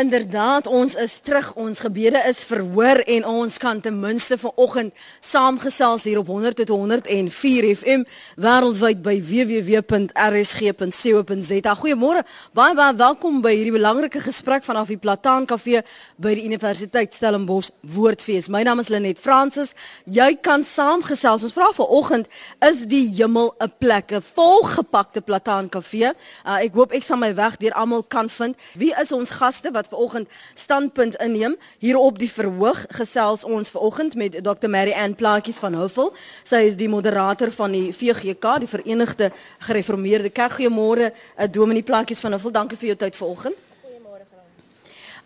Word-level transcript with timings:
Inderdaad, 0.00 0.66
ons 0.66 0.94
is 0.94 1.18
terug. 1.18 1.54
Ons 1.54 1.80
gebede 1.84 2.22
is 2.28 2.38
verhoor 2.48 2.96
en 3.04 3.26
ons 3.26 3.58
kan 3.60 3.80
ten 3.80 4.00
minste 4.00 4.38
vanoggend 4.38 4.94
saamgesels 5.20 6.02
hier 6.08 6.18
op 6.18 6.28
100.104 6.30 7.66
FM 7.74 8.04
wêreldwyd 8.40 9.02
by 9.04 9.16
www.rsg.co.za. 9.30 10.14
Goeiemôre. 11.82 12.22
Baie 12.56 12.74
baie 12.78 12.94
welkom 12.96 13.42
by 13.44 13.52
hierdie 13.56 13.74
belangrike 13.74 14.20
gesprek 14.24 14.64
vanaf 14.64 14.88
die 14.92 14.96
Plataan 15.02 15.44
Kafee 15.50 15.82
by 16.16 16.34
die 16.38 16.46
Universiteit 16.48 17.12
Stellenbosch 17.16 17.70
Woordfees. 17.82 18.48
My 18.48 18.62
naam 18.64 18.80
is 18.80 18.88
Lenet 18.88 19.18
Fransis. 19.20 19.74
Jy 20.06 20.38
kan 20.40 20.62
saamgesels. 20.64 21.42
Ons 21.44 21.56
vra 21.58 21.72
vanoggend, 21.76 22.26
is 22.70 22.86
die 22.88 23.10
hemel 23.20 23.54
'n 23.60 23.72
plek, 23.78 24.12
'n 24.12 24.22
volgepakte 24.22 25.20
Plataan 25.20 25.68
Kafee? 25.68 26.14
Uh, 26.46 26.64
ek 26.64 26.72
hoop 26.72 26.92
ek 26.92 27.02
sal 27.02 27.16
my 27.18 27.34
weg 27.34 27.56
deur 27.58 27.72
almal 27.74 28.02
kan 28.02 28.28
vind. 28.28 28.56
Wie 28.74 28.94
is 28.96 29.12
ons 29.12 29.30
gaste? 29.30 29.70
wat 29.70 29.89
vanoggend 29.90 30.28
standpunt 30.54 31.16
inneem. 31.22 31.56
Hier 31.78 31.98
op 31.98 32.18
die 32.18 32.30
verhoog 32.30 32.84
gesels 32.96 33.44
ons 33.44 33.70
vanoggend 33.74 34.14
met 34.14 34.38
Dr. 34.44 34.68
Mary 34.68 34.92
Ann 34.92 35.14
Plaatjies 35.14 35.58
van 35.62 35.74
Hoofel. 35.74 36.12
Sy 36.44 36.64
is 36.70 36.78
die 36.80 36.88
moderator 36.88 37.52
van 37.54 37.74
die 37.76 37.90
VGK, 37.92 38.58
die 38.64 38.70
Verenigde 38.70 39.32
Gereformeerde 39.66 40.30
Kerk. 40.30 40.58
Goeiemôre, 40.60 41.12
uh, 41.12 41.50
Dominee 41.50 41.86
Plaatjies 41.86 42.20
van 42.20 42.32
Hoofel. 42.32 42.56
Dankie 42.56 42.78
vir 42.78 42.94
jou 42.94 43.02
tyd 43.04 43.16
vanoggend. 43.16 43.69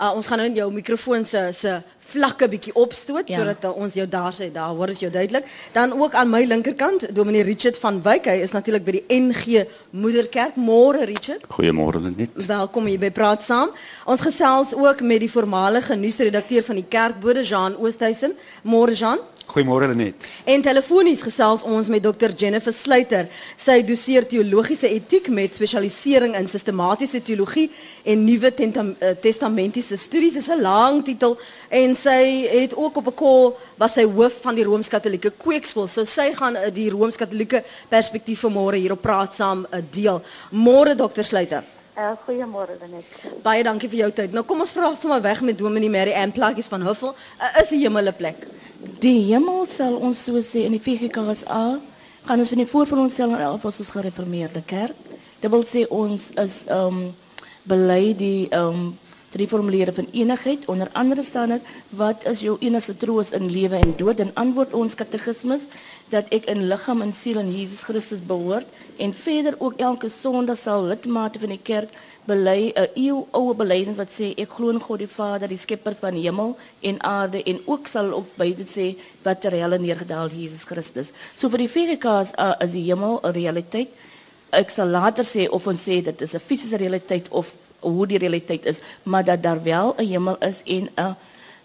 Uh, 0.01 0.11
ons 0.15 0.27
gaan 0.27 0.41
nou 0.43 0.51
jou 0.55 0.71
mikrofoon 0.75 1.25
se 1.25 1.49
se 1.53 1.75
vlakke 2.05 2.49
bietjie 2.49 2.75
opstoot 2.75 3.29
ja. 3.31 3.39
sodat 3.39 3.65
uh, 3.65 3.71
ons 3.81 3.95
jou 3.95 4.07
daar 4.11 4.35
sê 4.35 4.51
daar 4.53 4.75
hoor 4.75 4.91
is 4.91 5.01
jou 5.01 5.11
duidelik. 5.13 5.47
Dan 5.73 5.95
ook 6.01 6.15
aan 6.19 6.31
my 6.31 6.43
linkerkant 6.45 7.07
Dominee 7.15 7.47
Richard 7.47 7.79
van 7.79 8.01
Wyk. 8.03 8.27
Hy 8.27 8.43
is 8.45 8.55
natuurlik 8.57 8.85
by 8.85 8.97
die 8.99 9.05
NG 9.21 9.65
Moederkerk. 9.91 10.59
Môre 10.59 11.07
Richard. 11.09 11.47
Goeiemôre 11.55 12.03
net. 12.03 12.35
Welkom 12.47 12.91
hier 12.91 12.99
by 12.99 13.13
Praat 13.15 13.47
Saam. 13.47 13.71
Ons 14.05 14.27
gesels 14.27 14.75
ook 14.75 15.01
met 15.01 15.23
die 15.23 15.31
voormalige 15.31 15.97
nuusredakteur 15.97 16.67
van 16.67 16.83
die 16.83 16.89
Kerkbode 16.89 17.47
Jean 17.47 17.79
Oosthuizen. 17.79 18.35
Môre 18.63 18.99
Jean. 18.99 19.23
Goeiemôre 19.47 19.87
Lenet. 19.87 20.27
En 20.49 20.63
telefonies 20.65 21.23
gesels 21.23 21.63
ons 21.69 21.89
met 21.93 22.03
Dr 22.03 22.33
Jennifer 22.37 22.73
Sluiter. 22.73 23.29
Sy 23.61 23.77
doseer 23.87 24.25
teologiese 24.27 24.89
etiek 24.91 25.29
met 25.29 25.55
spesialisering 25.55 26.35
in 26.39 26.49
sistematiese 26.51 27.21
teologie 27.23 27.69
en 28.09 28.25
nuwe 28.25 28.51
eh, 28.51 29.13
testamentiese 29.21 29.97
studies. 29.97 30.35
Dit 30.35 30.43
is 30.43 30.51
'n 30.51 30.61
lang 30.63 31.05
titel 31.05 31.39
en 31.69 31.95
sy 31.95 32.49
het 32.51 32.75
ook 32.77 32.97
op 32.97 33.07
'n 33.07 33.15
kol 33.15 33.57
was 33.77 33.93
sy 33.93 34.05
hoof 34.05 34.41
van 34.43 34.55
die 34.55 34.65
Rooms-Katolieke 34.65 35.33
Kweekskool. 35.37 35.87
So 35.89 36.05
sy 36.05 36.33
gaan 36.35 36.57
eh, 36.57 36.73
die 36.73 36.91
Rooms-Katolieke 36.91 37.63
perspektief 37.89 38.41
vanmôre 38.41 38.77
hier 38.77 38.93
op 38.93 39.03
praat 39.03 39.35
saam 39.35 39.67
eh, 39.71 39.81
deel. 39.91 40.23
Môre 40.51 40.95
Dr 40.95 41.23
Sluiter. 41.23 41.65
Uh, 41.95 42.17
Goeiemôre 42.27 42.75
Lenet. 42.81 43.07
Baie 43.47 43.63
dankie 43.63 43.87
vir 43.91 44.01
jou 44.01 44.09
tyd. 44.19 44.33
Nou 44.35 44.43
kom 44.51 44.59
ons 44.65 44.73
vra 44.75 44.89
sommer 44.99 45.21
weg 45.23 45.39
met 45.47 45.59
Dominee 45.61 45.91
Mary 45.95 46.11
Ann 46.19 46.33
Plaggies 46.35 46.67
van 46.73 46.83
Huffel. 46.83 47.13
Uh, 47.39 47.51
is 47.61 47.69
die 47.71 47.79
hemel 47.85 48.11
'n 48.11 48.17
plek? 48.19 48.49
Die 49.05 49.21
hemel 49.29 49.63
sal 49.71 49.95
ons 50.09 50.25
so 50.27 50.43
sê 50.43 50.65
in 50.67 50.75
die 50.75 50.83
VGKSA 50.83 51.61
gaan 52.27 52.43
ons 52.43 52.51
van 52.51 52.59
die 52.65 52.67
voor 52.73 52.91
van 52.91 52.99
ons 53.05 53.15
stel 53.15 53.37
en 53.37 53.45
elf 53.47 53.65
ons 53.71 53.91
gereformeerde 53.95 54.63
kerk. 54.67 54.99
Dit 55.41 55.51
wil 55.55 55.63
sê 55.63 55.85
ons 55.89 56.31
is 56.47 56.57
ehm 56.67 56.99
um, 56.99 57.15
bely 57.71 58.03
die 58.19 58.49
ehm 58.51 58.75
um, 58.75 58.99
drie 59.35 59.49
formulere 59.51 59.93
van 59.93 60.07
enigheid 60.13 60.65
onder 60.75 60.89
andere 60.93 61.23
staan 61.27 61.55
dit 61.57 61.73
wat 62.01 62.25
is 62.31 62.41
jou 62.47 62.57
enigste 62.61 62.97
troos 62.97 63.33
in 63.39 63.51
lewe 63.51 63.77
en 63.77 63.95
dood? 63.99 64.21
En 64.23 64.31
antwoord 64.43 64.73
ons 64.81 64.95
katekismus 64.95 65.67
dat 66.15 66.31
ek 66.37 66.47
in 66.53 66.67
liggaam 66.71 67.03
en 67.03 67.13
siel 67.21 67.41
aan 67.43 67.51
Jesus 67.51 67.83
Christus 67.89 68.23
behoort 68.33 68.67
en 68.97 69.15
verder 69.15 69.57
ook 69.59 69.81
elke 69.91 70.09
sondag 70.09 70.59
sal 70.63 70.87
lidmate 70.91 71.43
van 71.43 71.55
die 71.55 71.63
kerk 71.71 71.91
bely 72.31 72.73
'n 72.83 72.89
eeu 73.07 73.17
oue 73.41 73.55
belydenis 73.63 73.99
wat 74.03 74.13
sê 74.19 74.31
ek 74.45 74.55
glo 74.57 74.71
in 74.75 74.81
God 74.87 75.03
die 75.03 75.11
Vader 75.17 75.49
die 75.49 75.61
skepper 75.65 75.97
van 76.01 76.15
hemel 76.27 76.57
en 76.91 77.03
aarde 77.03 77.43
en 77.43 77.59
ook 77.67 77.91
sal 77.95 78.13
by 78.39 78.49
dit 78.61 78.71
sê 78.77 78.87
wat 79.27 79.41
ter 79.41 79.57
helle 79.63 79.79
neergedaal 79.79 80.31
Jesus 80.31 80.65
Christus. 80.71 81.13
So 81.35 81.49
vir 81.49 81.65
die 81.67 81.73
VGK's 81.77 82.33
uh, 82.39 82.55
is 82.65 82.73
die 82.79 82.87
hemel 82.87 83.21
'n 83.23 83.35
realiteit. 83.41 83.91
Ek 84.53 84.71
sal 84.71 84.89
later 84.89 85.25
sê 85.25 85.49
of 85.51 85.67
ons 85.67 85.89
sê 85.89 86.03
dit 86.03 86.23
is 86.23 86.35
'n 86.35 86.47
fisiese 86.49 86.77
realiteit 86.77 87.29
of 87.31 87.53
hoe 87.85 88.07
die 88.11 88.19
realiteit 88.19 88.65
is, 88.73 88.81
maar 89.03 89.25
dat 89.25 89.43
daar 89.43 89.63
wel 89.63 89.95
'n 89.99 90.07
hemel 90.09 90.37
is 90.39 90.63
en 90.65 90.89
'n 90.97 91.17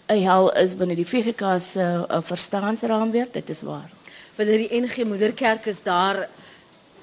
'n 0.09 0.22
hel 0.24 0.52
is 0.57 0.75
binne 0.78 0.96
die 0.96 1.06
VGK 1.07 1.44
se 1.62 1.85
uh, 2.12 2.18
verstaansraamwerk, 2.22 3.34
dit 3.34 3.50
is 3.50 3.62
waar. 3.62 3.90
Binne 4.35 4.57
die 4.57 4.81
NG 4.81 5.03
Moederkerk 5.06 5.66
is 5.66 5.84
daar 5.84 6.28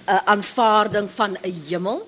'n 0.07 0.21
aanvaarding 0.25 1.11
van 1.11 1.37
'n 1.43 1.55
hemel. 1.69 2.07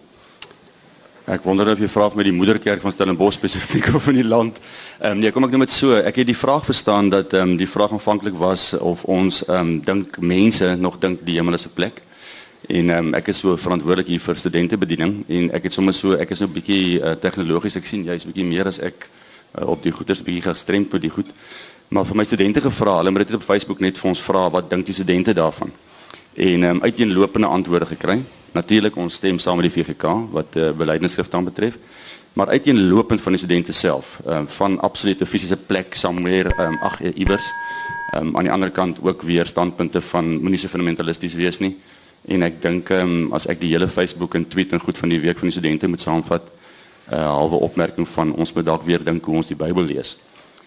Ek 1.28 1.42
wonder 1.44 1.68
of 1.70 1.78
jy 1.78 1.88
vra 1.92 2.06
met 2.16 2.24
die 2.24 2.32
moederkerk 2.32 2.80
van 2.80 2.92
Stellenbosch 2.92 3.36
spesifiek 3.36 3.90
of 3.98 4.06
in 4.08 4.14
die 4.14 4.24
land. 4.24 4.56
Ehm 4.98 5.10
um, 5.12 5.18
nee, 5.18 5.30
kom 5.32 5.44
ek 5.44 5.50
nou 5.52 5.60
met 5.60 5.70
so. 5.70 5.92
Ek 5.92 6.16
het 6.16 6.26
die 6.26 6.36
vraag 6.36 6.64
verstaan 6.64 7.10
dat 7.12 7.32
ehm 7.36 7.50
um, 7.52 7.56
die 7.60 7.68
vraag 7.68 7.92
aanvanklik 7.92 8.34
was 8.40 8.72
of 8.78 9.04
ons 9.04 9.42
ehm 9.44 9.58
um, 9.60 9.80
dink 9.84 10.16
mense 10.18 10.76
nog 10.80 10.96
dink 10.98 11.20
die 11.28 11.34
hemel 11.36 11.54
is 11.54 11.66
'n 11.68 11.74
plek. 11.76 12.00
En 12.68 12.90
um, 12.92 13.14
ek 13.16 13.30
is 13.32 13.38
so 13.40 13.56
verantwoordelik 13.56 14.10
hier 14.12 14.20
vir 14.20 14.36
studentebediening 14.36 15.12
en 15.32 15.46
ek 15.56 15.70
het 15.70 15.72
sommer 15.72 15.94
so 15.96 16.18
ek 16.20 16.34
is 16.34 16.42
nou 16.44 16.50
bietjie 16.52 16.98
uh, 17.00 17.14
tegnologies 17.16 17.78
ek 17.80 17.88
sien 17.88 18.02
jy's 18.04 18.26
bietjie 18.28 18.44
meer 18.44 18.68
as 18.68 18.76
ek 18.84 19.06
uh, 19.08 19.64
op 19.72 19.80
die 19.86 19.92
goeders 19.94 20.20
bietjie 20.26 20.44
gestremd 20.44 20.92
met 20.92 21.06
die 21.06 21.12
goed. 21.14 21.30
Maar 21.88 22.04
vir 22.04 22.20
my 22.20 22.26
studente 22.28 22.60
gevra, 22.60 22.98
hulle 23.00 23.14
het 23.16 23.32
dit 23.32 23.38
op 23.40 23.46
Facebook 23.46 23.80
net 23.80 23.96
vir 23.96 24.10
ons 24.12 24.20
vra 24.20 24.44
wat 24.52 24.68
dink 24.68 24.84
die 24.84 24.98
studente 24.98 25.32
daarvan? 25.32 25.72
En 26.36 26.68
um, 26.68 26.84
uiteenlopende 26.84 27.48
antwoorde 27.48 27.88
gekry. 27.94 28.20
Natuurlik 28.52 29.00
ons 29.00 29.16
stem 29.16 29.40
saam 29.40 29.62
met 29.62 29.70
die 29.70 29.74
VGK 29.78 30.12
wat 30.36 30.60
uh, 30.60 30.68
beleidenskrif 30.76 31.32
dan 31.32 31.48
betref. 31.48 31.80
Maar 32.36 32.52
uiteenlopend 32.52 33.24
van 33.24 33.32
die 33.32 33.40
studente 33.40 33.72
self, 33.72 34.18
um, 34.28 34.44
van 34.60 34.76
absolute 34.84 35.24
fisiese 35.26 35.56
plek 35.56 35.96
somewhere 35.96 36.52
um, 36.60 36.76
ag 36.84 37.00
iewers. 37.14 37.48
Um, 38.12 38.36
aan 38.36 38.44
die 38.44 38.52
ander 38.52 38.70
kant 38.70 39.00
ook 39.00 39.24
weer 39.24 39.48
standpunte 39.48 40.04
van 40.12 40.36
moenie 40.36 40.60
so 40.60 40.68
fundamentalisties 40.68 41.40
wees 41.40 41.64
nie 41.64 41.78
en 42.28 42.42
ek 42.42 42.60
dink 42.62 42.90
um, 42.90 43.32
as 43.36 43.46
ek 43.46 43.60
die 43.60 43.72
hele 43.72 43.88
Facebook 43.88 44.34
en 44.34 44.46
tweet 44.48 44.72
en 44.72 44.80
goed 44.80 44.98
van 44.98 45.12
die 45.12 45.20
week 45.20 45.38
van 45.38 45.48
die 45.48 45.56
studente 45.56 45.88
moet 45.88 46.04
saamvat 46.04 46.42
'n 46.42 47.14
uh, 47.14 47.18
eh, 47.18 47.26
halwe 47.26 47.60
opmerking 47.64 48.08
van 48.08 48.34
ons 48.34 48.52
moet 48.52 48.64
dalk 48.64 48.82
weer 48.84 49.04
dink 49.04 49.24
hoe 49.24 49.36
ons 49.36 49.48
die 49.48 49.56
Bybel 49.56 49.84
lees. 49.84 50.16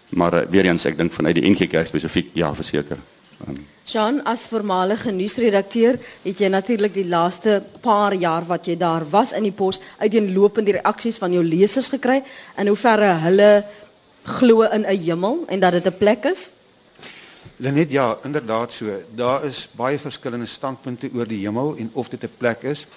Maar 0.09 0.33
uh, 0.33 0.45
weer 0.49 0.66
eens 0.66 0.85
ek 0.85 0.97
dink 0.97 1.13
vanuit 1.13 1.35
die 1.35 1.49
NG 1.49 1.67
Kerk 1.67 1.88
spesifiek 1.88 2.31
ja 2.33 2.53
verseker. 2.53 2.97
Um, 3.47 3.67
Jean 3.85 4.22
as 4.29 4.47
voormalige 4.47 5.11
nuusredakteur 5.11 5.97
het 6.23 6.39
jy 6.39 6.49
natuurlik 6.49 6.94
die 6.94 7.07
laaste 7.09 7.61
paar 7.81 8.13
jaar 8.13 8.45
wat 8.45 8.67
jy 8.67 8.78
daar 8.78 9.05
was 9.09 9.31
in 9.33 9.43
die 9.43 9.55
pos 9.55 9.81
uiteenlopend 9.97 10.66
die 10.66 10.78
reaksies 10.78 11.17
van 11.17 11.33
jou 11.33 11.43
lesers 11.43 11.89
gekry 11.89 12.22
in 12.57 12.67
hoeverre 12.67 13.13
hulle 13.25 13.63
glo 14.38 14.61
in 14.61 14.85
'n 14.85 14.97
hemel 15.05 15.45
en 15.47 15.59
dat 15.59 15.73
dit 15.73 15.88
'n 15.88 15.97
plek 15.97 16.25
is. 16.25 16.60
Lenet 17.61 17.91
ja, 17.91 18.17
inderdaad 18.23 18.73
so. 18.73 18.85
Daar 19.16 19.44
is 19.45 19.69
baie 19.77 19.99
verskillende 19.99 20.45
standpunte 20.45 21.09
oor 21.13 21.27
die 21.29 21.44
hemel 21.44 21.75
en 21.77 21.91
of 21.94 22.09
dit 22.09 22.23
'n 22.23 22.33
plek 22.38 22.63
is. 22.63 22.88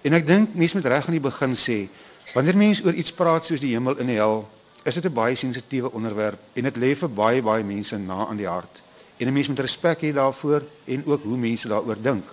En 0.00 0.12
ek 0.12 0.26
dink 0.26 0.54
mense 0.54 0.76
moet 0.76 0.86
reg 0.86 1.06
aan 1.06 1.18
die 1.18 1.20
begin 1.20 1.56
sê, 1.56 1.88
wanneer 2.34 2.56
mense 2.56 2.84
oor 2.84 2.92
iets 2.92 3.12
praat 3.12 3.44
soos 3.44 3.60
die 3.60 3.74
hemel 3.74 3.98
en 3.98 4.06
die 4.06 4.16
hel, 4.16 4.48
is 4.84 4.94
dit 4.94 5.04
'n 5.04 5.12
baie 5.12 5.36
sensitiewe 5.36 5.92
onderwerp 5.92 6.38
en 6.52 6.62
dit 6.62 6.76
lê 6.76 6.96
vir 6.96 7.08
baie 7.08 7.42
baie 7.42 7.64
mense 7.64 7.98
na 7.98 8.26
aan 8.26 8.36
die 8.36 8.48
hart. 8.48 8.82
En 9.16 9.26
'n 9.26 9.32
mens 9.32 9.48
moet 9.48 9.58
respek 9.58 10.00
hê 10.00 10.12
daarvoor 10.12 10.62
en 10.84 11.06
ook 11.06 11.22
hoe 11.22 11.36
mense 11.36 11.68
daaroor 11.68 12.02
dink. 12.02 12.24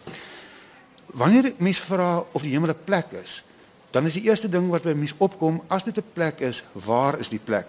Wanneer 1.06 1.54
mense 1.58 1.82
vra 1.82 2.24
of 2.32 2.42
die 2.42 2.52
hemel 2.52 2.70
'n 2.70 2.84
plek 2.84 3.12
is, 3.24 3.44
dan 3.92 4.06
is 4.06 4.14
die 4.14 4.24
eerste 4.24 4.50
ding 4.50 4.70
wat 4.70 4.84
by 4.84 4.94
mense 4.94 5.16
opkom, 5.18 5.62
as 5.68 5.84
dit 5.84 5.98
'n 5.98 6.04
plek 6.14 6.40
is, 6.40 6.64
waar 6.72 7.20
is 7.20 7.30
die 7.30 7.42
plek? 7.44 7.68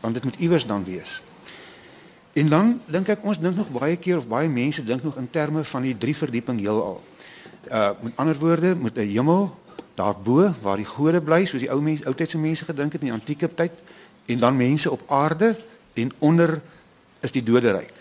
Want 0.00 0.14
dit 0.14 0.24
moet 0.24 0.38
iewers 0.38 0.66
dan 0.66 0.84
wees. 0.84 1.20
En 2.36 2.48
dan 2.52 2.80
dink 2.92 3.08
ek 3.08 3.22
ons 3.24 3.38
dink 3.40 3.56
nog 3.56 3.68
baie 3.72 3.96
keer 3.96 4.18
of 4.20 4.26
baie 4.28 4.48
mense 4.52 4.84
dink 4.84 5.02
nog 5.02 5.16
in 5.16 5.28
terme 5.32 5.64
van 5.64 5.86
die 5.86 5.94
drie 5.96 6.16
verdieping 6.16 6.58
heelal. 6.60 7.00
Uh 7.72 7.90
met 8.04 8.12
ander 8.20 8.36
woorde, 8.38 8.74
met 8.76 8.98
'n 8.98 9.08
hemel 9.08 9.56
daarbo 9.96 10.52
waar 10.60 10.76
die 10.76 10.84
gode 10.84 11.20
bly, 11.20 11.46
soos 11.46 11.64
die 11.64 11.70
ou 11.72 11.80
mense, 11.80 12.04
ou 12.04 12.14
tydse 12.14 12.38
mense 12.38 12.64
gedink 12.64 12.92
het 12.92 13.00
in 13.00 13.08
die 13.08 13.16
antieke 13.16 13.48
tyd, 13.54 13.72
en 14.26 14.38
dan 14.38 14.56
mense 14.56 14.90
op 14.90 15.00
aarde 15.06 15.56
en 15.94 16.12
onder 16.18 16.60
is 17.20 17.32
die 17.32 17.42
doderyk. 17.42 17.92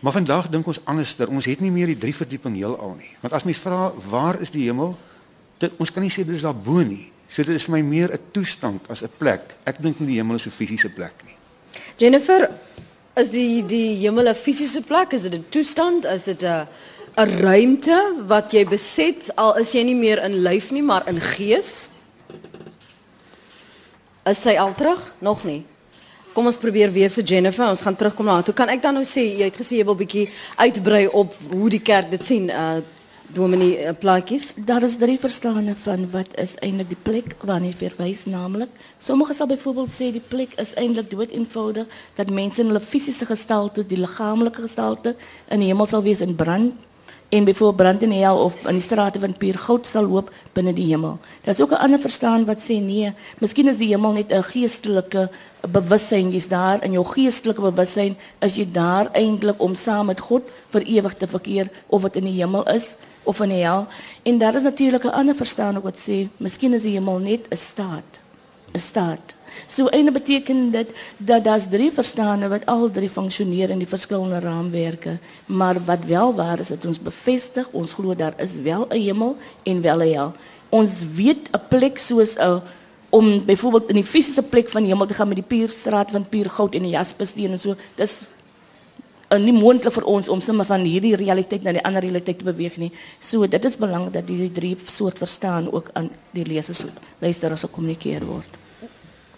Maar 0.00 0.12
vandag 0.12 0.48
dink 0.48 0.66
ons 0.66 0.80
anderster. 0.84 1.28
Ons 1.28 1.44
het 1.44 1.60
nie 1.60 1.70
meer 1.70 1.86
die 1.86 1.98
drie 1.98 2.14
verdieping 2.14 2.56
heelal 2.56 2.96
nie. 2.98 3.12
Want 3.20 3.34
as 3.34 3.44
mens 3.44 3.58
vra 3.58 3.92
waar 4.08 4.40
is 4.40 4.50
die 4.50 4.64
hemel? 4.64 4.96
Dit 5.58 5.76
ons 5.78 5.92
kan 5.92 6.02
nie 6.02 6.10
sê 6.10 6.24
dit 6.24 6.34
is 6.34 6.42
daarbo 6.42 6.80
nie. 6.82 7.12
So 7.28 7.44
dit 7.44 7.54
is 7.54 7.68
vir 7.68 7.76
my 7.76 7.82
meer 7.82 8.12
'n 8.12 8.20
toestand 8.32 8.88
as 8.88 9.04
'n 9.04 9.12
plek. 9.18 9.54
Ek 9.64 9.82
dink 9.82 10.00
nie 10.00 10.08
die 10.08 10.16
hemel 10.16 10.36
is 10.36 10.46
'n 10.46 10.50
fisiese 10.50 10.88
plek 10.88 11.12
nie. 11.24 11.36
Jennifer, 11.96 12.50
Is 13.20 13.28
die 13.28 13.60
die 13.68 13.96
hemel 14.00 14.28
'n 14.30 14.34
fisiese 14.34 14.80
plek? 14.88 15.12
Is 15.12 15.22
dit 15.22 15.34
'n 15.34 15.44
toestand? 15.50 16.04
Is 16.04 16.24
dit 16.24 16.42
'n 16.42 16.66
'n 17.16 17.28
ruimte 17.40 17.98
wat 18.26 18.52
jy 18.52 18.64
beset 18.64 19.28
al 19.36 19.56
is 19.58 19.72
jy 19.72 19.82
nie 19.84 19.94
meer 19.94 20.22
in 20.24 20.42
lyf 20.42 20.70
nie, 20.70 20.82
maar 20.82 21.08
in 21.08 21.20
gees? 21.20 21.88
Is 24.24 24.40
sy 24.42 24.56
al 24.56 24.74
terug? 24.74 25.14
Nog 25.18 25.44
nie. 25.44 25.66
Kom 26.32 26.46
ons 26.46 26.56
probeer 26.56 26.92
weer 26.92 27.10
vir 27.10 27.24
Jennifer. 27.24 27.68
Ons 27.68 27.82
gaan 27.82 27.96
terugkom 27.96 28.26
na. 28.26 28.42
Toe 28.42 28.54
kan 28.54 28.68
ek 28.68 28.82
dan 28.82 28.94
nou 28.94 29.04
sê 29.04 29.20
jy 29.36 29.44
het 29.44 29.56
gesê 29.60 29.76
jy 29.76 29.84
wil 29.84 29.96
bietjie 29.96 30.28
uitbrei 30.56 31.06
op 31.08 31.34
hoe 31.50 31.68
die 31.68 31.82
kerk 31.82 32.10
dit 32.10 32.24
sien. 32.24 32.48
Uh 32.48 32.80
Dominee 33.32 33.78
uh, 33.80 33.92
plaatjies. 33.98 34.54
Daar 34.68 34.82
is 34.82 34.96
drie 35.00 35.18
verstande 35.18 35.74
van 35.84 36.10
wat 36.10 36.34
is 36.42 36.52
eintlik 36.66 36.88
die 36.90 36.98
plek 37.02 37.34
waarna 37.48 37.70
jy 37.70 37.76
verwys 37.80 38.24
naamlik. 38.28 38.68
Sommige 39.00 39.32
sal 39.38 39.48
byvoorbeeld 39.48 39.92
sê 39.94 40.10
die 40.12 40.24
plek 40.32 40.52
is 40.60 40.74
eintlik 40.82 41.08
dood 41.10 41.32
eenvoudig 41.32 41.94
dat 42.18 42.32
mense 42.38 42.60
in 42.60 42.68
hulle 42.68 42.82
fisiese 42.84 43.24
gestalte, 43.30 43.86
die 43.88 44.00
liggaamlike 44.02 44.64
gestalte 44.66 45.14
in 45.48 45.64
die 45.64 45.70
hemel 45.70 45.88
sal 45.88 46.04
wees 46.04 46.20
in 46.26 46.34
brand 46.36 46.88
en 47.32 47.44
byvoorbeeld 47.48 47.76
brand 47.80 48.02
in 48.08 48.12
hel 48.18 48.40
of 48.44 48.58
in 48.68 48.76
die 48.76 48.84
strate 48.84 49.22
van 49.22 49.36
puur 49.44 49.56
goud 49.64 49.88
sal 49.88 50.10
loop 50.12 50.28
binne 50.58 50.74
die 50.76 50.90
hemel. 50.90 51.16
Daar's 51.46 51.62
ook 51.64 51.72
'n 51.72 51.80
ander 51.86 52.00
verstaan 52.00 52.44
wat 52.50 52.60
sê 52.60 52.76
nee, 52.84 53.14
miskien 53.40 53.68
is 53.72 53.80
die 53.80 53.88
hemel 53.94 54.12
net 54.12 54.32
'n 54.32 54.42
geestelike 54.50 55.30
bewussyn. 55.78 56.34
Jy's 56.36 56.48
daar 56.48 56.84
in 56.84 56.92
jou 56.92 57.04
geestelike 57.14 57.64
bewussyn, 57.70 58.16
is 58.40 58.56
jy 58.56 58.68
daar 58.72 59.08
eintlik 59.12 59.62
om 59.62 59.74
saam 59.74 60.06
met 60.06 60.20
God 60.20 60.42
vir 60.70 60.82
ewig 60.82 61.14
te 61.16 61.26
verkeer 61.26 61.70
of 61.88 62.02
wat 62.02 62.16
in 62.16 62.24
die 62.24 62.36
hemel 62.42 62.68
is 62.68 62.96
of 63.22 63.40
in 63.40 63.48
die 63.48 63.62
hel. 63.62 63.86
En 64.22 64.38
daar 64.38 64.54
is 64.54 64.62
natuurlik 64.62 65.04
'n 65.04 65.08
ander 65.20 65.36
verstaan 65.36 65.80
wat 65.80 65.98
sê 66.08 66.28
miskien 66.36 66.72
is 66.74 66.82
die 66.82 66.92
hemel 66.92 67.18
net 67.18 67.46
'n 67.50 67.56
staat. 67.56 68.20
'n 68.74 68.78
Staat. 68.78 69.34
So 69.68 69.88
ene 69.88 70.12
beteken 70.12 70.70
dit 70.70 70.90
dat 71.16 71.44
daar's 71.44 71.68
drie 71.68 71.92
verstande 71.92 72.48
wat 72.48 72.66
al 72.66 72.90
drie 72.90 73.10
funksioneer 73.10 73.70
in 73.70 73.78
die 73.78 73.88
verskillende 73.88 74.38
raamwerke, 74.40 75.18
maar 75.46 75.84
wat 75.84 76.04
wel 76.04 76.34
waar 76.34 76.58
is 76.58 76.68
dat 76.68 76.86
ons 76.86 77.00
bevestig, 77.02 77.68
ons 77.72 77.92
glo 77.92 78.14
daar 78.16 78.34
is 78.40 78.56
wel 78.56 78.86
'n 78.88 79.00
hemel 79.00 79.36
en 79.62 79.80
wel 79.80 79.98
'n 80.02 80.12
hel. 80.12 80.32
Ons 80.68 81.04
weet 81.14 81.50
'n 81.52 81.60
plek 81.68 81.98
soos 81.98 82.36
'n 82.38 82.62
om 83.10 83.44
byvoorbeeld 83.44 83.88
in 83.88 83.94
die 83.94 84.04
fisiese 84.04 84.42
plek 84.42 84.68
van 84.68 84.82
die 84.82 84.90
hemel 84.92 85.06
te 85.06 85.14
gaan 85.14 85.28
met 85.28 85.36
die 85.36 85.46
pierstraat 85.56 86.10
van 86.10 86.28
puur 86.28 86.48
goud 86.50 86.74
en 86.74 86.82
die 86.82 86.90
jaspissteen 86.96 87.50
en 87.52 87.60
so. 87.60 87.74
Dis 87.94 88.22
nie 89.40 89.54
moontlik 89.56 89.94
vir 89.94 90.04
ons 90.04 90.28
om 90.28 90.40
sommer 90.44 90.66
van 90.68 90.84
hierdie 90.84 91.14
realiteit 91.16 91.62
na 91.64 91.72
die 91.72 91.84
ander 91.88 92.02
realiteit 92.04 92.38
te 92.40 92.44
beweeg 92.44 92.76
nie. 92.76 92.90
So 93.20 93.46
dit 93.46 93.64
is 93.64 93.78
belangrik 93.80 94.12
dat 94.18 94.28
hierdie 94.28 94.52
drie 94.52 94.72
soort 94.88 95.18
verstaan 95.18 95.70
ook 95.72 95.90
aan 95.94 96.10
die 96.36 96.44
lesers 96.44 96.84
luisteraars 97.22 97.64
gekommunikeer 97.68 98.26
word. 98.28 98.58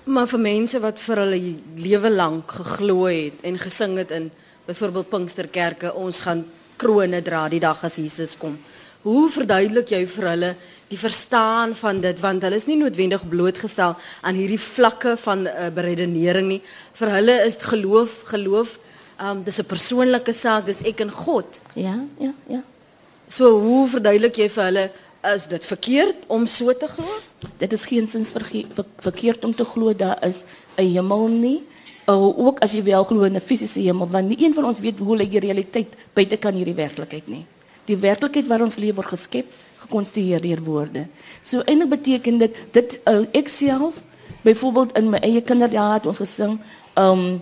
Maar 0.05 0.27
vir 0.29 0.41
mense 0.41 0.81
wat 0.85 1.01
vir 1.01 1.23
hulle 1.23 1.41
lewe 1.81 2.11
lank 2.11 2.51
geglo 2.59 3.07
het 3.07 3.45
en 3.49 3.59
gesing 3.59 3.97
het 3.97 4.11
in 4.13 4.31
byvoorbeeld 4.67 5.09
Pinksterkerke, 5.09 5.93
ons 5.95 6.21
gaan 6.27 6.45
krone 6.77 7.23
dra 7.23 7.49
die 7.49 7.61
dag 7.61 7.85
as 7.85 7.97
Jesus 8.01 8.35
kom. 8.37 8.59
Hoe 9.05 9.29
verduidelik 9.31 9.91
jy 9.93 10.03
vir 10.09 10.29
hulle 10.31 10.51
die 10.89 10.99
verstaan 11.01 11.75
van 11.77 12.01
dit 12.05 12.21
want 12.21 12.45
hulle 12.45 12.57
is 12.61 12.67
nie 12.69 12.77
noodwendig 12.81 13.25
blootgestel 13.29 13.97
aan 14.23 14.39
hierdie 14.39 14.61
vlakke 14.61 15.17
van 15.25 15.47
uh, 15.49 15.69
beredenering 15.75 16.49
nie. 16.53 16.61
Vir 16.99 17.13
hulle 17.19 17.39
is 17.47 17.59
geloof 17.61 18.23
geloof 18.33 18.79
um 19.21 19.43
dis 19.43 19.59
'n 19.61 19.67
persoonlike 19.67 20.33
saak, 20.33 20.67
dis 20.67 20.83
ek 20.83 21.01
en 21.01 21.11
God. 21.11 21.61
Ja, 21.75 22.05
ja, 22.19 22.33
ja. 22.49 22.63
So 23.29 23.59
hoe 23.61 23.89
verduidelik 23.89 24.37
jy 24.37 24.49
vir 24.49 24.65
hulle 24.65 24.91
is 25.35 25.47
dit 25.47 25.65
verkeerd 25.65 26.27
om 26.29 26.47
so 26.47 26.73
te 26.73 26.89
glo? 26.89 27.21
Dit 27.59 27.73
is 27.73 27.85
geensins 27.85 28.33
verkeerd 29.01 29.45
om 29.45 29.55
te 29.55 29.65
glo 29.65 29.95
daar 29.95 30.19
is 30.27 30.45
'n 30.77 30.91
hemel 30.95 31.29
nie. 31.29 31.63
Uh, 32.07 32.39
ook 32.47 32.59
as 32.61 32.73
jy 32.73 32.83
wel 32.83 33.05
glo 33.05 33.23
in 33.23 33.37
'n 33.37 33.41
fisiese 33.41 33.81
hemel, 33.81 34.09
want 34.09 34.29
nie 34.29 34.45
een 34.45 34.55
van 34.55 34.65
ons 34.65 34.81
weet 34.81 34.99
hoe 34.99 35.17
lyk 35.17 35.31
die 35.31 35.41
realiteit 35.41 35.97
buite 36.13 36.37
kan 36.37 36.55
hierdie 36.55 36.75
werklikheid 36.75 37.27
nie. 37.27 37.47
Die 37.85 37.97
werklikheid 37.97 38.47
waar 38.47 38.63
ons 38.63 38.77
leef 38.77 38.95
word 38.95 39.07
geskep, 39.07 39.47
gekonstrueer 39.79 40.41
deur 40.41 40.63
woorde. 40.63 41.07
So 41.43 41.63
eintlik 41.65 41.89
beteken 41.89 42.39
dit 42.39 42.57
dit 42.73 43.01
uh, 43.09 43.25
ek 43.33 43.49
self 43.49 43.95
byvoorbeeld 44.43 44.97
in 44.99 45.11
my 45.11 45.19
eie 45.19 45.41
kinderjare 45.41 45.93
het 45.93 46.07
ons 46.07 46.19
gesing, 46.19 46.61
um 47.01 47.41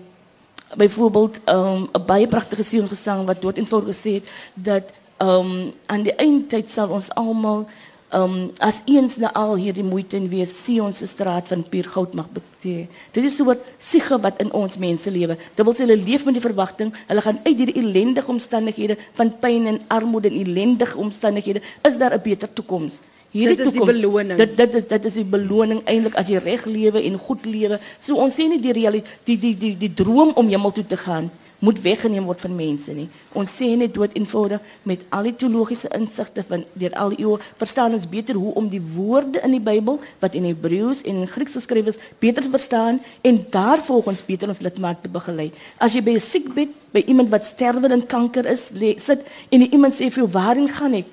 byvoorbeeld 0.77 1.41
um 1.49 1.89
'n 1.93 2.05
baie 2.07 2.27
pragtige 2.27 2.63
seun 2.63 2.89
gesang 2.89 3.27
wat 3.27 3.41
dood 3.43 3.57
eenvoudig 3.57 3.97
gesê 3.97 4.13
het 4.19 4.29
dat 4.55 4.85
um 5.19 5.73
aan 5.87 6.03
die 6.03 6.15
eindtyd 6.15 6.71
sal 6.71 6.89
ons 6.89 7.11
almal 7.15 7.67
um 8.15 8.51
as 8.59 8.83
eens 8.85 9.17
na 9.17 9.33
al 9.33 9.55
hierdie 9.57 9.85
moeite 9.85 10.17
en 10.17 10.29
wees 10.29 10.53
sien 10.65 10.83
ons 10.83 11.01
'n 11.03 11.07
straat 11.07 11.49
van 11.49 11.69
puur 11.69 11.85
goud 11.95 12.15
mag 12.15 12.29
beteken. 12.33 12.89
Dit 13.13 13.25
is 13.25 13.37
so 13.37 13.51
'n 13.51 13.59
siege 13.79 14.19
wat 14.21 14.41
in 14.41 14.53
ons 14.53 14.77
mense 14.79 15.11
lewe. 15.11 15.37
Dit 15.55 15.65
wil 15.65 15.75
sê 15.75 15.79
hulle 15.87 15.97
leef 15.97 16.25
met 16.25 16.35
die 16.35 16.43
verwagting, 16.49 16.93
hulle 17.07 17.21
gaan 17.21 17.41
uit 17.45 17.57
hierdie 17.57 17.81
ellendige 17.83 18.29
omstandighede 18.31 18.97
van 19.13 19.39
pyn 19.39 19.67
en 19.67 19.81
armoede 19.89 20.29
en 20.29 20.41
ellendige 20.45 20.97
omstandighede, 20.99 21.61
is 21.83 21.99
daar 21.99 22.15
'n 22.15 22.23
beter 22.23 22.53
toekoms. 22.53 23.01
Hierdie 23.33 23.57
dit 23.57 23.67
is 23.67 23.73
toekomst, 23.73 23.95
die 23.97 24.03
beloning. 24.03 24.39
Dit 24.39 24.57
dit 24.61 24.75
is 24.81 24.89
dit 24.89 25.05
is 25.09 25.15
die 25.21 25.29
beloning 25.35 25.79
eintlik 25.89 26.17
as 26.21 26.29
jy 26.29 26.41
reg 26.45 26.65
lewe 26.69 27.01
en 27.09 27.15
goed 27.27 27.47
lewe. 27.49 27.79
So 27.99 28.21
ons 28.21 28.35
sê 28.37 28.49
nie 28.49 28.61
die 28.61 28.75
realiteit 28.77 29.29
die 29.29 29.39
die 29.41 29.55
die 29.57 29.77
die 29.87 29.95
droom 30.03 30.35
om 30.37 30.51
hemel 30.53 30.75
toe 30.77 30.85
te 30.87 31.01
gaan 31.01 31.31
moet 31.63 31.79
weggeneem 31.83 32.25
word 32.27 32.43
van 32.43 32.57
mense 32.59 32.93
nie. 32.97 33.07
Ons 33.39 33.53
sê 33.55 33.69
net 33.79 33.95
dood 33.95 34.17
eenvoudig 34.19 34.73
met 34.91 35.05
al 35.15 35.29
die 35.29 35.35
teologiese 35.43 35.91
insigte 35.95 36.43
van 36.49 36.65
deur 36.83 36.97
al 36.99 37.15
die 37.15 37.23
eeue 37.23 37.39
verstaan 37.61 37.95
ons 37.99 38.09
beter 38.17 38.41
hoe 38.43 38.55
om 38.59 38.67
die 38.73 38.83
woorde 38.97 39.41
in 39.47 39.55
die 39.55 39.63
Bybel 39.63 40.01
wat 40.25 40.35
in 40.39 40.49
Hebreëus 40.51 41.05
en 41.07 41.23
in 41.23 41.31
Grieks 41.31 41.55
geskryf 41.61 41.93
is 41.95 42.01
beter 42.25 42.43
te 42.43 42.51
verstaan 42.57 42.99
en 43.31 43.41
daarvolgens 43.55 44.25
beter 44.27 44.51
ons 44.51 44.65
lidmaat 44.67 45.05
te 45.07 45.15
begelei. 45.17 45.53
As 45.79 45.95
jy 45.95 46.03
by 46.03 46.19
'n 46.19 46.27
siekbed 46.27 46.75
by 46.93 47.05
iemand 47.07 47.31
wat 47.31 47.47
sterwe 47.47 47.95
en 47.95 48.07
kanker 48.07 48.47
is 48.57 48.71
le, 48.75 48.95
sit 48.99 49.23
en 49.51 49.63
iemand 49.71 49.95
sê 49.95 50.11
vir 50.11 50.27
jou 50.27 50.31
waarheen 50.35 50.69
gaan 50.69 51.01
ek? 51.05 51.07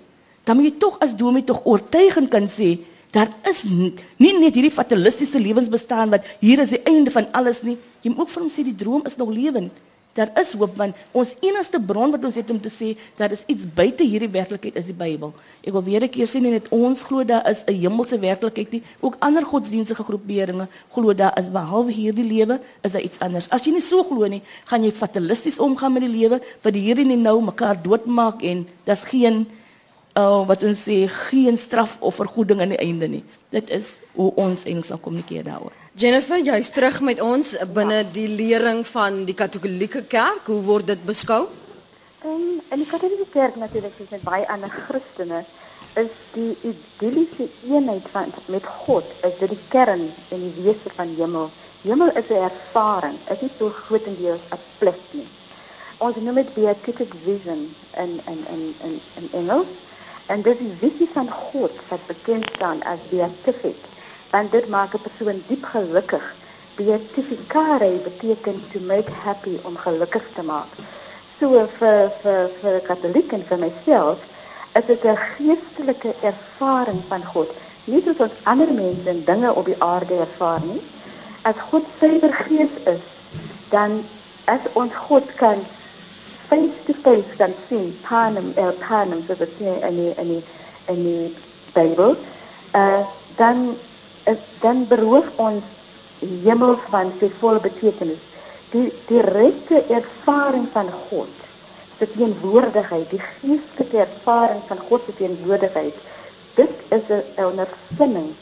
Dan 0.50 0.58
moet 0.58 0.72
jy 0.72 0.76
tog 0.82 0.96
as 1.06 1.14
dominee 1.20 1.46
tog 1.46 1.62
oortuigend 1.70 2.34
kan 2.34 2.50
sê 2.60 2.72
Daar 3.12 3.30
is 3.50 3.64
nie, 3.66 3.94
nie 4.22 4.36
net 4.38 4.54
hierdie 4.58 4.74
fatalistiese 4.74 5.40
lewensbestaan 5.42 6.12
wat 6.14 6.28
hier 6.44 6.62
is 6.62 6.74
die 6.76 6.82
einde 6.92 7.10
van 7.14 7.26
alles 7.40 7.64
nie. 7.66 7.74
Jy 8.06 8.12
moet 8.14 8.22
ook 8.28 8.30
vir 8.36 8.44
hom 8.44 8.52
sê 8.54 8.66
die 8.68 8.76
droom 8.78 9.08
is 9.10 9.18
nog 9.18 9.32
lewend. 9.34 9.80
Daar 10.20 10.30
is 10.42 10.52
hoop 10.58 10.76
want 10.78 10.98
ons 11.18 11.32
enigste 11.46 11.80
bron 11.92 12.14
wat 12.14 12.24
ons 12.30 12.38
het 12.38 12.52
om 12.54 12.60
te 12.62 12.70
sê 12.76 12.90
dat 13.18 13.34
is 13.34 13.42
iets 13.54 13.66
buite 13.80 14.06
hierdie 14.06 14.30
werklikheid 14.36 14.78
is 14.82 14.88
die 14.92 14.96
Bybel. 15.02 15.34
Ek 15.66 15.74
wil 15.74 15.84
weer 15.90 16.06
'n 16.06 16.10
keer 16.16 16.30
sê 16.30 16.42
net 16.46 16.70
ons 16.76 17.04
glo 17.10 17.24
daar 17.32 17.50
is 17.50 17.64
'n 17.66 17.74
hemelse 17.82 18.20
werklikheid 18.20 18.72
nie. 18.78 18.84
Ook 19.02 19.18
ander 19.28 19.46
godsdienstige 19.46 20.04
groeperinge 20.04 20.68
glo 20.94 21.14
daar 21.14 21.38
is 21.40 21.50
behalwe 21.50 21.92
hierdie 21.92 22.26
lewe 22.34 22.60
is 22.84 22.92
daar 22.92 23.02
iets 23.10 23.20
anders. 23.20 23.50
As 23.50 23.66
jy 23.66 23.72
nie 23.72 23.82
so 23.92 24.04
glo 24.04 24.28
nie, 24.28 24.42
gaan 24.66 24.84
jy 24.84 24.92
fatalisties 24.92 25.60
omgaan 25.60 25.94
met 25.94 26.02
die 26.06 26.14
lewe 26.20 26.42
wat 26.62 26.74
die 26.74 26.86
Here 26.90 27.04
nie 27.04 27.18
nou 27.18 27.42
mekaar 27.42 27.82
doodmaak 27.84 28.44
en 28.44 28.68
daar's 28.86 29.04
geen 29.04 29.48
uh, 30.18 30.48
wat 30.48 30.64
ons 30.64 30.82
sê 30.88 31.08
geen 31.30 31.58
straf 31.58 31.98
of 32.00 32.16
vergoeding 32.16 32.62
aan 32.62 32.74
die 32.74 32.82
einde 32.82 33.08
nie. 33.08 33.24
Dit 33.50 33.70
is 33.70 34.00
hoe 34.14 34.32
ons 34.36 34.66
Engels 34.66 34.88
sal 34.88 34.98
kommunikeer 34.98 35.44
daaroor. 35.44 35.74
Jennifer, 36.00 36.40
jy's 36.40 36.70
terug 36.72 37.02
met 37.02 37.22
ons 37.22 37.56
binne 37.76 38.04
die 38.16 38.28
lering 38.28 38.86
van 38.88 39.26
die 39.26 39.36
Katolieke 39.36 40.04
Kerk. 40.08 40.48
Hoe 40.48 40.62
word 40.64 40.88
dit 40.88 41.02
beskou? 41.06 41.48
Um, 42.26 42.62
in 42.72 42.84
die 42.84 42.88
Katolieke 42.90 43.28
Kerk 43.34 43.56
natuurlik, 43.60 43.94
soos 43.98 44.14
met 44.16 44.24
baie 44.24 44.48
ander 44.48 44.72
Christene, 44.88 45.44
is 46.00 46.12
die 46.36 46.54
idilliese 46.64 47.50
eenheid 47.68 48.06
van 48.14 48.32
met 48.48 48.66
God, 48.86 49.08
is 49.26 49.36
dit 49.40 49.50
die 49.50 49.64
kern 49.74 50.10
en 50.30 50.46
die 50.46 50.64
wese 50.64 50.94
van 50.96 51.12
hemel. 51.18 51.50
Hemel 51.82 52.12
is 52.20 52.30
'n 52.30 52.46
ervaring, 52.52 53.18
is 53.32 53.42
nie 53.42 53.52
so 53.58 53.70
grootendeels 53.70 54.42
'n 54.52 54.60
plek 54.80 55.00
nie. 55.12 55.28
Ons 55.98 56.16
noem 56.16 56.36
dit 56.36 56.54
beatific 56.54 57.14
vision 57.24 57.76
in 57.98 58.22
in 58.32 58.40
in 58.56 58.64
in 58.84 59.00
in 59.20 59.30
Engels. 59.32 59.68
En 60.30 60.42
dit 60.42 60.60
is 60.60 60.66
die 60.66 60.90
visie 60.90 61.10
van 61.14 61.30
God 61.32 61.80
wat 61.90 62.04
bekend 62.08 62.46
staan 62.56 62.84
as 62.86 63.02
beatific 63.10 63.88
want 64.30 64.52
dit 64.52 64.68
maak 64.70 64.94
'n 64.94 65.02
persoon 65.02 65.44
diep 65.48 65.64
gelukkig. 65.66 66.26
Beatificare 66.76 67.90
beteken 68.10 68.62
to 68.72 68.80
make 68.80 69.12
happy 69.24 69.58
om 69.64 69.78
gelukkig 69.78 70.26
te 70.36 70.44
maak. 70.44 70.72
So 71.40 71.68
vir 71.78 72.12
vir 72.22 72.50
vir 72.62 72.74
'n 72.76 72.86
katoliek 72.90 73.32
en 73.32 73.44
vir 73.50 73.58
myself 73.58 74.18
is 74.74 74.86
dit 74.86 75.04
'n 75.04 75.18
geestelike 75.18 76.14
ervaring 76.22 77.02
van 77.08 77.26
God. 77.26 77.50
Nie 77.84 78.04
soos 78.04 78.22
ons 78.26 78.38
ander 78.44 78.74
mense 78.74 79.10
en 79.10 79.24
dinge 79.26 79.54
op 79.54 79.66
die 79.66 79.82
aarde 79.84 80.14
ervaar 80.14 80.62
nie. 80.62 80.82
As 81.42 81.56
God 81.72 81.86
suiwer 82.00 82.34
gees 82.34 82.74
is, 82.86 83.06
dan 83.70 84.06
as 84.46 84.62
ons 84.74 84.94
God 84.96 85.34
kan 85.36 85.66
face 86.50 86.78
to 86.86 86.94
face 87.04 87.38
kan 87.38 87.54
sien, 87.68 87.92
panem 88.04 88.54
el 88.58 88.74
panem 88.82 89.24
so 89.28 89.36
dat 89.38 89.54
jy 89.62 89.76
in 89.90 90.00
die 90.02 90.14
in 90.22 90.32
die 90.34 90.44
in 90.94 91.04
die 91.06 91.36
Bybel, 91.74 92.16
uh, 92.74 93.02
dan 93.38 93.78
is 94.26 94.42
dan 94.62 94.88
beroof 94.90 95.28
ons 95.38 95.64
hemel 96.20 96.76
van 96.90 97.14
sy 97.20 97.30
volle 97.40 97.62
betekenis. 97.64 98.22
Die 98.74 98.90
direkte 99.10 99.84
ervaring 99.90 100.68
van 100.74 100.90
God, 101.10 101.32
se 101.98 102.08
teenwoordigheid, 102.14 103.10
die 103.14 103.22
geestelike 103.22 104.04
ervaring 104.06 104.62
van 104.68 104.82
God 104.90 105.06
se 105.06 105.16
teenwoordigheid. 105.22 105.96
Dit 106.58 106.74
is 106.90 107.06
'n 107.10 107.46
ondervinding. 107.46 108.34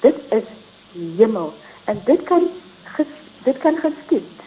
Dit 0.00 0.16
is 0.30 0.48
hemel 1.16 1.52
en 1.84 2.00
dit 2.04 2.22
kan 2.22 2.48
dit 3.44 3.58
kan 3.58 3.76
geskied 3.76 4.42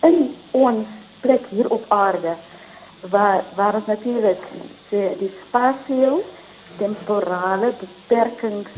in 0.00 0.34
ons 0.50 0.86
plek 1.20 1.44
hier 1.50 1.68
op 1.70 1.84
aarde 1.88 2.36
waar 3.00 3.44
waar 3.54 3.74
ons 3.74 3.86
natuurlik 3.86 4.42
die 4.90 5.32
spasio 5.46 6.22
temporale 6.78 7.72
beperkings 7.80 8.70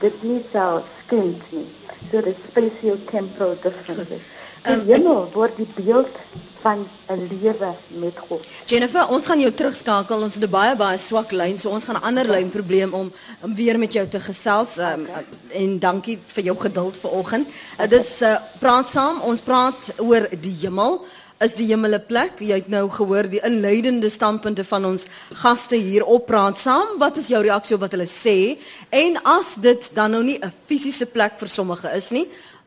dit 0.00 0.22
nie 0.22 0.42
sou 0.52 0.82
skend 1.04 1.52
nie. 1.52 1.68
So 2.10 2.22
die 2.22 2.36
spatial 2.48 2.98
temporal 3.10 3.56
differences. 3.62 4.22
Die 4.66 4.82
hemel 4.90 5.28
word 5.32 5.56
die 5.56 5.68
beeld 5.78 6.20
van 6.66 6.86
'n 7.08 7.28
lewe 7.30 7.74
met 7.88 8.18
God. 8.28 8.46
Jennifer, 8.66 9.08
ons 9.08 9.26
gaan 9.26 9.40
jou 9.40 9.52
terugskakel. 9.52 10.22
Ons 10.22 10.34
het 10.34 10.44
'n 10.44 10.50
baie 10.50 10.76
baie 10.76 10.98
swak 10.98 11.30
lyn, 11.30 11.58
so 11.58 11.70
ons 11.70 11.84
gaan 11.84 11.96
'n 11.96 12.02
ander 12.08 12.28
lyn 12.30 12.50
probleem 12.50 12.92
om, 12.94 13.12
om 13.40 13.54
weer 13.54 13.78
met 13.78 13.92
jou 13.92 14.08
te 14.08 14.20
gesels. 14.20 14.78
Um, 14.78 15.06
en 15.48 15.78
dankie 15.78 16.18
vir 16.26 16.44
jou 16.44 16.56
geduld 16.58 16.96
vanoggend. 16.96 17.48
Dit 17.78 17.92
uh, 17.92 17.98
is 17.98 18.22
uh, 18.22 18.36
praat 18.58 18.88
saam. 18.88 19.20
Ons 19.20 19.40
praat 19.40 19.92
oor 19.96 20.28
die 20.40 20.56
hemel. 20.60 21.06
Is 21.44 21.52
die 21.58 21.66
hemel 21.68 21.92
'n 21.94 22.06
plek? 22.08 22.38
Jy 22.40 22.56
het 22.62 22.68
nou 22.72 22.86
gehoor 22.88 23.26
die 23.28 23.42
inleidende 23.44 24.08
standpunte 24.08 24.64
van 24.64 24.84
ons 24.88 25.02
gaste 25.42 25.76
hier 25.76 26.04
op 26.04 26.24
praat 26.26 26.56
saam. 26.58 26.94
Wat 26.98 27.16
is 27.20 27.28
jou 27.28 27.42
reaksie 27.44 27.74
op 27.76 27.82
wat 27.82 27.92
hulle 27.92 28.08
sê? 28.08 28.56
En 28.88 29.20
as 29.22 29.54
dit 29.60 29.90
dan 29.94 30.10
nou 30.10 30.22
nie 30.24 30.38
'n 30.40 30.52
fisiese 30.66 31.06
plek 31.06 31.36
vir 31.38 31.48
sommige 31.48 31.92
is 31.92 32.10
nie, 32.10 32.24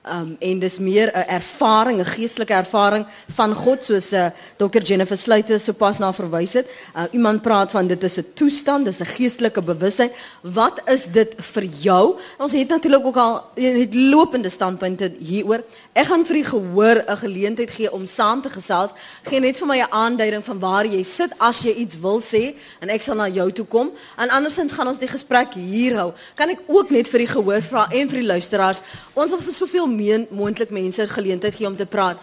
Um, 0.08 0.38
en 0.40 0.60
dis 0.60 0.78
meer 0.80 1.12
'n 1.12 1.28
ervaring, 1.28 2.00
'n 2.00 2.06
geestelike 2.06 2.54
ervaring 2.54 3.06
van 3.36 3.54
God 3.56 3.84
soos 3.84 4.14
uh, 4.14 4.28
Dr. 4.58 4.80
Jennifer 4.82 5.18
Sluiter 5.18 5.60
sopas 5.60 5.98
na 5.98 6.14
verwys 6.14 6.54
het. 6.54 6.68
Uh, 6.96 7.04
iemand 7.12 7.42
praat 7.42 7.72
van 7.72 7.88
dit 7.88 8.04
is 8.04 8.18
'n 8.18 8.26
toestand, 8.34 8.86
dis 8.86 9.00
'n 9.00 9.06
geestelike 9.06 9.62
bewussyn. 9.62 10.10
Wat 10.42 10.82
is 10.86 11.06
dit 11.06 11.36
vir 11.38 11.64
jou? 11.64 12.18
Ons 12.38 12.52
het 12.52 12.68
natuurlik 12.68 13.06
ook 13.06 13.18
al 13.18 13.44
het 13.56 13.96
lopende 13.96 14.50
standpunte 14.50 15.12
hieroor. 15.20 15.64
Ek 15.94 16.06
gaan 16.06 16.26
vir 16.26 16.36
u 16.36 16.44
gehoor 16.44 17.04
'n 17.08 17.18
geleentheid 17.18 17.72
gee 17.72 17.92
om 17.92 18.08
saam 18.08 18.42
te 18.42 18.50
gesels. 18.50 18.92
Geen 19.24 19.42
net 19.42 19.58
vir 19.58 19.68
my 19.68 19.80
'n 19.80 19.92
aanduiding 19.92 20.46
van 20.46 20.60
waar 20.60 20.86
jy 20.86 21.04
sit 21.04 21.32
as 21.38 21.62
jy 21.62 21.74
iets 21.74 22.00
wil 22.00 22.22
sê 22.22 22.56
en 22.80 22.90
ek 22.90 23.02
sal 23.02 23.16
na 23.16 23.28
jou 23.28 23.52
toe 23.52 23.66
kom. 23.66 23.92
En 24.18 24.30
andersins 24.30 24.72
gaan 24.72 24.88
ons 24.88 25.00
die 25.00 25.08
gesprek 25.12 25.54
hier 25.54 25.96
hou. 25.96 26.14
Kan 26.36 26.50
ek 26.50 26.60
ook 26.68 26.90
net 26.90 27.08
vir 27.10 27.22
u 27.22 27.26
gehoor 27.26 27.62
vra 27.62 27.88
en 27.92 28.10
vir 28.10 28.20
die 28.20 28.28
luisteraars. 28.28 28.82
Ons 29.14 29.30
wil 29.30 29.42
vir 29.42 29.54
soveel 29.54 29.89
meer 29.96 30.26
moontlik 30.30 30.70
mense 30.70 31.08
geleentheid 31.08 31.56
gee 31.56 31.68
om 31.68 31.76
te 31.76 31.86
praat. 31.86 32.18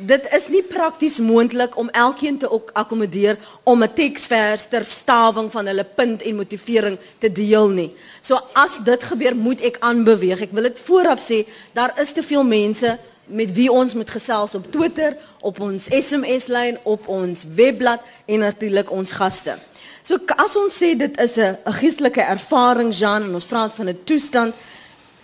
Dit 0.00 0.24
is 0.36 0.46
nie 0.48 0.62
prakties 0.64 1.18
moontlik 1.20 1.76
om 1.78 1.88
elkeen 1.92 2.38
te 2.40 2.48
akkommodeer 2.72 3.36
om 3.68 3.82
'n 3.84 3.92
teksvers 3.94 4.66
ter 4.68 4.84
staving 4.84 5.50
van 5.52 5.66
hulle 5.66 5.84
punt 5.84 6.22
en 6.22 6.36
motivering 6.36 6.98
te 7.18 7.32
deel 7.32 7.68
nie. 7.68 7.90
So 8.20 8.38
as 8.52 8.78
dit 8.84 9.04
gebeur, 9.04 9.36
moet 9.36 9.60
ek 9.60 9.76
aanbeweeg. 9.80 10.40
Ek 10.40 10.52
wil 10.52 10.62
dit 10.62 10.80
vooraf 10.80 11.20
sê, 11.20 11.46
daar 11.72 11.92
is 12.00 12.12
te 12.12 12.22
veel 12.22 12.44
mense 12.44 12.98
met 13.26 13.52
wie 13.52 13.70
ons 13.72 13.94
moet 13.94 14.10
gesels 14.10 14.54
op 14.54 14.70
Twitter, 14.72 15.16
op 15.40 15.60
ons 15.60 15.84
SMS-lyn, 15.84 16.78
op 16.82 17.08
ons 17.08 17.44
webblad 17.54 18.00
en 18.26 18.38
natuurlik 18.38 18.90
ons 18.90 19.12
gaste. 19.12 19.58
So 20.02 20.16
as 20.36 20.56
ons 20.56 20.74
sê 20.82 20.96
dit 20.96 21.20
is 21.20 21.36
'n 21.36 21.56
geestelike 21.64 22.20
ervaring, 22.22 22.94
Jean, 22.94 23.22
en 23.22 23.34
ons 23.34 23.44
praat 23.44 23.74
van 23.74 23.88
'n 23.88 23.98
toestand, 24.04 24.54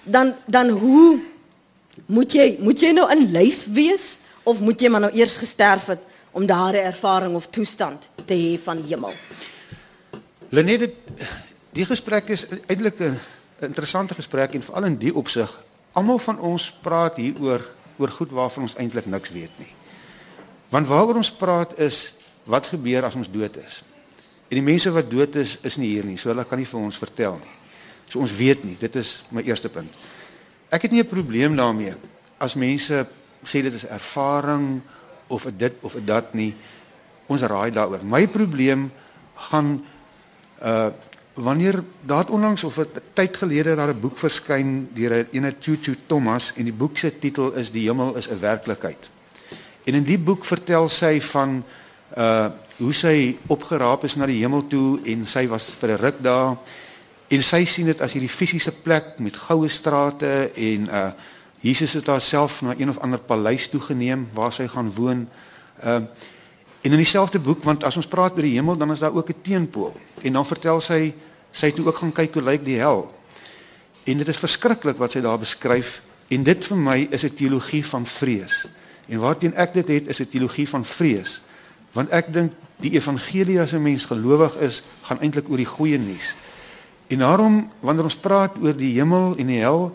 dan 0.02 0.34
dan 0.46 0.68
hoe 0.68 1.18
moet 2.06 2.32
jy 2.32 2.56
moet 2.60 2.80
jy 2.80 2.92
nou 2.92 3.06
in 3.12 3.30
lyf 3.32 3.64
wees 3.72 4.18
of 4.44 4.60
moet 4.60 4.80
jy 4.80 4.90
maar 4.92 5.06
nou 5.06 5.12
eers 5.16 5.36
gesterf 5.40 5.86
het 5.86 6.02
om 6.36 6.46
daardie 6.46 6.84
ervaring 6.84 7.34
of 7.34 7.48
toestand 7.48 8.08
te 8.26 8.34
hê 8.34 8.56
van 8.60 8.82
hemel? 8.84 9.14
Lenet, 10.54 10.92
die 11.72 11.86
gesprek 11.88 12.28
is 12.30 12.46
eintlik 12.68 13.00
'n 13.00 13.18
interessante 13.60 14.14
gesprek 14.14 14.54
en 14.54 14.62
veral 14.62 14.84
in 14.84 14.98
die 14.98 15.14
opsig, 15.14 15.50
almal 15.92 16.18
van 16.18 16.38
ons 16.38 16.70
praat 16.82 17.16
hier 17.16 17.34
oor 17.40 17.64
oor 17.98 18.08
goed 18.08 18.30
waarvan 18.30 18.62
ons 18.62 18.76
eintlik 18.76 19.06
niks 19.06 19.30
weet 19.32 19.52
nie. 19.58 19.72
Want 20.68 20.86
waaroor 20.86 21.16
ons 21.16 21.32
praat 21.32 21.78
is 21.78 22.12
wat 22.44 22.66
gebeur 22.66 23.04
as 23.04 23.14
ons 23.14 23.30
dood 23.30 23.56
is. 23.56 23.82
En 24.48 24.58
die 24.58 24.62
mense 24.62 24.90
wat 24.90 25.10
dood 25.10 25.36
is, 25.36 25.56
is 25.62 25.76
nie 25.76 25.88
hier 25.88 26.04
nie, 26.04 26.18
so 26.18 26.28
hulle 26.28 26.44
kan 26.44 26.58
nie 26.58 26.68
vir 26.68 26.80
ons 26.80 26.98
vertel 26.98 27.38
nie. 27.40 27.54
So 28.08 28.20
ons 28.22 28.34
weet 28.36 28.64
nie, 28.64 28.76
dit 28.78 28.96
is 28.96 29.22
my 29.30 29.42
eerste 29.42 29.68
punt. 29.68 29.96
Ek 30.76 30.82
het 30.82 30.92
nie 30.92 31.02
'n 31.02 31.08
probleem 31.08 31.56
daarmee 31.56 31.94
as 32.38 32.54
mense 32.54 33.06
sê 33.44 33.62
dit 33.64 33.72
is 33.72 33.86
ervaring 33.86 34.80
of 35.26 35.46
dit 35.56 35.72
of 35.80 35.96
dat 36.04 36.34
nie. 36.34 36.54
Ons 37.26 37.42
raai 37.42 37.70
daaroor. 37.70 38.04
My 38.04 38.26
probleem 38.26 38.90
gaan 39.34 39.84
uh 40.62 40.88
wanneer 41.36 41.82
daar 42.00 42.30
onlangs 42.32 42.64
of 42.64 42.78
'n 42.78 42.88
tyd 43.12 43.36
gelede 43.36 43.76
daar 43.76 43.92
'n 43.92 44.00
boek 44.00 44.18
verskyn 44.18 44.88
deur 44.94 45.12
'n 45.12 45.28
ene 45.32 45.54
Chuchu 45.60 45.96
Thomas 46.06 46.52
en 46.56 46.64
die 46.64 46.72
boek 46.72 46.98
se 46.98 47.18
titel 47.18 47.52
is 47.52 47.70
Die 47.70 47.88
hemel 47.88 48.16
is 48.16 48.28
'n 48.28 48.40
werklikheid. 48.40 49.10
En 49.84 49.94
in 49.94 50.04
die 50.04 50.18
boek 50.18 50.44
vertel 50.44 50.88
sy 50.88 51.20
van 51.20 51.64
uh 52.16 52.48
hoe 52.76 52.92
sy 52.92 53.36
opgeraap 53.46 54.04
is 54.04 54.16
na 54.16 54.26
die 54.26 54.40
hemel 54.40 54.66
toe 54.66 55.00
en 55.04 55.24
sy 55.24 55.46
was 55.48 55.64
vir 55.80 55.90
'n 55.90 56.00
ruk 56.00 56.22
daar 56.22 56.56
en 57.28 57.42
sy 57.42 57.64
sien 57.64 57.86
dit 57.86 58.00
as 58.00 58.12
hierdie 58.14 58.30
fisiese 58.30 58.72
plek 58.84 59.16
met 59.18 59.36
goue 59.36 59.68
strate 59.68 60.50
en 60.54 60.88
uh 60.90 61.08
Jesus 61.66 61.96
het 61.96 62.06
haarself 62.06 62.60
na 62.62 62.74
een 62.78 62.90
of 62.92 62.98
ander 63.02 63.18
paleis 63.18 63.64
toe 63.68 63.80
geneem 63.80 64.28
waar 64.36 64.52
sy 64.52 64.68
gaan 64.70 64.92
woon. 64.94 65.26
Uh 65.82 66.02
en 66.82 66.92
in 66.92 67.00
dieselfde 67.02 67.38
boek 67.42 67.64
want 67.64 67.84
as 67.84 67.96
ons 67.96 68.06
praat 68.06 68.36
oor 68.36 68.44
die 68.46 68.54
hemel 68.54 68.76
dan 68.78 68.92
is 68.92 69.02
daar 69.02 69.14
ook 69.14 69.30
'n 69.30 69.42
teenpool 69.42 69.96
en 70.22 70.32
dan 70.32 70.46
vertel 70.46 70.80
sy 70.80 71.14
sy 71.50 71.66
het 71.66 71.80
ook 71.80 71.96
gaan 71.96 72.12
kyk 72.12 72.34
hoe 72.34 72.42
lyk 72.42 72.64
die 72.64 72.78
hel. 72.78 73.10
En 74.04 74.18
dit 74.18 74.28
is 74.28 74.38
verskriklik 74.38 74.96
wat 74.96 75.12
sy 75.12 75.20
daar 75.20 75.38
beskryf 75.38 76.02
en 76.28 76.42
dit 76.42 76.64
vir 76.64 76.76
my 76.76 77.08
is 77.10 77.24
'n 77.24 77.34
teologie 77.34 77.84
van 77.84 78.06
vrees. 78.06 78.66
En 79.08 79.18
waarteen 79.18 79.54
ek 79.54 79.74
dit 79.74 79.88
het 79.88 80.08
is 80.08 80.20
'n 80.20 80.28
teologie 80.28 80.68
van 80.68 80.84
vrees. 80.84 81.40
Want 81.92 82.10
ek 82.10 82.32
dink 82.32 82.52
die 82.76 82.92
evangelie 82.92 83.60
as 83.60 83.72
'n 83.72 83.82
mens 83.82 84.04
gelowig 84.04 84.56
is, 84.56 84.82
gaan 85.02 85.20
eintlik 85.20 85.48
oor 85.48 85.56
die 85.56 85.72
goeie 85.76 85.98
nuus. 85.98 86.34
En 87.08 87.18
daarom 87.18 87.70
wanneer 87.80 88.04
ons 88.04 88.16
praat 88.16 88.56
oor 88.62 88.76
die 88.76 88.92
hemel 88.98 89.34
en 89.36 89.46
die 89.46 89.60
hel, 89.60 89.90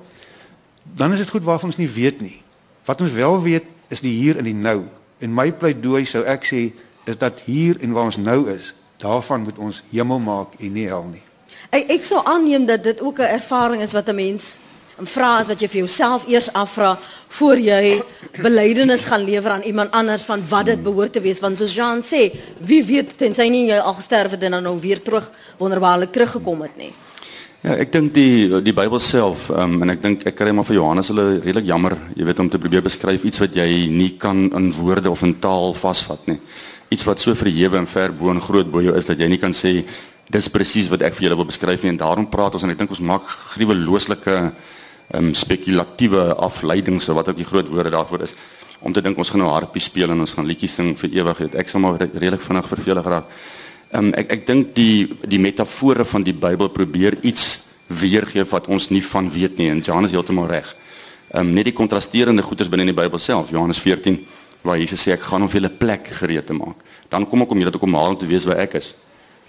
dan 0.83 1.11
is 1.11 1.17
dit 1.17 1.29
goed 1.29 1.43
waarvan 1.43 1.69
ons 1.69 1.77
nie 1.77 1.89
weet 1.89 2.21
nie. 2.21 2.37
Wat 2.85 3.01
ons 3.01 3.11
wel 3.11 3.41
weet 3.41 3.67
is 3.87 4.01
die 4.01 4.13
hier 4.15 4.37
en 4.37 4.47
die 4.47 4.55
nou. 4.55 4.83
En 5.19 5.33
my 5.33 5.51
pleidooi 5.51 6.05
sou 6.05 6.23
ek 6.23 6.47
sê 6.47 6.61
is 7.05 7.17
dat 7.17 7.43
hier 7.45 7.77
en 7.81 7.91
waar 7.91 8.09
ons 8.09 8.17
nou 8.17 8.49
is, 8.49 8.73
daarvan 9.01 9.43
moet 9.43 9.57
ons 9.57 9.83
hemel 9.91 10.19
maak 10.19 10.55
en 10.59 10.73
nie 10.73 10.87
hel 10.87 11.05
nie. 11.11 11.23
Ek 11.71 11.91
ek 11.93 12.03
sou 12.07 12.21
aanneem 12.25 12.65
dat 12.65 12.83
dit 12.83 13.01
ook 13.01 13.19
'n 13.19 13.33
ervaring 13.37 13.81
is 13.81 13.93
wat 13.93 14.09
'n 14.09 14.15
mens 14.15 14.57
vra 15.08 15.38
as 15.39 15.50
wat 15.51 15.62
jy 15.62 15.67
vir 15.67 15.79
jouself 15.84 16.25
eers 16.29 16.50
afvra 16.53 16.96
voor 17.38 17.60
jy 17.60 18.01
belydenis 18.43 19.05
gaan 19.05 19.24
lewer 19.25 19.51
aan 19.51 19.67
iemand 19.67 19.91
anders 19.91 20.24
van 20.27 20.43
wat 20.50 20.65
dit 20.65 20.84
behoort 20.84 21.13
te 21.13 21.22
wees 21.22 21.39
want 21.39 21.58
soos 21.58 21.75
Jean 21.75 22.01
sê, 22.03 22.29
wie 22.60 22.84
weet 22.84 23.15
tensy 23.17 23.48
nie 23.50 23.67
jy 23.70 23.79
al 23.79 23.96
gesterf 23.98 24.36
het 24.36 24.43
en 24.43 24.58
dan 24.58 24.67
nou 24.67 24.77
weer 24.79 25.01
terug 25.01 25.31
wonderbaarlik 25.58 26.12
teruggekom 26.12 26.62
het 26.62 26.77
nie. 26.77 26.91
Ja, 27.62 27.75
ek 27.77 27.91
dink 27.93 28.15
die 28.15 28.62
die 28.65 28.74
Bybel 28.74 29.00
self 29.00 29.50
um, 29.53 29.75
en 29.86 29.93
ek 29.93 30.01
dink 30.01 30.24
ek 30.25 30.36
kry 30.39 30.50
maar 30.50 30.65
vir 30.65 30.79
Johannes 30.79 31.12
hulle 31.13 31.27
redelik 31.43 31.67
jammer, 31.70 31.93
jy 32.17 32.25
weet 32.25 32.39
om 32.41 32.50
te 32.50 32.58
probeer 32.58 32.81
beskryf 32.81 33.25
iets 33.27 33.43
wat 33.43 33.53
jy 33.53 33.67
nie 33.91 34.15
kan 34.22 34.48
in 34.58 34.72
woorde 34.74 35.12
of 35.12 35.22
in 35.22 35.36
taal 35.43 35.75
vasvat 35.77 36.25
nie. 36.31 36.39
Iets 36.91 37.05
wat 37.05 37.22
so 37.22 37.38
verhewe 37.38 37.77
en 37.77 37.86
ver 37.88 38.15
bo 38.17 38.34
en 38.34 38.41
groot 38.41 38.72
bo 38.72 38.81
jou 38.81 38.96
is 38.98 39.05
dat 39.05 39.22
jy 39.22 39.29
nie 39.29 39.39
kan 39.39 39.53
sê 39.53 39.77
dis 40.31 40.50
presies 40.50 40.89
wat 40.89 41.05
ek 41.05 41.13
vir 41.20 41.27
julle 41.27 41.38
wil 41.38 41.50
beskryf 41.51 41.84
nie 41.84 41.93
en 41.93 42.01
daarom 42.01 42.27
praat 42.34 42.58
ons 42.58 42.65
en 42.65 42.74
ek 42.74 42.81
dink 42.81 42.96
ons 42.96 43.03
maak 43.12 43.29
gruwelooslike 43.53 44.36
um, 45.13 45.33
spekulatiewe 45.33 46.33
afleidings 46.35 47.09
of 47.09 47.15
wat 47.15 47.29
ook 47.29 47.37
die 47.37 47.47
groot 47.47 47.67
woorde 47.67 47.89
daarvoor 47.89 48.21
is 48.27 48.35
om 48.81 48.93
te 48.93 49.01
dink 49.01 49.17
ons 49.21 49.29
gaan 49.29 49.43
nou 49.43 49.51
harpie 49.53 49.81
speel 49.81 50.09
en 50.09 50.23
ons 50.23 50.33
gaan 50.33 50.47
liedjies 50.49 50.75
sing 50.79 50.93
vir 50.97 51.11
ewig 51.21 51.41
ek 51.53 51.69
sal 51.69 51.83
maar 51.83 51.99
redelik 52.01 52.41
vinnig 52.41 52.69
vervelig 52.69 53.09
raak. 53.13 53.27
Um, 53.93 54.09
ek 54.17 54.31
ek 54.37 54.45
dink 54.47 54.71
die 54.77 55.11
die 55.27 55.39
metafore 55.41 56.05
van 56.07 56.25
die 56.25 56.33
Bybel 56.33 56.71
probeer 56.73 57.19
iets 57.21 57.67
weergee 57.91 58.45
wat 58.49 58.69
ons 58.71 58.89
nie 58.89 59.03
van 59.05 59.27
weet 59.29 59.59
nie 59.59 59.69
en 59.69 59.83
Johannes 59.85 60.15
heeltemal 60.15 60.47
reg. 60.49 60.69
Um, 61.35 61.53
net 61.53 61.69
die 61.69 61.75
kontrasterende 61.75 62.43
goeders 62.43 62.71
binne 62.71 62.87
in 62.87 62.93
die 62.93 62.97
Bybel 62.97 63.19
self 63.19 63.51
Johannes 63.53 63.81
14 63.83 64.17
waar 64.65 64.79
Jesus 64.79 65.03
sê 65.05 65.13
ek 65.13 65.27
gaan 65.27 65.45
om 65.45 65.49
vir 65.49 65.61
julle 65.61 65.73
plek 65.73 66.09
gereed 66.21 66.47
te 66.47 66.57
maak. 66.57 66.81
Dan 67.09 67.27
kom 67.29 67.45
ek 67.45 67.53
om 67.53 67.61
julle 67.61 67.73
te 67.73 67.81
kom 67.81 67.95
haal 67.97 68.15
om 68.15 68.17
te 68.17 68.29
weet 68.29 68.45
waar 68.49 68.63
ek 68.63 68.79
is. 68.81 68.93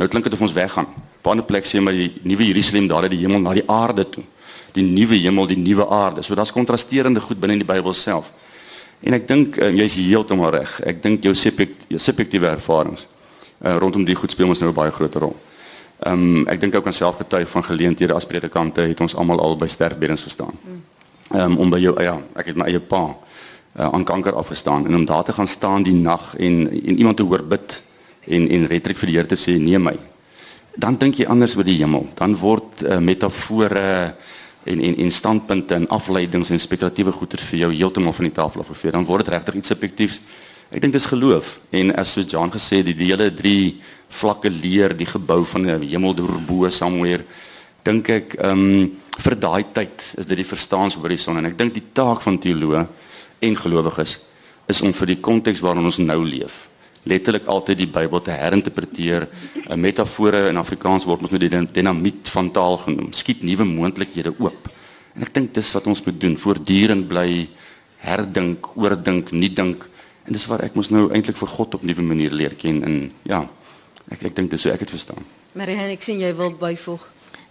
Nou 0.01 0.09
klink 0.11 0.29
dit 0.29 0.37
of 0.37 0.45
ons 0.45 0.57
weggaan. 0.57 0.89
Op 1.23 1.27
'n 1.27 1.31
ander 1.37 1.47
plek 1.47 1.65
sê 1.65 1.81
maar 1.81 1.93
die 1.93 2.13
nuwe 2.23 2.47
Jerusalem 2.47 2.89
daar 2.89 3.03
uit 3.03 3.17
die 3.17 3.25
hemel 3.25 3.41
na 3.41 3.55
die 3.55 3.69
aarde 3.69 4.09
toe. 4.09 4.25
Die 4.73 4.85
nuwe 4.85 5.17
hemel, 5.21 5.47
die 5.47 5.59
nuwe 5.61 5.89
aarde. 5.89 6.23
So 6.23 6.35
daar's 6.35 6.53
kontrasterende 6.53 7.21
goed 7.21 7.41
binne 7.41 7.59
in 7.59 7.65
die 7.65 7.69
Bybel 7.69 7.93
self. 7.93 8.33
En 9.03 9.13
ek 9.13 9.27
dink 9.29 9.57
uh, 9.59 9.71
jy's 9.71 9.95
heeltemal 9.99 10.51
reg. 10.55 10.81
Ek 10.87 11.03
dink 11.03 11.25
jou 11.25 11.35
subjektiewe 11.35 12.49
ervarings 12.49 13.09
uh, 13.63 13.77
rondom 13.79 14.05
die 14.05 14.17
goed 14.19 14.31
speel 14.31 14.49
ons 14.49 14.61
nou 14.61 14.71
'n 14.71 14.75
baie 14.75 14.91
groot 14.91 15.15
rol. 15.15 15.37
Ehm 16.03 16.39
um, 16.39 16.47
ek 16.47 16.61
dink 16.61 16.75
ook 16.75 16.87
aan 16.87 16.93
selfgetuig 16.93 17.49
van 17.49 17.65
geleenthede 17.65 18.15
as 18.15 18.27
predikante 18.27 18.81
het 18.81 19.01
ons 19.01 19.15
almal 19.15 19.41
al 19.41 19.57
by 19.57 19.67
sterfbeddens 19.67 20.23
gestaan. 20.23 20.55
Ehm 21.31 21.41
um, 21.41 21.59
om 21.59 21.71
by 21.71 21.79
jou 21.79 22.03
ja, 22.03 22.21
ek 22.35 22.47
het 22.47 22.57
my 22.57 22.67
eie 22.67 22.81
pa 22.81 23.03
uh, 23.07 23.89
aan 23.93 24.05
kanker 24.05 24.35
afgestaan 24.35 24.87
en 24.87 24.95
om 24.95 25.05
daar 25.05 25.25
te 25.25 25.33
gaan 25.33 25.47
staan 25.47 25.83
die 25.83 25.95
nag 25.95 26.35
en 26.39 26.71
en 26.71 26.99
iemand 26.99 27.17
te 27.17 27.23
hoor 27.23 27.43
bid 27.43 27.83
en 28.27 28.49
en 28.49 28.67
retorik 28.67 28.99
vir 28.99 29.07
die 29.07 29.17
Here 29.17 29.29
te 29.29 29.37
sê 29.37 29.59
nee 29.59 29.79
my. 29.79 29.97
Dan 30.77 30.97
dink 30.97 31.15
jy 31.15 31.27
anders 31.27 31.57
oor 31.57 31.65
die 31.65 31.79
hemel. 31.79 32.07
Dan 32.15 32.37
word 32.37 32.83
uh, 32.83 32.99
metafore 32.99 34.15
en 34.65 34.81
en 34.81 34.97
en 34.97 35.13
standpunte 35.13 35.75
en 35.75 35.89
afleidings 35.89 36.51
en 36.51 36.61
spekulatiewe 36.61 37.13
goeters 37.13 37.45
vir 37.51 37.59
jou 37.59 37.73
heeltemal 37.73 38.13
van 38.13 38.29
die 38.29 38.35
tafel 38.35 38.61
afgeveer. 38.61 38.93
Dan 38.93 39.05
word 39.05 39.25
dit 39.25 39.35
regtig 39.35 39.55
iets 39.55 39.73
subjektiefs. 39.75 40.21
Ek 40.73 40.81
dink 40.81 40.93
dis 40.93 41.07
geloof 41.07 41.59
en 41.71 41.95
as 42.01 42.13
soos 42.13 42.31
Jan 42.31 42.53
gesê 42.53 42.81
het, 42.81 42.87
die, 42.87 42.97
die 42.97 43.11
hele 43.11 43.31
drie 43.35 43.81
vlakke 44.09 44.51
leer, 44.51 44.97
die 44.97 45.07
gebou 45.07 45.45
van 45.45 45.67
'n 45.67 45.83
hemel 45.83 46.15
deur 46.15 46.41
bo 46.47 46.71
somewhere, 46.71 47.25
dink 47.85 48.09
ek 48.09 48.37
ehm 48.39 48.51
um, 48.51 48.99
vir 49.19 49.37
daai 49.37 49.65
tyd 49.75 50.05
is 50.19 50.27
dit 50.27 50.37
die 50.37 50.49
verstaanshorison 50.49 51.37
en 51.37 51.47
ek 51.51 51.59
dink 51.59 51.75
die 51.75 51.89
taak 51.93 52.23
van 52.25 52.39
teoloë 52.39 52.87
en 53.41 53.57
gelowiges 53.57 54.19
is 54.67 54.81
om 54.81 54.93
vir 54.93 55.07
die 55.07 55.21
konteks 55.21 55.61
waarin 55.61 55.85
ons 55.85 55.99
nou 55.99 56.23
leef 56.25 56.72
letterlik 57.09 57.47
altyd 57.51 57.83
die 57.83 57.91
Bybel 57.91 58.23
te 58.23 58.31
herinterpreteer. 58.31 59.29
'n 59.69 59.81
Metafore 59.81 60.49
in 60.49 60.57
Afrikaans 60.57 61.05
word 61.05 61.23
ons 61.23 61.31
met 61.31 61.41
die 61.41 61.67
dinamiet 61.73 62.29
van 62.29 62.51
taal 62.51 62.77
genoem. 62.77 63.13
Skiet 63.13 63.43
nuwe 63.43 63.65
moontlikhede 63.65 64.35
oop. 64.39 64.69
En 65.15 65.23
ek 65.23 65.35
dink 65.35 65.55
dis 65.55 65.73
wat 65.73 65.87
ons 65.87 66.05
moet 66.05 66.21
doen, 66.21 66.37
voortdurend 66.37 67.09
bly 67.09 67.49
herdink, 67.99 68.77
oordink, 68.77 69.33
nie 69.33 69.53
dink. 69.53 69.89
En 70.25 70.33
dis 70.33 70.47
waar 70.47 70.63
ek 70.63 70.75
mos 70.75 70.91
nou 70.91 71.11
eintlik 71.13 71.37
vir 71.37 71.49
God 71.49 71.75
op 71.75 71.83
nuwe 71.83 72.03
manier 72.03 72.31
leer 72.31 72.55
ken 72.55 72.83
en 72.85 73.13
ja, 73.27 73.49
ek 74.11 74.23
ek 74.31 74.37
dink 74.37 74.51
dis 74.51 74.63
so 74.63 74.71
ek 74.71 74.81
het 74.81 74.91
verstaan. 74.91 75.25
Marie, 75.55 75.77
ek 75.77 76.03
sien 76.03 76.21
jy 76.21 76.33
wil 76.35 76.55
byvoeg. 76.57 77.03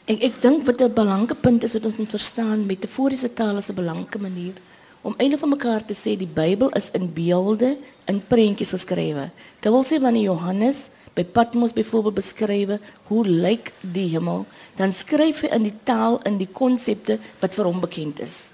Ek 0.08 0.24
ek 0.24 0.41
dink 0.41 0.65
wat 0.65 0.81
'n 0.81 0.93
belangrike 0.93 1.36
punt 1.36 1.63
is 1.63 1.74
wat 1.74 1.86
ons 1.86 1.98
moet 1.98 2.10
verstaan 2.10 2.65
metaforiese 2.65 3.34
taal 3.34 3.58
is 3.58 3.70
'n 3.70 3.75
belangrike 3.75 4.20
manier 4.20 4.55
om 5.01 5.15
eintlik 5.17 5.41
van 5.41 5.53
mekaar 5.55 5.86
te 5.86 5.96
sê 5.98 6.15
die 6.17 6.29
Bybel 6.29 6.70
is 6.77 6.91
in 6.98 7.08
beelde, 7.13 7.75
in 8.12 8.22
prentjies 8.27 8.74
geskrywe. 8.75 9.29
Dit 9.62 9.72
wil 9.74 9.86
sê 9.88 10.00
wanneer 10.01 10.29
Johannes 10.29 10.89
by 11.17 11.25
Patmos 11.38 11.74
byvoorbeeld 11.75 12.20
beskrywe 12.20 12.79
hoe 13.10 13.24
lyk 13.27 13.74
die 13.81 14.08
hemel, 14.13 14.46
dan 14.79 14.93
skryf 14.96 15.41
hy 15.46 15.51
in 15.58 15.65
die 15.67 15.77
taal 15.89 16.20
in 16.29 16.38
die 16.39 16.50
konsepte 16.62 17.17
wat 17.41 17.58
vir 17.58 17.67
hom 17.67 17.81
bekend 17.84 18.22
is. 18.24 18.51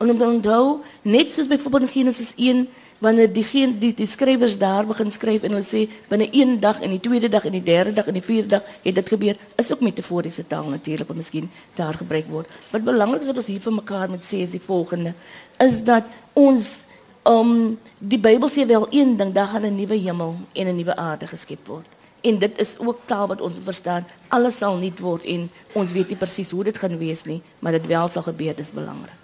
En 0.00 0.10
om 0.10 0.18
te 0.18 0.26
onthou, 0.26 0.64
net 1.02 1.30
soos 1.32 1.50
byvoorbeeld 1.52 1.86
in 1.86 1.94
Genesis 1.98 2.32
1 2.36 2.64
wanneer 2.98 3.32
die 3.32 3.44
die 3.78 3.92
die 3.94 4.06
skrywers 4.06 4.58
daar 4.58 4.86
begin 4.86 5.10
skryf 5.10 5.42
en 5.42 5.56
hulle 5.56 5.66
sê 5.66 5.82
binne 6.08 6.28
een 6.30 6.60
dag 6.60 6.80
en 6.80 6.90
die 6.90 7.00
tweede 7.00 7.28
dag 7.28 7.44
en 7.44 7.52
die 7.52 7.62
derde 7.62 7.92
dag 7.92 8.06
en 8.06 8.18
die 8.18 8.22
vierde 8.22 8.48
dag 8.48 8.62
het 8.82 8.94
dit 8.94 9.08
gebeur 9.08 9.36
is 9.62 9.72
ook 9.72 9.80
metaforiese 9.80 10.46
taal 10.46 10.68
natuurlik 10.68 11.08
wat 11.08 11.16
miskien 11.16 11.50
daar 11.74 11.94
gebruik 11.94 12.26
word. 12.30 12.48
Wat 12.70 12.84
belangrik 12.84 13.20
is 13.20 13.26
wat 13.26 13.36
ons 13.42 13.46
hier 13.46 13.60
vir 13.60 13.72
mekaar 13.72 14.10
moet 14.10 14.24
sê 14.24 14.42
is 14.46 14.54
die 14.54 14.62
volgende 14.66 15.14
is 15.58 15.82
dat 15.84 16.04
ons 16.32 16.84
um 17.24 17.78
die 17.98 18.20
Bybel 18.20 18.50
sê 18.52 18.66
wel 18.68 18.86
een 18.90 19.16
ding 19.16 19.32
daar 19.32 19.46
gaan 19.54 19.66
'n 19.66 19.76
nuwe 19.76 19.96
hemel 19.96 20.36
en 20.52 20.66
'n 20.68 20.76
nuwe 20.76 20.96
aarde 20.96 21.26
geskep 21.26 21.66
word. 21.66 21.86
En 22.20 22.38
dit 22.38 22.58
is 22.58 22.78
ook 22.78 22.98
taal 23.04 23.26
wat 23.26 23.40
ons 23.40 23.58
verstaan. 23.64 24.06
Alles 24.28 24.56
sal 24.56 24.76
nuut 24.76 25.00
word 25.00 25.24
en 25.24 25.50
ons 25.74 25.92
weet 25.92 26.08
nie 26.08 26.16
presies 26.16 26.50
hoe 26.50 26.64
dit 26.64 26.78
gaan 26.78 26.98
wees 26.98 27.24
nie, 27.24 27.42
maar 27.58 27.72
dit 27.72 27.86
wel 27.86 28.08
sal 28.08 28.22
gebeur, 28.22 28.56
dis 28.56 28.72
belangrik. 28.72 29.23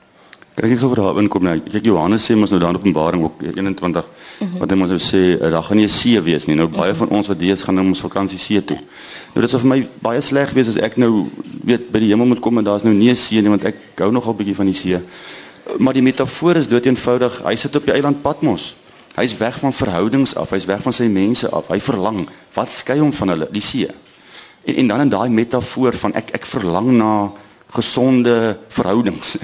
Kan 0.61 0.69
ek 0.69 0.81
gou 0.83 0.90
daar 0.93 1.17
inkom 1.17 1.47
nou? 1.47 1.55
Kyk 1.73 1.87
Johannes 1.88 2.26
sê 2.29 2.35
mos 2.37 2.50
nou 2.52 2.59
daar 2.61 2.75
in 2.75 2.76
Openbaring 2.76 3.23
ook 3.25 3.43
21 3.47 3.81
mm 3.81 4.49
-hmm. 4.49 4.59
wat 4.59 4.71
hy 4.71 4.76
mos 4.76 4.90
nou 4.93 4.99
sê 5.00 5.21
uh, 5.40 5.50
daar 5.50 5.62
gaan 5.62 5.76
nie 5.76 5.87
'n 5.87 5.88
see 5.88 6.21
wees 6.21 6.47
nie. 6.47 6.57
Nou 6.57 6.69
baie 6.69 6.93
mm 6.93 6.99
-hmm. 6.99 7.09
van 7.09 7.17
ons 7.17 7.29
wat 7.29 7.40
is 7.40 7.62
gaan 7.62 7.75
nou 7.75 7.87
ons 7.87 8.00
vakansie 8.00 8.38
see 8.38 8.64
toe. 8.64 8.76
Nou 9.33 9.40
dit 9.40 9.50
sou 9.50 9.61
vir 9.61 9.69
my 9.69 9.88
baie 10.02 10.21
sleg 10.21 10.52
wees 10.52 10.69
as 10.69 10.76
ek 10.76 10.97
nou 10.97 11.31
weet 11.64 11.90
by 11.90 11.99
die 11.99 12.09
hemel 12.09 12.26
moet 12.26 12.40
kom 12.40 12.59
en 12.59 12.64
daar's 12.64 12.83
nou 12.83 12.95
nie 12.95 13.11
'n 13.11 13.17
see 13.17 13.40
nie 13.40 13.49
want 13.49 13.64
ek 13.64 13.76
hou 13.97 14.12
nogal 14.12 14.35
bietjie 14.35 14.55
van 14.55 14.67
die 14.67 14.75
see. 14.75 15.00
Maar 15.79 15.93
die 15.93 16.02
metafoor 16.02 16.57
is 16.57 16.69
dood 16.69 16.87
eenvoudig. 16.87 17.43
Hy 17.45 17.57
sit 17.57 17.76
op 17.76 17.85
die 17.85 17.93
eiland 17.95 18.23
Patmos. 18.23 18.76
Hy's 19.14 19.37
weg 19.37 19.59
van 19.59 19.73
verhoudings 19.73 20.35
af, 20.35 20.50
hy's 20.50 20.64
weg 20.64 20.83
van 20.83 20.93
sy 20.93 21.05
mense 21.05 21.50
af. 21.50 21.69
Hy 21.69 21.81
verlang. 21.81 22.29
Wat 22.52 22.71
skei 22.71 22.99
hom 22.99 23.12
van 23.12 23.29
hulle? 23.29 23.49
Die 23.50 23.62
see. 23.62 23.88
En 24.64 24.75
en 24.75 24.87
dan 24.87 25.00
in 25.00 25.09
daai 25.09 25.31
metafoor 25.31 25.93
van 25.93 26.14
ek 26.14 26.31
ek 26.31 26.47
verlang 26.47 26.90
na 26.93 27.33
gesonde 27.71 28.59
verhoudings. 28.69 29.37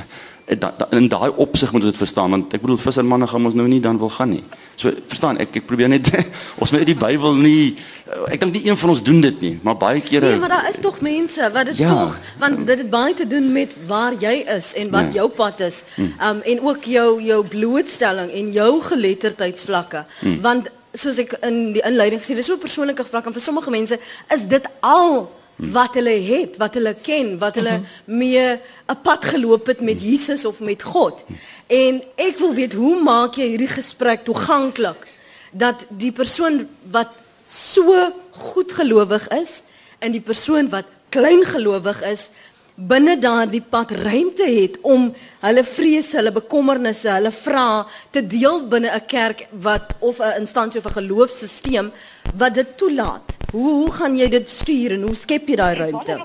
Eh, 0.47 0.57
in 0.91 1.09
daai 1.09 1.33
opsig 1.35 1.73
moet 1.73 1.83
ons 1.83 1.91
dit 1.91 1.99
verstaan 1.99 2.31
want 2.31 2.53
ek 2.55 2.63
bedoel 2.63 2.79
vissermanne 2.79 3.27
gaan 3.27 3.49
ons 3.49 3.55
nou 3.59 3.65
nie 3.67 3.81
dan 3.83 3.97
wil 3.99 4.11
gaan 4.15 4.31
nie. 4.31 4.45
So 4.79 4.93
verstaan 5.11 5.41
ek 5.43 5.57
ek 5.59 5.65
probeer 5.67 5.89
net 5.91 6.07
ons 6.63 6.71
moet 6.71 6.85
die 6.87 6.95
Bybel 6.95 7.35
nie 7.41 7.75
eh, 7.75 8.35
ek 8.37 8.45
dink 8.45 8.55
nie 8.55 8.63
een 8.69 8.79
van 8.79 8.93
ons 8.93 9.03
doen 9.03 9.19
dit 9.25 9.41
nie, 9.43 9.51
maar 9.67 9.75
baie 9.81 9.99
kere 10.07 10.29
Nee, 10.31 10.39
maar 10.39 10.55
daar 10.55 10.69
is 10.71 10.79
tog 10.85 11.01
mense 11.03 11.51
wat 11.51 11.73
dit 11.73 11.81
ja. 11.83 11.91
tog 11.91 12.15
want 12.39 12.63
dit 12.69 12.79
het 12.79 12.91
baie 12.93 13.17
te 13.19 13.27
doen 13.27 13.49
met 13.57 13.75
waar 13.91 14.15
jy 14.23 14.37
is 14.55 14.69
en 14.79 14.93
wat 14.95 15.11
ja. 15.11 15.25
jou 15.25 15.27
pad 15.35 15.65
is. 15.67 15.81
Hmm. 15.97 16.13
Um 16.29 16.45
en 16.55 16.63
ook 16.71 16.87
jou 16.95 17.09
jou 17.27 17.41
blootstelling 17.57 18.31
en 18.31 18.53
jou 18.55 18.71
geletterdheidsvlakke 18.87 20.05
hmm. 20.21 20.39
want 20.47 20.71
soos 20.95 21.19
ek 21.25 21.35
in 21.43 21.75
die 21.75 21.83
inleiding 21.83 22.23
gesê, 22.23 22.39
dis 22.39 22.47
so 22.47 22.55
'n 22.55 22.63
persoonlike 22.63 23.03
vlak 23.11 23.27
en 23.27 23.35
vir 23.35 23.43
sommige 23.43 23.75
mense 23.75 23.99
is 24.31 24.47
dit 24.47 24.71
al 24.87 25.27
wat 25.57 25.95
hulle 25.95 26.17
het, 26.21 26.57
wat 26.61 26.75
hulle 26.75 26.95
ken, 27.03 27.39
wat 27.39 27.55
hulle 27.55 27.79
mhm. 27.79 28.17
mee 28.19 28.59
'n 28.89 29.01
pad 29.03 29.25
geloop 29.25 29.67
het 29.67 29.81
met 29.81 30.03
Jesus 30.03 30.45
of 30.45 30.61
met 30.61 30.83
God. 30.83 31.25
En 31.67 32.03
ek 32.17 32.39
wil 32.39 32.55
weet 32.55 32.73
hoe 32.73 33.03
maak 33.03 33.35
jy 33.35 33.49
hierdie 33.49 33.73
gesprek 33.73 34.25
toeganklik 34.25 35.07
dat 35.53 35.87
die 35.89 36.13
persoon 36.13 36.69
wat 36.91 37.09
so 37.47 38.13
goed 38.31 38.73
gelowig 38.73 39.29
is 39.29 39.63
en 39.99 40.13
die 40.13 40.21
persoon 40.21 40.69
wat 40.69 40.85
klein 41.09 41.45
gelowig 41.45 42.03
is 42.03 42.31
binne 42.77 43.17
daardie 43.19 43.63
pad 43.63 43.91
ruimte 43.91 44.45
het 44.45 44.77
om 44.83 45.09
hulle 45.41 45.65
vrese, 45.65 46.17
hulle 46.19 46.33
bekommernisse, 46.33 47.09
hulle 47.09 47.33
vrae 47.33 47.85
te 48.13 48.21
deel 48.21 48.67
binne 48.69 48.91
'n 48.93 49.07
kerk 49.07 49.47
wat 49.53 49.97
of 50.01 50.21
'n 50.21 50.41
instansie 50.41 50.81
of 50.81 50.87
'n 50.87 50.99
geloofsstelsel 51.01 51.91
wat 52.37 52.55
dit 52.55 52.77
toelaat. 52.77 53.37
Hoe 53.57 53.73
hoe 53.73 53.93
gaan 53.93 54.17
jy 54.17 54.27
dit 54.29 54.49
stuur 54.49 54.93
en 54.99 55.05
hoe 55.09 55.15
skep 55.17 55.47
jy 55.49 55.57
daai 55.57 55.75
ruimte? 55.79 56.17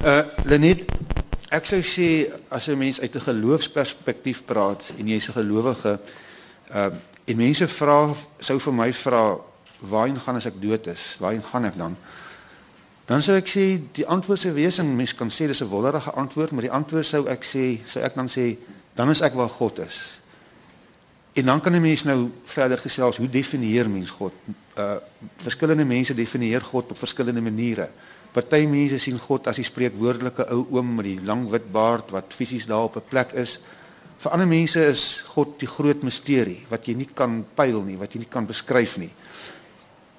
Uh 0.00 0.22
Lenet, 0.48 0.86
ek 1.52 1.68
sou 1.68 1.82
sê 1.84 2.06
as 2.48 2.68
'n 2.72 2.78
mens 2.80 3.00
uit 3.00 3.14
'n 3.14 3.26
geloofsperspektief 3.28 4.44
praat 4.48 4.88
en 4.96 5.08
jy's 5.08 5.28
'n 5.28 5.36
gelowige, 5.36 5.98
uh 6.72 6.90
en 7.26 7.36
mense 7.36 7.68
vra 7.68 8.14
sou 8.40 8.58
vir 8.58 8.72
my 8.72 8.92
vra 8.92 9.36
waarheen 9.80 10.20
gaan 10.20 10.36
as 10.36 10.46
ek 10.46 10.62
dood 10.62 10.86
is? 10.86 11.16
Waarheen 11.20 11.42
gaan 11.42 11.64
ek 11.64 11.76
dan? 11.76 11.96
Dan 13.04 13.22
sou 13.22 13.36
ek 13.36 13.48
sê 13.48 13.80
die 13.92 14.06
antwoord 14.06 14.40
sou 14.40 14.52
wees 14.52 14.78
en 14.78 14.96
mens 14.96 15.14
kan 15.14 15.28
sê 15.28 15.46
dis 15.46 15.60
'n 15.60 15.68
wonderlike 15.68 16.10
antwoord, 16.10 16.50
maar 16.50 16.62
die 16.62 16.72
antwoord 16.72 17.06
sou 17.06 17.26
ek 17.28 17.44
sê, 17.44 17.80
sou 17.86 18.02
ek 18.02 18.14
dan 18.14 18.28
sê, 18.28 18.56
dan 18.94 19.10
is 19.10 19.20
ek 19.20 19.34
waar 19.34 19.48
God 19.48 19.78
is. 19.78 20.15
En 21.36 21.44
dan 21.44 21.60
kan 21.60 21.72
'n 21.72 21.80
mens 21.80 22.02
nou 22.02 22.30
verder 22.44 22.78
gesels, 22.78 23.16
hoe 23.16 23.28
definieer 23.30 23.90
mens 23.90 24.10
God? 24.10 24.32
Uh 24.78 24.96
verskillende 25.36 25.84
mense 25.84 26.14
definieer 26.14 26.60
God 26.60 26.90
op 26.90 26.98
verskillende 26.98 27.40
maniere. 27.40 27.88
Party 28.32 28.66
mense 28.68 28.98
sien 28.98 29.18
God 29.18 29.46
as 29.46 29.56
die 29.56 29.64
spreekwoordelike 29.64 30.48
ou 30.52 30.66
oom 30.70 30.94
met 30.94 31.04
die 31.04 31.20
lang 31.24 31.46
wit 31.50 31.72
baard 31.72 32.10
wat 32.10 32.34
fisies 32.36 32.66
daar 32.66 32.88
op 32.88 32.96
'n 32.96 33.08
plek 33.08 33.32
is. 33.32 33.60
Vir 34.18 34.32
ander 34.32 34.48
mense 34.48 34.80
is 34.86 35.22
God 35.26 35.58
die 35.60 35.68
groot 35.68 36.02
misterie 36.02 36.64
wat 36.68 36.86
jy 36.86 36.94
nie 36.94 37.08
kan 37.14 37.44
pyl 37.54 37.82
nie, 37.82 37.96
wat 37.96 38.12
jy 38.12 38.18
nie 38.18 38.28
kan 38.30 38.46
beskryf 38.46 38.96
nie. 38.96 39.10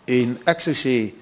En 0.05 0.37
ek 0.45 0.61
sou 0.61 0.73
sê 0.73 1.13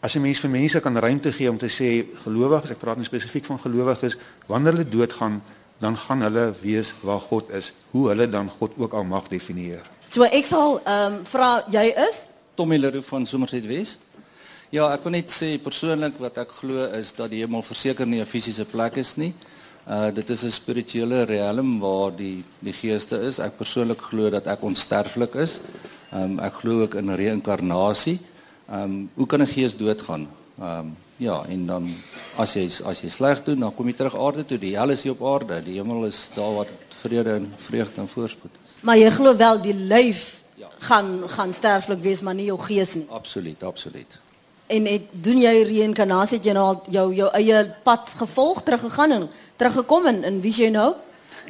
as 0.00 0.16
'n 0.16 0.22
mens 0.22 0.40
vir 0.40 0.50
mense 0.50 0.80
kan 0.80 0.96
ruimte 0.96 1.32
gee 1.32 1.50
om 1.50 1.58
te 1.58 1.68
sê 1.68 2.06
gelowiges, 2.24 2.70
ek 2.70 2.78
praat 2.78 2.96
nie 2.96 3.04
spesifiek 3.04 3.44
van 3.44 3.58
gelowiges, 3.58 4.16
wanneer 4.46 4.72
hulle 4.72 4.88
doodgaan, 4.88 5.42
dan 5.82 5.98
gaan 5.98 6.22
hulle 6.22 6.44
weet 6.62 6.94
waar 7.02 7.20
God 7.20 7.50
is, 7.50 7.72
hoe 7.90 8.08
hulle 8.08 8.28
dan 8.30 8.50
God 8.58 8.72
ook 8.78 8.92
al 8.94 9.04
mag 9.04 9.26
definieer. 9.28 9.82
So 10.14 10.22
ek 10.28 10.46
sal 10.46 10.78
ehm 10.84 11.18
um, 11.18 11.22
vra 11.26 11.50
jy 11.72 11.88
is 12.08 12.26
Tommy 12.54 12.78
Leroux 12.78 13.06
van 13.08 13.26
Somerset 13.26 13.66
Wes. 13.66 13.96
Ja, 14.72 14.86
ek 14.94 15.02
wil 15.04 15.16
net 15.16 15.32
sê 15.34 15.56
persoonlik 15.60 16.20
wat 16.22 16.38
ek 16.40 16.52
glo 16.60 16.86
is 16.98 17.10
dat 17.16 17.32
die 17.32 17.42
hemel 17.42 17.64
verseker 17.66 18.06
nie 18.06 18.20
'n 18.20 18.28
fisiese 18.28 18.64
plek 18.64 18.96
is 19.02 19.16
nie. 19.16 19.32
Uh 19.88 20.10
dit 20.14 20.30
is 20.30 20.44
'n 20.44 20.50
spirituele 20.50 21.24
riem 21.24 21.78
waar 21.80 22.12
die 22.16 22.44
die 22.60 22.72
geeste 22.72 23.18
is. 23.28 23.38
Ek 23.38 23.56
persoonlik 23.56 24.00
glo 24.00 24.30
dat 24.30 24.46
ek 24.46 24.62
onsterflik 24.62 25.34
is. 25.34 25.58
Ehm 26.12 26.22
um, 26.22 26.38
ek 26.38 26.54
glo 26.60 26.82
ook 26.82 26.94
in 26.94 27.14
reïnkarnasie. 27.14 28.18
Ehm 28.68 28.82
um, 28.82 29.10
hoe 29.14 29.26
kan 29.26 29.42
'n 29.42 29.54
gees 29.56 29.76
doodgaan? 29.76 30.28
Ehm 30.58 30.78
um, 30.78 30.96
ja, 31.22 31.42
en 31.48 31.66
dan 31.66 31.88
as 32.40 32.54
jy 32.56 32.64
as 32.88 33.02
jy 33.04 33.10
sleg 33.12 33.42
doen, 33.46 33.60
dan 33.64 33.74
kom 33.76 33.88
jy 33.90 33.94
terug 33.98 34.16
aarde 34.18 34.44
toe. 34.48 34.58
Die 34.60 34.74
hel 34.76 34.94
is 34.94 35.04
hier 35.06 35.14
op 35.14 35.22
aarde. 35.34 35.60
Die 35.64 35.78
hemel 35.78 36.06
is 36.08 36.24
daar 36.34 36.54
waar 36.56 36.72
vrede 37.02 37.36
en 37.40 37.52
vreugde 37.56 38.00
en 38.00 38.08
voorspoed 38.08 38.58
is. 38.64 38.74
Maar 38.86 38.98
jy 38.98 39.10
glo 39.10 39.36
wel 39.36 39.62
die 39.62 39.74
lyf 39.74 40.42
ja. 40.58 40.68
gaan 40.88 41.22
gaan 41.36 41.54
sterflik 41.54 42.02
wees, 42.02 42.22
maar 42.22 42.34
nie 42.34 42.48
jou 42.50 42.58
gees 42.58 42.94
nie. 42.98 43.06
Absoluut, 43.10 43.62
absoluut. 43.62 44.18
En 44.72 44.86
het 44.88 45.08
doen 45.10 45.38
jy 45.38 45.54
reïnkarnasie 45.68 46.38
het 46.38 46.46
jy 46.46 46.56
nou 46.56 46.66
jou 46.90 47.06
jou 47.14 47.30
eie 47.38 47.64
pad 47.86 48.12
gevolg 48.22 48.62
teruggegaan 48.66 49.18
en 49.18 49.30
teruggekom 49.56 50.06
en 50.06 50.22
in 50.24 50.40
wie 50.44 50.54
jy 50.54 50.70
nou? 50.74 50.92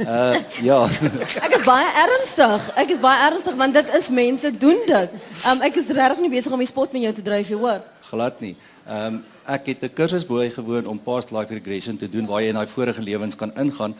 Uh 0.00 0.34
ja. 0.64 0.78
ek 1.46 1.58
is 1.58 1.64
baie 1.68 1.88
ernstig. 2.04 2.68
Ek 2.80 2.94
is 2.94 3.00
baie 3.02 3.28
ernstig 3.28 3.56
want 3.60 3.76
dit 3.76 3.94
is 3.98 4.08
mense 4.08 4.56
doen 4.58 4.80
dit. 4.88 5.20
Um 5.48 5.62
ek 5.64 5.76
is 5.80 5.92
regtig 5.92 6.24
nie 6.24 6.32
besig 6.32 6.52
om 6.52 6.64
die 6.64 6.70
spot 6.70 6.96
met 6.96 7.04
jou 7.08 7.12
te 7.18 7.24
dryf, 7.26 7.52
jy 7.52 7.60
hoor. 7.60 7.84
Glad 8.08 8.40
nie. 8.44 8.56
Um 8.88 9.22
ek 9.46 9.66
het 9.66 9.82
'n 9.82 9.92
kursus 9.94 10.26
by 10.26 10.50
gewoon 10.50 10.86
om 10.86 10.98
past 11.02 11.30
life 11.30 11.54
regression 11.54 11.96
te 11.96 12.08
doen 12.08 12.26
waar 12.26 12.42
jy 12.42 12.48
in 12.48 12.54
daai 12.54 12.66
vorige 12.66 13.02
lewens 13.02 13.36
kan 13.36 13.54
ingaan. 13.56 13.94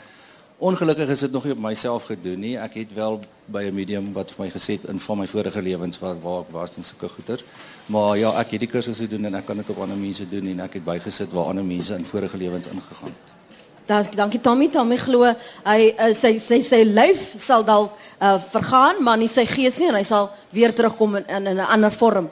Ongelukkig 0.58 1.08
is 1.08 1.20
dit 1.20 1.32
nog 1.32 1.44
nie 1.44 1.52
op 1.52 1.58
myself 1.58 2.04
gedoen 2.04 2.38
nie. 2.38 2.58
Ek 2.58 2.74
het 2.74 2.94
wel 2.94 3.20
by 3.46 3.62
'n 3.64 3.74
medium 3.74 4.12
wat 4.12 4.30
vir 4.30 4.44
my 4.44 4.50
gesê 4.50 4.72
het 4.78 4.84
in 4.84 4.98
van 4.98 5.18
my 5.18 5.26
vorige 5.26 5.62
lewens 5.62 5.98
waar 5.98 6.20
waar 6.20 6.40
ek 6.40 6.50
was 6.50 6.76
en 6.76 6.84
sulke 6.84 7.08
goeters. 7.08 7.44
Maar 7.86 8.18
ja, 8.18 8.30
ek 8.38 8.50
het 8.50 8.60
die 8.60 8.68
kursus 8.68 8.98
gedoen 8.98 9.24
en 9.24 9.34
ek 9.34 9.46
kan 9.46 9.56
dit 9.56 9.70
op 9.70 9.78
ander 9.78 9.96
mense 9.96 10.28
doen 10.28 10.46
en 10.46 10.60
ek 10.60 10.72
het 10.72 10.84
bygesit 10.84 11.32
waar 11.32 11.44
ander 11.44 11.64
mense 11.64 11.94
in 11.94 12.04
vorige 12.04 12.36
lewens 12.36 12.68
ingegaan 12.68 13.08
het. 13.08 13.32
Dan 13.86 14.06
dankie 14.14 14.40
Tommy, 14.40 14.68
Tommy 14.68 14.96
glo 14.96 15.34
hy 15.64 15.94
uh, 15.98 16.14
sy 16.14 16.38
sy 16.38 16.60
sy 16.60 16.84
lyf 16.84 17.34
sal 17.36 17.64
dalk 17.64 17.98
uh, 18.20 18.38
vergaan, 18.38 19.02
maar 19.02 19.18
nie 19.18 19.28
sy 19.28 19.46
gees 19.46 19.78
nie 19.78 19.88
en 19.88 19.94
hy 19.94 20.02
sal 20.06 20.30
weer 20.50 20.74
terugkom 20.74 21.16
in 21.16 21.24
in 21.26 21.56
'n 21.56 21.58
ander 21.58 21.92
vorm. 21.92 22.30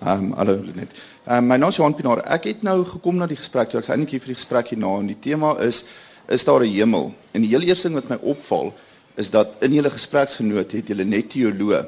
Ehm 0.00 0.30
um, 0.30 0.32
hallo 0.32 0.54
net. 0.74 0.92
Ehm 1.26 1.36
um, 1.36 1.46
my 1.46 1.56
naam 1.56 1.68
is 1.68 1.76
Johan 1.76 1.94
Pinaar. 1.94 2.22
Ek 2.24 2.46
het 2.48 2.62
nou 2.64 2.84
gekom 2.88 3.18
na 3.20 3.26
die 3.28 3.36
gesprek 3.36 3.68
toe. 3.68 3.82
Ek's 3.82 3.90
eintlik 3.92 4.14
hier 4.14 4.22
vir 4.24 4.32
die 4.32 4.36
gesprek 4.38 4.70
hierna 4.72 4.94
en 4.96 5.10
die 5.10 5.18
tema 5.26 5.50
is 5.60 5.82
is 6.32 6.44
daar 6.48 6.64
'n 6.64 6.72
hemel? 6.72 7.12
En 7.32 7.44
die 7.44 7.50
heel 7.50 7.66
eerste 7.68 7.88
ding 7.88 7.98
wat 8.00 8.08
my 8.08 8.16
opval 8.32 8.72
is 9.20 9.30
dat 9.30 9.60
in 9.60 9.74
julle 9.74 9.90
gespreksgenoot 9.90 10.72
het 10.72 10.88
julle 10.88 11.04
net 11.04 11.28
teoloë. 11.28 11.84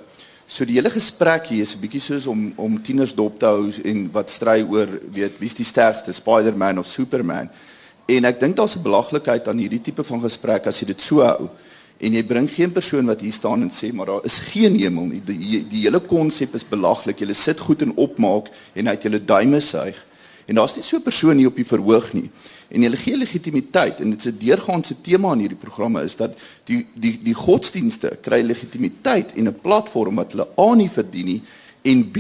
So 0.47 0.65
die 0.65 0.77
hele 0.77 0.91
gesprek 0.91 1.47
hier 1.47 1.63
is 1.63 1.75
'n 1.75 1.81
bietjie 1.81 2.01
soos 2.01 2.27
om 2.27 2.53
om 2.57 2.83
tieners 2.83 3.15
dop 3.15 3.39
te 3.39 3.47
hou 3.47 3.73
en 3.85 4.11
wat 4.13 4.31
stry 4.31 4.61
oor 4.61 4.89
weet 5.13 5.39
wie's 5.39 5.55
die 5.55 5.65
sterkste, 5.65 6.13
Spider-Man 6.13 6.79
of 6.79 6.87
Superman. 6.87 7.49
En 8.09 8.25
ek 8.25 8.41
dink 8.41 8.57
daar's 8.57 8.77
'n 8.77 8.83
belaglikheid 8.83 9.49
aan 9.49 9.59
hierdie 9.59 9.81
tipe 9.81 10.05
van 10.05 10.21
gesprek 10.21 10.67
as 10.67 10.81
jy 10.81 10.87
dit 10.87 11.01
so 11.01 11.21
hou 11.21 11.49
en 12.03 12.17
jy 12.17 12.23
bring 12.27 12.49
geen 12.51 12.73
persoon 12.75 13.07
wat 13.07 13.21
hier 13.23 13.35
staan 13.35 13.63
en 13.63 13.71
sê 13.71 13.93
maar 13.95 14.09
daar 14.11 14.25
is 14.27 14.41
geen 14.51 14.75
hemel 14.79 15.07
nie. 15.07 15.21
Die 15.27 15.39
die, 15.39 15.61
die 15.71 15.83
hele 15.85 16.01
konsep 16.03 16.57
is 16.59 16.67
belaglik. 16.67 17.23
Jy 17.23 17.37
sit 17.37 17.63
goed 17.63 17.85
en 17.87 17.95
opmaak 17.95 18.51
en 18.75 18.89
uit 18.91 19.07
jou 19.07 19.21
duime 19.21 19.61
suig. 19.63 19.99
En 20.51 20.59
daar's 20.59 20.75
nie 20.75 20.83
so 20.83 20.97
'n 20.97 21.03
persoon 21.03 21.39
hier 21.39 21.47
op 21.47 21.57
die 21.57 21.67
verhoog 21.67 22.13
nie. 22.13 22.31
En 22.69 22.83
jy 22.83 22.91
gee 22.97 23.17
legitimiteit 23.17 24.01
en 24.01 24.11
dit 24.11 24.19
is 24.19 24.33
'n 24.33 24.39
deurgaande 24.39 24.95
tema 25.03 25.33
in 25.33 25.39
hierdie 25.39 25.65
programme 25.65 26.03
is 26.03 26.17
dat 26.17 26.39
die 26.65 26.87
die 26.95 27.21
die 27.23 27.35
godsdienste 27.35 28.19
kry 28.21 28.43
legitimiteit 28.43 29.33
en 29.37 29.47
'n 29.49 29.61
platform 29.63 30.15
wat 30.15 30.33
hulle 30.33 30.49
A 30.59 30.75
nie 30.75 30.91
verdien 30.91 31.27
nie 31.27 31.43
en 31.83 32.11
B 32.11 32.19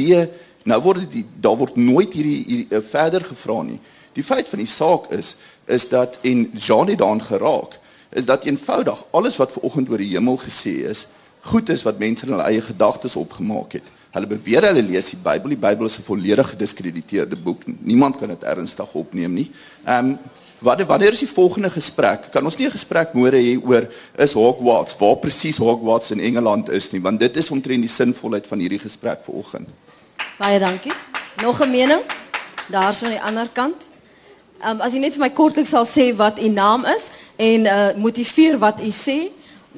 nou 0.64 0.80
word 0.82 1.10
dit 1.10 1.26
daar 1.40 1.56
word 1.56 1.76
nooit 1.76 2.12
hierdie, 2.12 2.44
hierdie 2.46 2.66
uh, 2.70 2.80
verder 2.80 3.24
gevra 3.24 3.62
nie. 3.62 3.80
Die 4.12 4.24
feit 4.24 4.48
van 4.48 4.58
die 4.58 4.68
saak 4.68 5.10
is 5.10 5.36
is 5.66 5.88
dat 5.88 6.18
en 6.22 6.50
Jean 6.54 6.88
het 6.88 6.98
daaraan 6.98 7.22
geraak 7.22 7.80
is 8.12 8.24
dat 8.28 8.44
eenvoudig 8.44 9.04
alles 9.10 9.36
wat 9.36 9.52
ver 9.52 9.62
oggend 9.62 9.88
oor 9.90 9.98
die 9.98 10.12
hemel 10.12 10.36
gesê 10.36 10.74
is, 10.88 11.06
goed 11.40 11.68
is 11.68 11.82
wat 11.82 11.98
mense 11.98 12.26
in 12.26 12.32
hulle 12.32 12.46
eie 12.46 12.60
gedagtes 12.60 13.16
opgemaak 13.16 13.72
het. 13.78 13.88
Hulle 14.12 14.28
beweer 14.28 14.66
hulle 14.68 14.82
lees 14.84 15.08
die 15.10 15.18
Bybel. 15.18 15.54
Die 15.54 15.62
Bybel 15.62 15.88
is 15.88 15.98
'n 15.98 16.04
volledig 16.04 16.48
gediskrediteerde 16.48 17.36
boek. 17.36 17.62
Niemand 17.64 18.18
kan 18.18 18.28
dit 18.28 18.42
ernstig 18.44 18.94
opneem 18.94 19.32
nie. 19.32 19.50
Ehm 19.84 20.06
um, 20.06 20.18
wat 20.58 20.80
wanneer 20.86 21.12
is 21.12 21.18
die 21.18 21.28
volgende 21.28 21.70
gesprek? 21.70 22.28
Kan 22.30 22.44
ons 22.44 22.56
nie 22.56 22.66
'n 22.66 22.70
gesprek 22.70 23.14
môre 23.14 23.36
hê 23.36 23.58
oor 23.64 23.88
is 24.16 24.32
Hogwarts, 24.32 24.96
waar 24.98 25.16
presies 25.16 25.56
Hogwarts 25.56 26.10
in 26.10 26.20
Engeland 26.20 26.68
is 26.68 26.90
nie, 26.90 27.00
want 27.00 27.20
dit 27.20 27.36
is 27.36 27.50
omtrent 27.50 27.80
die 27.80 27.88
sinvolheid 27.88 28.46
van 28.46 28.58
hierdie 28.58 28.78
gesprek 28.78 29.24
ver 29.24 29.34
oggend. 29.34 29.68
Baie 30.38 30.58
dankie. 30.58 30.92
Nog 31.42 31.60
'n 31.60 31.70
mening? 31.70 32.02
Daar's 32.68 33.02
aan 33.02 33.10
die 33.10 33.22
ander 33.22 33.48
kant. 33.52 33.88
Ehm 34.60 34.70
um, 34.70 34.80
as 34.80 34.92
jy 34.92 34.98
net 34.98 35.12
vir 35.12 35.20
my 35.20 35.30
kortliks 35.30 35.70
sal 35.70 35.86
sê 35.86 36.14
wat 36.16 36.38
u 36.38 36.48
naam 36.48 36.84
is 36.84 37.10
en 37.42 37.66
uh 37.66 37.94
motiveer 37.98 38.58
wat 38.62 38.80
u 38.80 38.90
sê 38.94 39.18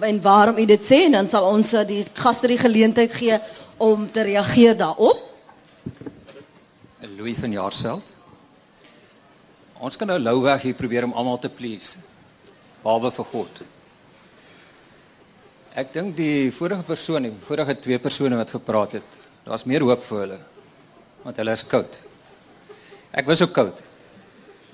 en 0.01 0.23
waarom 0.23 0.59
u 0.59 0.65
dit 0.67 0.83
sê 0.83 1.05
en 1.07 1.19
dan 1.19 1.29
sal 1.29 1.47
ons 1.49 1.73
uh, 1.73 1.85
die 1.87 2.03
gaste 2.19 2.51
die 2.51 2.59
geleentheid 2.59 3.13
gee 3.13 3.39
om 3.77 4.09
te 4.11 4.23
reageer 4.27 4.77
daarop. 4.77 5.21
Louis 7.17 7.39
van 7.39 7.53
Jaarsveld. 7.53 8.05
Ons 9.85 9.97
kan 9.97 10.09
nou 10.09 10.19
louweg 10.19 10.63
hier 10.63 10.77
probeer 10.77 11.07
om 11.07 11.13
almal 11.13 11.39
te 11.39 11.51
please. 11.53 12.01
Behalwe 12.83 13.11
vir 13.13 13.29
God. 13.31 13.63
Ek 15.75 15.93
dink 15.93 16.15
die 16.17 16.51
vorige 16.55 16.87
persoon, 16.87 17.29
die 17.29 17.47
vorige 17.47 17.77
twee 17.83 17.99
persone 17.99 18.39
wat 18.39 18.53
gepraat 18.55 18.99
het, 18.99 19.17
daar's 19.45 19.67
meer 19.69 19.85
hoop 19.85 20.03
vir 20.07 20.21
hulle. 20.21 20.41
Want 21.25 21.41
hulle 21.41 21.55
is 21.57 21.65
koud. 21.67 21.99
Ek 23.15 23.27
was 23.31 23.43
ook 23.43 23.55
koud. 23.57 23.81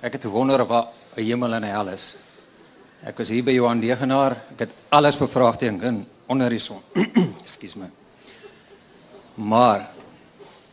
Ek 0.05 0.17
het 0.17 0.27
gewonder 0.29 0.63
of 0.65 0.69
daar 0.69 0.89
'n 1.17 1.25
hemel 1.25 1.55
en 1.55 1.65
'n 1.65 1.75
hel 1.77 1.89
is. 1.89 2.17
Ek 3.01 3.17
was 3.17 3.31
hier 3.33 3.45
by 3.47 3.55
Johan 3.55 3.81
Degenaar. 3.81 4.35
Ek 4.53 4.67
het 4.67 4.73
alles 4.93 5.17
bevraagteken 5.17 6.03
onder 6.29 6.53
die 6.53 6.61
son. 6.61 6.83
Ekskuus 7.45 7.79
my. 7.81 7.89
Maar 9.41 9.87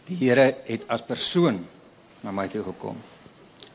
die 0.09 0.17
Here 0.19 0.49
het 0.67 0.83
as 0.91 1.03
persoon 1.07 1.61
na 2.23 2.33
my 2.35 2.49
toe 2.51 2.65
gekom. 2.65 2.99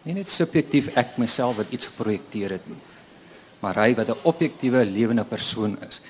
Nie 0.04 0.18
net 0.18 0.28
subjektief 0.28 0.90
ek 1.00 1.16
myself 1.22 1.56
wat 1.62 1.72
iets 1.72 1.88
geprojekteer 1.92 2.56
het 2.58 2.68
nie, 2.68 2.80
maar 3.62 3.78
hy 3.78 3.94
wat 3.96 4.10
'n 4.10 4.26
objektiewe 4.28 4.84
lewende 4.84 5.24
persoon 5.24 5.78
is. 5.88 6.02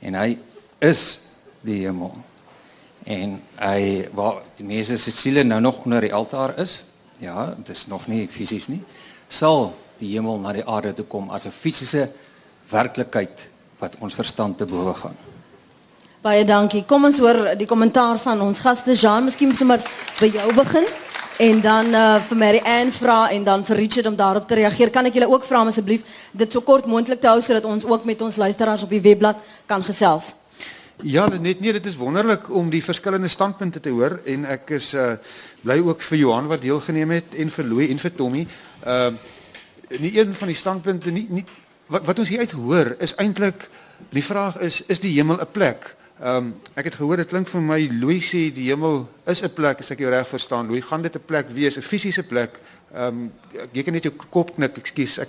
En 0.00 0.14
hy 0.14 0.38
is 0.78 1.32
die 1.64 1.80
hemel. 1.86 2.14
En 3.06 3.40
hy 3.56 4.08
waar 4.14 4.42
die 4.56 4.66
mense 4.66 4.98
se 4.98 5.10
siele 5.10 5.42
nou 5.42 5.60
nog 5.60 5.84
onder 5.84 6.00
die 6.00 6.14
altaar 6.14 6.58
is, 6.58 6.82
ja, 7.18 7.54
dit 7.54 7.68
is 7.68 7.86
nog 7.86 8.06
nie 8.06 8.28
fisies 8.28 8.68
nie, 8.68 8.82
sal 9.28 9.74
die 10.00 10.14
hemel 10.14 10.40
na 10.40 10.52
die 10.56 10.66
aarde 10.66 10.94
toe 10.94 11.06
kom 11.06 11.30
as 11.30 11.46
'n 11.46 11.52
fisiese 11.52 12.08
werklikheid 12.70 13.48
wat 13.78 13.96
ons 14.00 14.14
verstand 14.14 14.58
te 14.58 14.66
bowe 14.66 14.94
gaan. 14.94 15.16
Baie 16.20 16.44
dankie. 16.44 16.84
Kom 16.84 17.04
ons 17.04 17.18
hoor 17.18 17.54
die 17.56 17.66
kommentaar 17.66 18.18
van 18.18 18.40
ons 18.40 18.58
gaste 18.60 18.92
Jean, 18.92 19.24
miskien 19.24 19.56
sommer 19.56 19.80
by 20.20 20.28
jou 20.28 20.52
begin 20.54 20.84
en 21.40 21.60
dan 21.64 21.86
uh, 21.96 22.18
vir 22.28 22.36
Mary 22.36 22.60
Ann 22.68 22.92
vra 22.92 23.30
en 23.32 23.44
dan 23.44 23.64
vir 23.64 23.76
Richard 23.76 24.06
om 24.06 24.16
daarop 24.16 24.48
te 24.48 24.58
reageer. 24.58 24.90
Kan 24.92 25.08
ek 25.08 25.16
julle 25.16 25.30
ook 25.30 25.46
vra 25.48 25.62
asseblief 25.64 26.04
dit 26.36 26.52
so 26.52 26.60
kort 26.60 26.84
moontlik 26.84 27.22
te 27.22 27.30
hou 27.30 27.40
sodat 27.40 27.64
ons 27.64 27.88
ook 27.88 28.04
met 28.04 28.20
ons 28.22 28.36
luisteraars 28.36 28.84
op 28.84 28.92
die 28.92 29.00
webblad 29.00 29.40
kan 29.66 29.84
gesels? 29.84 30.34
Ja, 31.02 31.24
net 31.28 31.60
nee, 31.60 31.72
dit 31.72 31.86
is 31.86 31.96
wonderlik 31.96 32.50
om 32.52 32.68
die 32.68 32.84
verskillende 32.84 33.28
standpunte 33.32 33.80
te 33.80 33.88
hoor 33.88 34.18
en 34.28 34.44
ek 34.44 34.76
is 34.76 34.92
uh 34.92 35.14
bly 35.64 35.76
ook 35.84 36.00
vir 36.00 36.18
Johan 36.18 36.46
wat 36.48 36.62
deelgeneem 36.62 37.10
het 37.16 37.34
en 37.36 37.50
vir 37.52 37.64
Louis 37.64 37.90
en 37.92 37.98
vir 37.98 38.12
Tommy. 38.16 38.46
Uh 38.84 39.12
nie 39.98 40.18
een 40.18 40.34
van 40.34 40.48
die 40.48 40.56
standpunte 40.56 41.10
nie 41.10 41.26
nie 41.28 41.44
wat 41.86 42.04
wat 42.06 42.18
ons 42.18 42.28
hier 42.28 42.38
uit 42.38 42.50
hoor 42.50 42.94
is 42.98 43.14
eintlik 43.14 43.68
die 44.14 44.24
vraag 44.24 44.58
is 44.58 44.82
is 44.86 45.00
die 45.00 45.14
hemel 45.16 45.40
'n 45.40 45.50
plek? 45.52 45.96
Ehm 46.20 46.36
um, 46.36 46.54
ek 46.74 46.84
het 46.84 46.94
gehoor 46.94 47.16
dit 47.16 47.28
klink 47.28 47.48
vir 47.48 47.60
my 47.60 47.88
Louis 48.00 48.24
sê 48.24 48.52
die 48.52 48.68
hemel 48.68 49.08
is 49.26 49.42
'n 49.42 49.52
plek 49.52 49.78
as 49.78 49.90
ek 49.90 49.98
jou 49.98 50.10
reg 50.10 50.28
verstaan. 50.28 50.66
Louis 50.66 50.84
gaan 50.84 51.02
dit 51.02 51.14
'n 51.16 51.24
plek 51.26 51.50
wees, 51.50 51.76
'n 51.76 51.82
fisiese 51.82 52.22
plek. 52.22 52.58
Ehm 52.94 53.06
um, 53.06 53.32
jy 53.72 53.82
kan 53.82 53.92
net 53.92 54.02
jou 54.02 54.14
kop 54.30 54.54
knik, 54.54 54.76
ekskuus. 54.76 55.18
Ek 55.18 55.28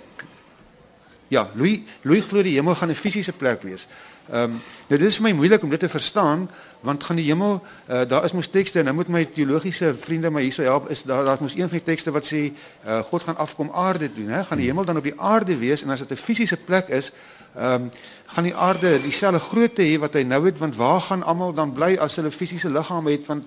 Ja, 1.32 1.48
Louis 1.54 1.80
Louis 2.02 2.24
glo 2.24 2.42
die 2.42 2.56
hemel 2.58 2.74
gaan 2.74 2.90
'n 2.90 2.94
fisiese 2.94 3.32
plek 3.32 3.62
wees. 3.62 3.86
Ehm 4.30 4.42
um, 4.42 4.60
nou 4.86 4.98
dit 5.00 5.08
is 5.08 5.16
vir 5.18 5.24
my 5.24 5.32
moeilik 5.32 5.62
om 5.62 5.70
dit 5.70 5.80
te 5.80 5.88
verstaan 5.88 6.44
want 6.80 7.04
gaan 7.04 7.16
die 7.16 7.24
hemel 7.26 7.56
uh, 7.58 8.02
daar 8.08 8.24
is 8.24 8.32
mos 8.32 8.48
tekste 8.48 8.78
en 8.78 8.84
nou 8.84 8.94
moet 8.94 9.08
my 9.08 9.24
teologiese 9.24 9.94
vriende 9.98 10.30
my 10.30 10.42
hierso 10.42 10.62
help 10.62 10.90
is 10.90 11.02
daar 11.02 11.24
daar's 11.24 11.40
mos 11.40 11.54
een 11.54 11.68
van 11.68 11.78
die 11.78 11.86
tekste 11.86 12.10
wat 12.14 12.28
sê 12.28 12.42
uh, 12.52 12.98
God 12.98 13.22
gaan 13.22 13.36
afkom 13.36 13.70
aarde 13.74 14.12
doen 14.12 14.28
hè. 14.28 14.44
Gaan 14.44 14.58
die 14.62 14.66
hemel 14.66 14.84
dan 14.84 14.96
op 14.96 15.02
die 15.02 15.18
aarde 15.20 15.56
wees 15.58 15.82
en 15.82 15.90
as 15.90 15.98
dit 15.98 16.12
'n 16.12 16.22
fisiese 16.22 16.56
plek 16.56 16.88
is 16.88 17.12
ehm 17.56 17.82
um, 17.82 17.90
gaan 18.26 18.44
die 18.44 18.54
aarde 18.54 19.02
dieselfde 19.02 19.38
grootte 19.38 19.82
hê 19.82 19.98
wat 19.98 20.14
hy 20.14 20.22
nou 20.22 20.44
het 20.46 20.58
want 20.58 20.76
waar 20.76 21.00
gaan 21.00 21.22
almal 21.22 21.52
dan 21.54 21.72
bly 21.72 21.96
as 21.96 22.16
hulle 22.16 22.30
fisiese 22.30 22.70
liggame 22.70 23.10
het? 23.10 23.26
Want 23.26 23.44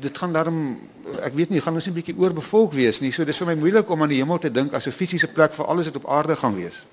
dit 0.00 0.18
gaan 0.18 0.32
daarom 0.32 0.78
ek 1.22 1.34
weet 1.34 1.50
nie 1.50 1.60
gaan 1.60 1.74
ons 1.74 1.86
'n 1.86 1.92
bietjie 1.92 2.18
oorbevolk 2.18 2.72
wees 2.72 3.00
nie. 3.00 3.12
So 3.12 3.24
dis 3.24 3.38
vir 3.38 3.46
my 3.46 3.54
moeilik 3.54 3.90
om 3.90 4.02
aan 4.02 4.08
die 4.08 4.20
hemel 4.20 4.38
te 4.38 4.50
dink 4.50 4.72
as 4.72 4.86
'n 4.86 4.92
fisiese 4.92 5.28
plek 5.28 5.54
vir 5.54 5.66
alles 5.66 5.86
wat 5.86 5.96
op 5.96 6.10
aarde 6.10 6.36
gaan 6.36 6.56
wees. 6.56 6.84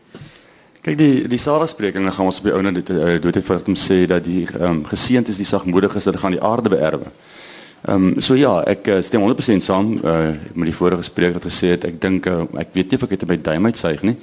Kyk 0.86 0.98
die 1.00 1.14
die 1.26 1.40
Sara-sprekinge 1.42 2.12
gaan 2.14 2.28
ons 2.30 2.38
op 2.38 2.46
die 2.46 2.52
ou 2.54 2.60
net 2.62 2.90
uh, 2.94 3.16
dood 3.18 3.40
het 3.40 3.46
vir 3.48 3.62
hom 3.66 3.74
sê 3.80 4.04
dat 4.06 4.22
die 4.22 4.44
ehm 4.46 4.66
um, 4.68 4.82
geseënd 4.86 5.32
is 5.34 5.40
die 5.42 5.48
sagmoediges 5.50 6.06
hulle 6.06 6.20
gaan 6.22 6.36
die 6.36 6.42
aarde 6.46 6.70
beerwe. 6.70 7.08
Ehm 7.90 8.04
um, 8.12 8.20
so 8.22 8.36
ja, 8.38 8.52
ek 8.70 8.92
uh, 8.94 9.00
stem 9.02 9.24
100% 9.26 9.66
saam 9.66 9.96
uh, 9.96 10.28
met 10.54 10.70
die 10.70 10.76
vorige 10.78 11.08
spreker 11.08 11.40
wat 11.40 11.48
gesê 11.50 11.72
het 11.74 11.88
ek 11.90 11.98
dink 12.04 12.30
uh, 12.30 12.44
ek 12.62 12.76
weet 12.78 12.94
nie 12.94 13.00
of 13.00 13.06
ek 13.08 13.16
dit 13.16 13.26
by 13.32 13.38
duim 13.48 13.66
uitsuig 13.66 14.04
nie. 14.06 14.14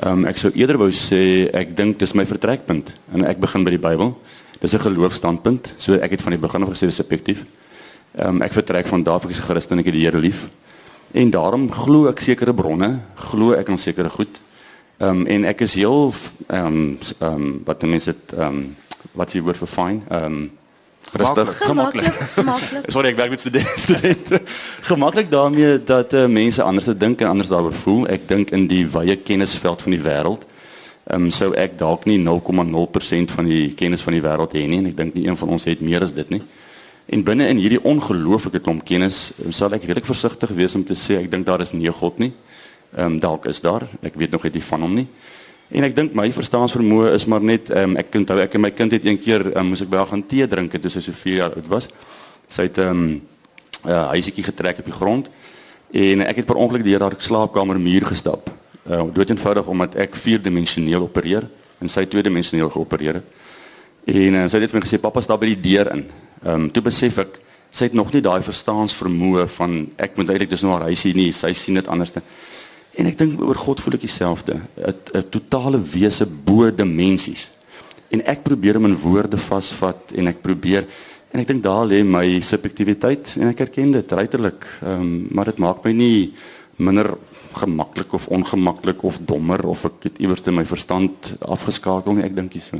Ehm 0.00 0.24
um, 0.24 0.24
ek 0.32 0.42
sou 0.42 0.50
eerder 0.58 0.80
wou 0.82 0.88
sê 0.90 1.20
ek 1.62 1.76
dink 1.78 2.02
dis 2.02 2.14
my 2.18 2.24
vertrekpunt 2.26 2.90
en 3.14 3.26
ek 3.30 3.38
begin 3.44 3.62
by 3.62 3.74
die 3.76 3.84
Bybel. 3.86 4.10
Dis 4.64 4.74
'n 4.74 4.82
geloofstandpunt. 4.88 5.76
So 5.78 5.94
ek 5.94 6.16
het 6.16 6.24
van 6.26 6.34
die 6.34 6.42
begin 6.42 6.66
af 6.66 6.74
gesê 6.74 6.90
dis 6.90 6.98
subjektief. 6.98 7.44
Ehm 8.18 8.40
um, 8.40 8.42
ek 8.42 8.58
vertrek 8.58 8.90
van 8.90 9.06
daar 9.06 9.22
af 9.22 9.30
ek 9.30 9.38
is 9.38 9.38
'n 9.38 9.46
Christen 9.46 9.78
en 9.78 9.84
ek 9.86 9.92
het 9.92 9.94
die 9.94 10.02
Here 10.10 10.18
lief. 10.18 10.48
En 11.14 11.30
daarom 11.30 11.70
glo 11.70 12.10
ek 12.10 12.18
sekere 12.18 12.52
bronne, 12.52 12.98
glo 13.30 13.54
ek 13.54 13.70
aan 13.70 13.78
sekere 13.78 14.10
goed. 14.10 14.42
Ehm 14.98 15.08
um, 15.10 15.26
en 15.26 15.44
ek 15.44 15.60
is 15.60 15.74
heel 15.74 16.12
ehm 16.46 16.66
um, 16.66 16.98
ehm 17.18 17.32
um, 17.32 17.62
wat 17.64 17.82
mense 17.82 18.12
dit 18.12 18.38
ehm 18.38 18.46
um, 18.46 18.76
wat 19.12 19.32
die 19.34 19.42
woord 19.42 19.58
vir 19.58 19.68
fyn? 19.68 20.02
Ehm 20.08 20.24
um, 20.24 20.52
rustig, 21.12 21.56
gemaklik. 21.58 22.14
Sorry, 22.94 23.10
ek 23.10 23.16
werk 23.16 23.30
met 23.30 23.40
studente. 23.86 24.40
gemaklik 24.86 25.30
daarmee 25.30 25.84
dat 25.84 26.14
uh, 26.14 26.26
mense 26.26 26.62
anders 26.62 26.86
dink 26.98 27.20
en 27.20 27.28
anders 27.28 27.50
daaroor 27.50 27.72
voel. 27.72 28.06
Ek 28.06 28.28
dink 28.28 28.50
in 28.50 28.68
die 28.70 28.86
wye 28.90 29.16
kennisveld 29.16 29.82
van 29.82 29.96
die 29.96 30.02
wêreld 30.02 30.46
ehm 31.10 31.26
um, 31.26 31.30
sou 31.30 31.50
ek 31.58 31.74
dalk 31.78 32.06
nie 32.06 32.20
0,0% 32.22 33.34
van 33.34 33.50
die 33.50 33.74
kennis 33.74 34.06
van 34.06 34.14
die 34.14 34.22
wêreld 34.22 34.54
hê 34.54 34.62
nie 34.68 34.78
en 34.78 34.92
ek 34.92 34.96
dink 34.96 35.18
nie 35.18 35.26
een 35.26 35.36
van 35.36 35.58
ons 35.58 35.66
het 35.66 35.82
meer 35.82 36.06
as 36.06 36.14
dit 36.14 36.30
nie. 36.30 36.42
En 37.10 37.26
binne 37.26 37.50
in 37.50 37.58
hierdie 37.58 37.82
ongelooflike 37.82 38.62
klomp 38.62 38.86
kennis 38.86 39.32
sal 39.50 39.74
ek 39.74 39.90
redelik 39.90 40.06
versigtig 40.06 40.54
wees 40.54 40.78
om 40.78 40.86
te 40.86 40.94
sê 40.94 41.18
ek 41.18 41.32
dink 41.34 41.50
daar 41.50 41.60
is 41.60 41.74
nie 41.74 41.90
God 41.90 42.22
nie. 42.22 42.30
Ehm 42.30 42.53
um, 42.98 43.18
dalk 43.20 43.46
is 43.46 43.60
daar. 43.60 43.86
Ek 44.02 44.14
weet 44.14 44.30
nog 44.30 44.42
nie 44.42 44.62
van 44.62 44.80
hom 44.80 44.94
nie. 44.94 45.06
En 45.74 45.84
ek 45.86 45.94
dink 45.96 46.14
my 46.14 46.26
verstaansvermoë 46.32 47.14
is 47.16 47.24
maar 47.26 47.42
net 47.42 47.70
ehm 47.70 47.94
um, 47.94 47.96
ek 47.96 48.14
onthou 48.14 48.38
ek 48.42 48.54
en 48.54 48.64
my 48.66 48.70
kind 48.70 48.92
het 48.92 49.06
een 49.06 49.18
keer 49.18 49.46
um, 49.56 49.72
moes 49.72 49.82
ek 49.82 49.90
by 49.90 50.02
haar 50.02 50.10
gaan 50.12 50.26
tee 50.28 50.46
drink 50.46 50.76
toe 50.76 50.90
sy 50.90 51.00
so 51.00 51.12
4 51.12 51.36
jaar 51.40 51.56
oud 51.56 51.70
was. 51.72 51.88
Sy 52.48 52.68
het 52.68 52.78
'n 52.78 52.90
um, 52.90 53.22
uh, 53.86 54.08
huisietjie 54.12 54.44
getrek 54.44 54.78
op 54.78 54.84
die 54.84 54.98
grond 54.98 55.30
en 55.92 56.20
ek 56.20 56.36
het 56.36 56.46
per 56.46 56.56
ongeluk 56.56 56.84
deur 56.84 57.00
haar 57.00 57.16
slaapkamer 57.18 57.80
muur 57.80 58.06
gestap. 58.06 58.50
Uh, 58.84 59.02
dood 59.12 59.30
eenvoudig 59.30 59.66
omdat 59.66 59.96
ek 59.96 60.16
vierdimensioneel 60.16 61.02
opereer 61.02 61.48
en 61.80 61.88
sy 61.88 62.04
tweedimensioneel 62.04 62.70
geopereer 62.70 63.14
het. 63.14 63.24
En 64.04 64.34
uh, 64.34 64.48
sy 64.48 64.60
het 64.60 64.70
vir 64.70 64.80
my 64.80 64.86
gesê 64.86 65.00
pappa 65.00 65.20
staan 65.20 65.40
by 65.40 65.46
die 65.54 65.60
deur 65.72 65.90
in. 65.92 66.04
Ehm 66.44 66.54
um, 66.54 66.70
toe 66.70 66.82
besef 66.82 67.18
ek 67.18 67.40
sy 67.74 67.88
het 67.88 67.94
nog 67.94 68.12
nie 68.12 68.22
daai 68.22 68.42
verstaansvermoë 68.42 69.48
van 69.56 69.88
ek 69.98 70.14
moet 70.16 70.28
eintlik 70.30 70.50
dis 70.50 70.62
nou 70.62 70.76
haar 70.76 70.86
huisie 70.86 71.14
nie, 71.14 71.32
sy 71.32 71.52
sien 71.52 71.74
dit 71.74 71.88
anders. 71.88 72.12
En 72.94 73.06
ek 73.10 73.18
dink 73.18 73.40
oor 73.42 73.58
God 73.58 73.80
voel 73.82 73.96
ek 73.98 74.06
dieselfde, 74.06 74.60
'n 74.78 75.24
totale 75.30 75.80
wese 75.80 76.26
bo 76.26 76.70
dimensies. 76.70 77.50
En 78.10 78.22
ek 78.26 78.44
probeer 78.44 78.76
om 78.76 78.84
in 78.84 78.96
woorde 78.96 79.36
vasvat 79.36 80.12
en 80.14 80.28
ek 80.30 80.42
probeer 80.42 80.86
en 81.34 81.40
ek 81.40 81.48
dink 81.48 81.62
daar 81.62 81.86
lê 81.86 82.04
my 82.06 82.40
subjektiwiteit 82.40 83.34
en 83.40 83.48
ek 83.50 83.60
erken 83.66 83.92
dit 83.92 84.12
ruiterlik. 84.12 84.66
Ehm 84.82 85.00
um, 85.00 85.28
maar 85.30 85.50
dit 85.50 85.58
maak 85.58 85.84
my 85.84 85.92
nie 85.92 86.34
minder 86.76 87.16
gemaklik 87.54 88.12
of 88.12 88.28
ongemaklik 88.28 89.02
of 89.02 89.18
dommer 89.18 89.66
of 89.66 89.84
ek 89.84 90.08
het 90.08 90.18
iewers 90.18 90.46
in 90.46 90.54
my 90.54 90.64
verstand 90.64 91.34
afgeskakel 91.40 92.14
nie. 92.14 92.24
Ek 92.24 92.36
dink 92.36 92.52
dis 92.52 92.70
so. 92.70 92.78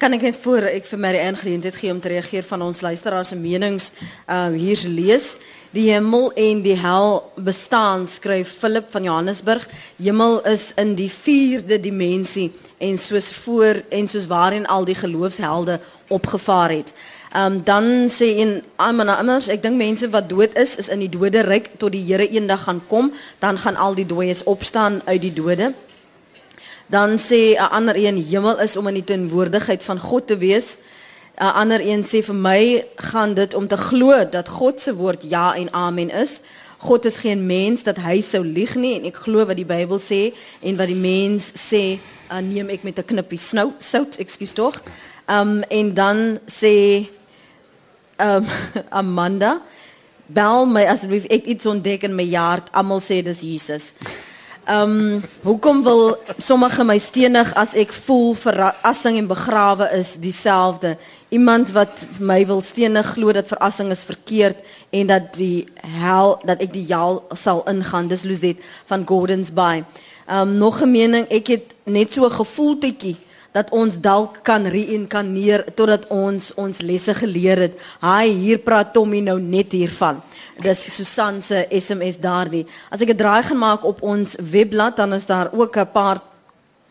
Kan 0.00 0.16
ek 0.16 0.22
net 0.24 0.36
voor 0.40 0.64
ek 0.64 0.86
vir 0.88 0.98
Mary 0.98 1.20
aangeleentheid 1.20 1.76
gee 1.76 1.92
om 1.92 2.00
te 2.00 2.08
reageer 2.08 2.44
van 2.48 2.62
ons 2.64 2.80
luisteraars 2.80 3.34
se 3.34 3.36
menings 3.36 3.92
ehm 4.26 4.54
uh, 4.54 4.58
hier 4.58 4.80
lees. 4.88 5.36
Die 5.70 5.92
hemel 5.92 6.32
en 6.34 6.64
die 6.64 6.74
hel 6.74 7.20
bestaan, 7.46 8.06
skryf 8.10 8.56
Philip 8.58 8.88
van 8.90 9.04
Johannesburg. 9.06 9.68
Hemel 10.02 10.40
is 10.50 10.72
in 10.74 10.96
die 10.98 11.10
4de 11.10 11.78
dimensie 11.80 12.48
en 12.82 12.98
soos 12.98 13.28
voor 13.44 13.78
en 13.94 14.08
soos 14.10 14.26
waarin 14.26 14.66
al 14.66 14.84
die 14.84 14.98
geloofshelde 14.98 15.78
opgevaar 16.08 16.74
het. 16.74 16.90
Ehm 17.30 17.52
um, 17.52 17.60
dan 17.64 17.84
sê 18.10 18.32
en 18.42 18.64
anders, 18.82 19.46
ek 19.48 19.62
dink 19.62 19.78
mense 19.78 20.10
wat 20.10 20.26
dood 20.28 20.58
is, 20.58 20.74
is 20.76 20.88
in 20.90 20.98
die 21.06 21.08
dode 21.08 21.46
ryk 21.46 21.70
tot 21.78 21.94
die 21.94 22.02
Here 22.02 22.26
eendag 22.26 22.66
gaan 22.66 22.82
kom, 22.90 23.12
dan 23.38 23.58
gaan 23.58 23.76
al 23.76 23.94
die 23.94 24.06
dooies 24.06 24.42
opstaan 24.50 24.98
uit 25.06 25.22
die 25.22 25.32
dode. 25.32 25.70
Dan 26.90 27.14
sê 27.18 27.54
'n 27.54 27.70
ander 27.70 27.94
een 27.94 28.18
hemel 28.18 28.58
is 28.58 28.76
om 28.76 28.90
in 28.90 28.98
die 28.98 29.06
teenwoordigheid 29.06 29.84
van 29.84 29.98
God 29.98 30.26
te 30.26 30.36
wees. 30.36 30.78
'n 31.38 31.54
ander 31.62 31.80
een 31.80 32.02
sê 32.04 32.24
vir 32.24 32.34
my 32.34 32.84
gaan 32.96 33.34
dit 33.34 33.54
om 33.54 33.66
te 33.68 33.76
glo 33.76 34.28
dat 34.30 34.48
God 34.48 34.80
se 34.80 34.94
woord 34.94 35.22
ja 35.28 35.54
en 35.54 35.72
amen 35.72 36.10
is. 36.10 36.40
God 36.78 37.04
is 37.04 37.16
geen 37.18 37.46
mens 37.46 37.82
dat 37.82 37.96
hy 37.96 38.20
sou 38.20 38.44
lieg 38.44 38.74
nie 38.74 38.94
en 38.98 39.04
ek 39.04 39.16
glo 39.16 39.44
wat 39.44 39.56
die 39.56 39.68
Bybel 39.68 39.98
sê 40.00 40.32
en 40.60 40.76
wat 40.76 40.88
die 40.88 40.96
mens 40.96 41.52
sê 41.52 41.98
uh, 42.30 42.38
neem 42.40 42.68
ek 42.68 42.82
met 42.82 42.98
'n 42.98 43.04
knippie 43.04 43.38
snou 43.38 43.72
sout, 43.78 44.16
ekskuus 44.16 44.52
tog. 44.52 44.80
Um 45.28 45.62
en 45.68 45.94
dan 45.94 46.38
sê 46.46 47.06
um 48.16 48.46
Amanda 49.00 49.60
bel 50.26 50.66
my 50.66 50.86
asseblief 50.86 51.28
ek 51.28 51.44
iets 51.44 51.66
ontdek 51.66 52.02
in 52.08 52.14
my 52.14 52.26
hart. 52.34 52.72
Almal 52.72 53.00
sê 53.04 53.20
dis 53.22 53.40
Jesus. 53.44 53.92
Um 54.70 55.22
hoekom 55.42 55.82
wil 55.82 56.16
sommige 56.38 56.84
my 56.84 56.98
stenig 56.98 57.52
as 57.54 57.74
ek 57.74 57.92
voel 57.92 58.34
verrassing 58.34 59.18
en 59.18 59.26
begrawe 59.26 59.90
is 59.98 60.16
dieselfde? 60.16 60.96
Iemand 61.30 61.70
wat 61.70 62.06
my 62.18 62.46
wil 62.46 62.58
stenig 62.62 63.06
glo 63.14 63.32
dat 63.32 63.46
verrassing 63.46 63.90
is 63.94 64.02
verkeerd 64.02 64.56
en 64.90 65.06
dat 65.06 65.34
die 65.38 65.68
hel 65.86 66.40
dat 66.42 66.58
ek 66.58 66.72
die 66.74 66.86
hel 66.88 67.20
sal 67.38 67.62
ingaan. 67.70 68.08
Dis 68.10 68.26
Luzet 68.26 68.58
van 68.90 69.06
Gordons 69.06 69.52
Bay. 69.54 69.84
Um 70.26 70.56
nog 70.58 70.82
'n 70.82 70.90
mening, 70.90 71.26
ek 71.30 71.46
het 71.46 71.74
net 71.84 72.12
so 72.12 72.26
'n 72.26 72.34
gevoeltetjie 72.34 73.16
dat 73.52 73.70
ons 73.70 73.98
dalk 74.00 74.40
kan 74.42 74.66
reïnkarneer 74.66 75.64
totdat 75.74 76.06
ons 76.14 76.54
ons 76.54 76.80
lesse 76.80 77.14
geleer 77.14 77.58
het. 77.58 77.78
Haai, 77.98 78.30
hier 78.30 78.58
praat 78.58 78.92
Tommy 78.92 79.20
nou 79.20 79.40
net 79.40 79.72
hiervan. 79.72 80.20
Dis 80.62 80.82
Susan 80.94 81.42
se 81.42 81.66
SMS 81.70 82.18
daardie. 82.18 82.66
As 82.90 83.00
ek 83.00 83.10
'n 83.10 83.16
draai 83.16 83.42
gaan 83.42 83.58
maak 83.58 83.84
op 83.84 84.02
ons 84.02 84.36
webblad, 84.38 84.96
dan 84.96 85.12
is 85.12 85.26
daar 85.26 85.50
ook 85.52 85.76
'n 85.76 85.90
paar 85.92 86.29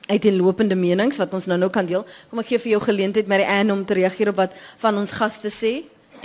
uiteenlopende 0.09 0.75
menings 0.75 1.17
wat 1.21 1.33
ons 1.37 1.45
nou 1.49 1.57
nou 1.61 1.69
kan 1.73 1.85
deel. 1.89 2.05
Kom 2.29 2.41
ek 2.41 2.49
gee 2.51 2.61
vir 2.65 2.71
jou 2.75 2.81
geleentheid 2.87 3.27
Mary 3.31 3.45
Ann 3.45 3.71
om 3.75 3.85
te 3.85 3.97
reageer 3.99 4.31
op 4.33 4.39
wat 4.41 4.55
van 4.83 4.97
ons 4.97 5.13
gaste 5.21 5.51
sê. 5.53 5.73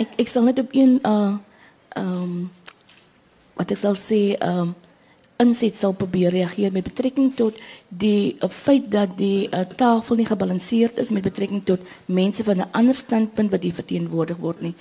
Ek 0.01 0.17
ek 0.25 0.31
sal 0.31 0.47
net 0.49 0.59
op 0.63 0.73
een 0.75 0.97
uh 1.03 1.35
ehm 1.95 2.23
um, 2.23 2.49
wat 3.55 3.71
ek 3.71 3.79
sal 3.79 3.95
sê 3.95 4.21
ehm 4.35 4.59
um, 4.65 4.75
inset 5.43 5.75
sal 5.75 5.93
probeer 5.99 6.31
reageer 6.31 6.71
met 6.71 6.83
betrekking 6.87 7.31
tot 7.35 7.57
die 8.03 8.35
uh, 8.43 8.49
feit 8.49 8.85
dat 8.91 9.17
die 9.19 9.47
uh, 9.51 9.63
tafel 9.81 10.19
nie 10.19 10.27
gebalanseerd 10.29 10.99
is 11.03 11.11
met 11.15 11.25
betrekking 11.27 11.63
tot 11.71 11.81
mense 12.19 12.43
van 12.47 12.61
'n 12.63 12.69
ander 12.81 12.95
standpunt 12.95 13.51
wat 13.51 13.63
hier 13.63 13.75
verteenwoordig 13.79 14.37
word 14.45 14.61
nie. 14.61 14.73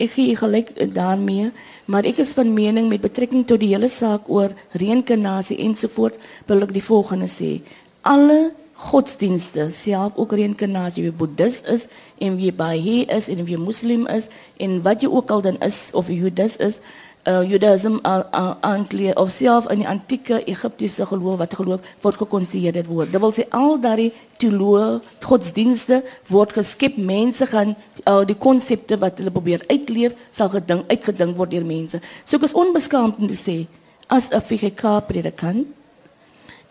Ek 0.00 0.10
gee 0.16 0.34
gelyk 0.36 0.72
uh, 0.76 0.88
daarmee, 0.94 1.50
maar 1.86 2.04
ek 2.10 2.18
is 2.24 2.32
van 2.38 2.52
mening 2.54 2.88
met 2.88 3.00
betrekking 3.06 3.46
tot 3.46 3.60
die 3.60 3.70
hele 3.74 3.88
saak 3.88 4.26
oor 4.28 4.50
reïnkarnasie 4.82 5.58
ensovoorts, 5.68 6.18
wil 6.46 6.62
ek 6.66 6.72
die 6.74 6.86
volgende 6.90 7.28
sê. 7.28 7.52
Alle 8.02 8.52
godsdienste, 8.80 9.70
self 9.70 10.16
ook 10.16 10.32
reïnkarnasie, 10.32 11.02
wie 11.02 11.12
boeddhis 11.12 11.62
is 11.68 11.88
en 12.18 12.36
wie 12.40 12.52
baha'i 12.52 13.04
is 13.16 13.28
en 13.28 13.44
wie 13.44 13.58
moslim 13.60 14.06
is 14.06 14.30
en 14.56 14.82
wat 14.82 15.02
jy 15.04 15.08
ook 15.08 15.30
al 15.30 15.42
dan 15.44 15.58
is 15.60 15.90
of 15.92 16.08
jy 16.08 16.30
dus 16.32 16.56
is, 16.56 16.80
uh, 17.28 17.42
Judaïsme 17.44 18.00
aankleer 18.60 19.16
of 19.16 19.30
self 19.30 19.68
in 19.70 19.82
die 19.82 19.88
antieke 19.88 20.40
Egiptiese 20.48 21.06
geloof 21.06 21.38
wat 21.42 21.54
geloof 21.54 21.80
word 22.04 22.20
gekonsidereer 22.22 22.86
word. 22.88 23.12
Dit 23.12 23.20
wil 23.20 23.34
sê 23.36 23.44
al 23.56 23.76
daardie 23.84 24.12
teoloë 24.40 25.00
godsdienste 25.24 26.00
word 26.32 26.54
geskep 26.56 26.96
mense 26.96 27.46
gaan 27.52 27.74
uh, 28.06 28.22
die 28.24 28.38
konsepte 28.46 28.98
wat 29.04 29.20
hulle 29.20 29.34
probeer 29.34 29.64
uitleef 29.68 30.16
sal 30.30 30.48
gedink 30.54 30.88
uitgedink 30.88 31.36
word 31.36 31.52
deur 31.52 31.68
mense. 31.68 32.00
So 32.24 32.40
ek 32.40 32.48
is 32.48 32.56
onbeskaamd 32.64 33.20
om 33.20 33.28
te 33.28 33.36
sê 33.36 33.58
as 34.08 34.32
'n 34.32 34.40
VGK 34.40 34.96
predikant 35.10 35.68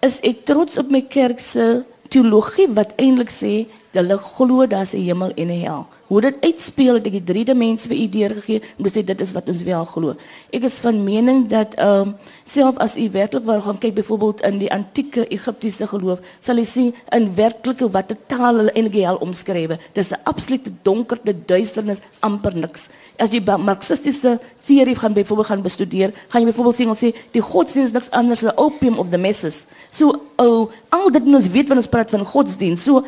is 0.08 0.20
ek 0.32 0.46
trots 0.50 0.78
op 0.82 0.92
my 0.96 1.02
kerk 1.16 1.40
se 1.40 1.66
teologie 2.14 2.68
wat 2.80 2.96
eintlik 3.06 3.32
sê 3.40 3.54
hulle 3.98 4.18
glo 4.32 4.66
daar's 4.74 4.94
'n 4.94 5.06
hemel 5.08 5.32
en 5.44 5.50
'n 5.52 5.62
hel 5.66 5.84
hoe 6.10 6.22
dit 6.26 6.38
uitspeel 6.46 6.98
het 6.98 7.08
ek 7.10 7.16
die 7.20 7.26
drie 7.32 7.44
dimensie 7.46 7.90
vir 7.92 8.00
u 8.02 8.06
deurgegee 8.14 8.62
om 8.78 8.86
te 8.88 8.92
sê 8.96 9.04
dit 9.06 9.20
is 9.26 9.34
wat 9.38 9.50
ons 9.52 9.62
wel 9.68 9.86
glo. 9.92 10.16
Ek 10.58 10.64
is 10.70 10.78
van 10.82 11.04
mening 11.06 11.44
dat 11.52 11.76
ehm 11.78 12.10
um, 12.10 12.14
self 12.50 12.80
as 12.86 12.96
u 12.98 13.06
werklik 13.14 13.46
wil 13.46 13.62
gaan 13.62 13.78
kyk 13.84 13.94
byvoorbeeld 14.00 14.42
in 14.50 14.58
die 14.64 14.72
antieke 14.74 15.28
Egiptiese 15.38 15.88
geloof, 15.92 16.24
sal 16.42 16.58
u 16.58 16.66
sien 16.66 16.90
in 17.18 17.28
werklike 17.38 17.92
watter 17.94 18.18
taal 18.34 18.58
hulle 18.62 18.74
eintlik 18.74 18.98
hel 19.06 19.22
omskryf. 19.26 19.76
Dis 19.94 20.10
'n 20.12 20.22
absolute 20.32 20.74
donkerte 20.90 21.36
duisternis 21.46 22.02
amper 22.26 22.58
niks. 22.58 22.90
As 23.20 23.34
jy 23.34 23.42
marxistiese 23.44 24.38
teorie 24.66 24.96
gaan 24.96 25.14
byvoorbeeld 25.14 25.48
gaan 25.48 25.62
bestudeer, 25.62 26.14
gaan 26.32 26.42
jy 26.42 26.52
byvoorbeeld 26.52 26.76
sien 26.80 26.92
ons 26.94 27.02
sê 27.04 27.10
die 27.36 27.44
godsdienst 27.44 27.94
niks 27.94 28.12
anders 28.12 28.44
as 28.44 28.56
opium 28.56 29.00
of 29.00 29.10
the 29.12 29.18
masses. 29.18 29.66
So 29.92 30.14
oh, 30.38 30.70
al 30.96 31.12
dit 31.12 31.28
ons 31.28 31.50
weet 31.52 31.68
wanneer 31.68 31.84
ons 31.84 31.92
praat 31.92 32.14
van 32.16 32.26
godsdienst, 32.26 32.88
so 32.88 33.04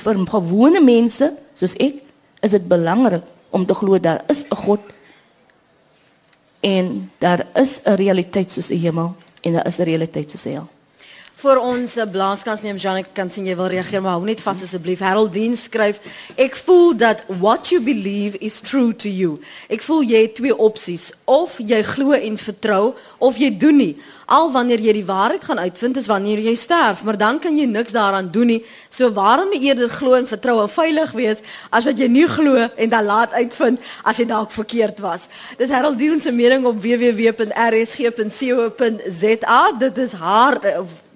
vir 0.00 0.22
gewone 0.32 0.80
mense 0.80 1.28
soos 1.58 1.76
ek 1.82 2.00
is 2.46 2.56
dit 2.56 2.68
belangrik 2.68 3.26
om 3.50 3.66
te 3.66 3.74
glo 3.74 3.98
daar 3.98 4.24
is 4.32 4.46
'n 4.48 4.56
God 4.64 4.80
en 6.60 7.10
daar 7.18 7.46
is 7.54 7.80
'n 7.84 7.96
realiteit 8.00 8.50
soos 8.50 8.70
'n 8.70 8.80
hemel 8.80 9.14
en 9.44 9.52
daar 9.52 9.66
is 9.66 9.78
'n 9.78 9.82
realiteit 9.84 10.30
soos 10.30 10.46
'n 10.46 10.52
hel. 10.52 10.68
Vir 11.40 11.56
ons 11.64 11.92
eh, 11.96 12.04
blaaskans 12.12 12.62
neem 12.66 12.76
Janek 12.76 13.14
kan 13.16 13.30
sien 13.32 13.46
jy 13.48 13.54
wil 13.56 13.70
reageer 13.72 14.02
maar 14.04 14.18
hou 14.18 14.24
net 14.28 14.42
vas 14.44 14.60
asseblief. 14.66 15.00
Harold 15.00 15.32
Dean 15.32 15.56
skryf 15.56 16.00
ek 16.36 16.58
voel 16.66 16.92
dat 17.00 17.24
what 17.40 17.70
you 17.72 17.80
believe 17.80 18.36
is 18.44 18.60
true 18.60 18.92
to 18.92 19.08
you. 19.08 19.38
Ek 19.72 19.80
voel 19.86 20.04
jy 20.04 20.20
het 20.26 20.34
twee 20.36 20.56
opsies 20.68 21.10
of 21.24 21.56
jy 21.72 21.80
glo 21.94 22.12
en 22.18 22.36
vertrou 22.36 22.82
of 23.24 23.40
jy 23.40 23.50
doen 23.62 23.80
nie 23.80 23.94
al 24.30 24.52
wanneer 24.54 24.78
jy 24.84 24.92
die 25.00 25.06
waarheid 25.08 25.44
gaan 25.48 25.58
uitvind 25.58 25.96
is 25.98 26.06
wanneer 26.10 26.38
jy 26.44 26.54
sterf, 26.58 27.00
maar 27.04 27.16
dan 27.18 27.40
kan 27.42 27.56
jy 27.58 27.66
niks 27.66 27.92
daaraan 27.96 28.28
doen 28.30 28.46
nie. 28.52 28.60
So 28.92 29.10
waarom 29.16 29.48
nie 29.50 29.62
eerder 29.66 29.90
glo 29.90 30.14
en 30.18 30.26
vertrou 30.30 30.60
en 30.62 30.70
veilig 30.70 31.10
wees 31.18 31.38
as 31.74 31.84
wat 31.88 31.98
jy 31.98 32.08
nie 32.12 32.28
glo 32.30 32.54
en 32.68 32.88
dan 32.92 33.04
laat 33.08 33.32
uitvind 33.34 33.78
as 34.04 34.18
jy 34.22 34.26
dalk 34.30 34.50
verkeerd 34.54 34.98
was. 35.02 35.22
Dis 35.58 35.72
Harold 35.74 35.98
Dion 35.98 36.20
se 36.20 36.32
mening 36.32 36.64
op 36.68 36.76
www.rsg.co.za. 36.84 37.40
Dit 39.80 39.98
is 39.98 40.12
haar 40.12 40.60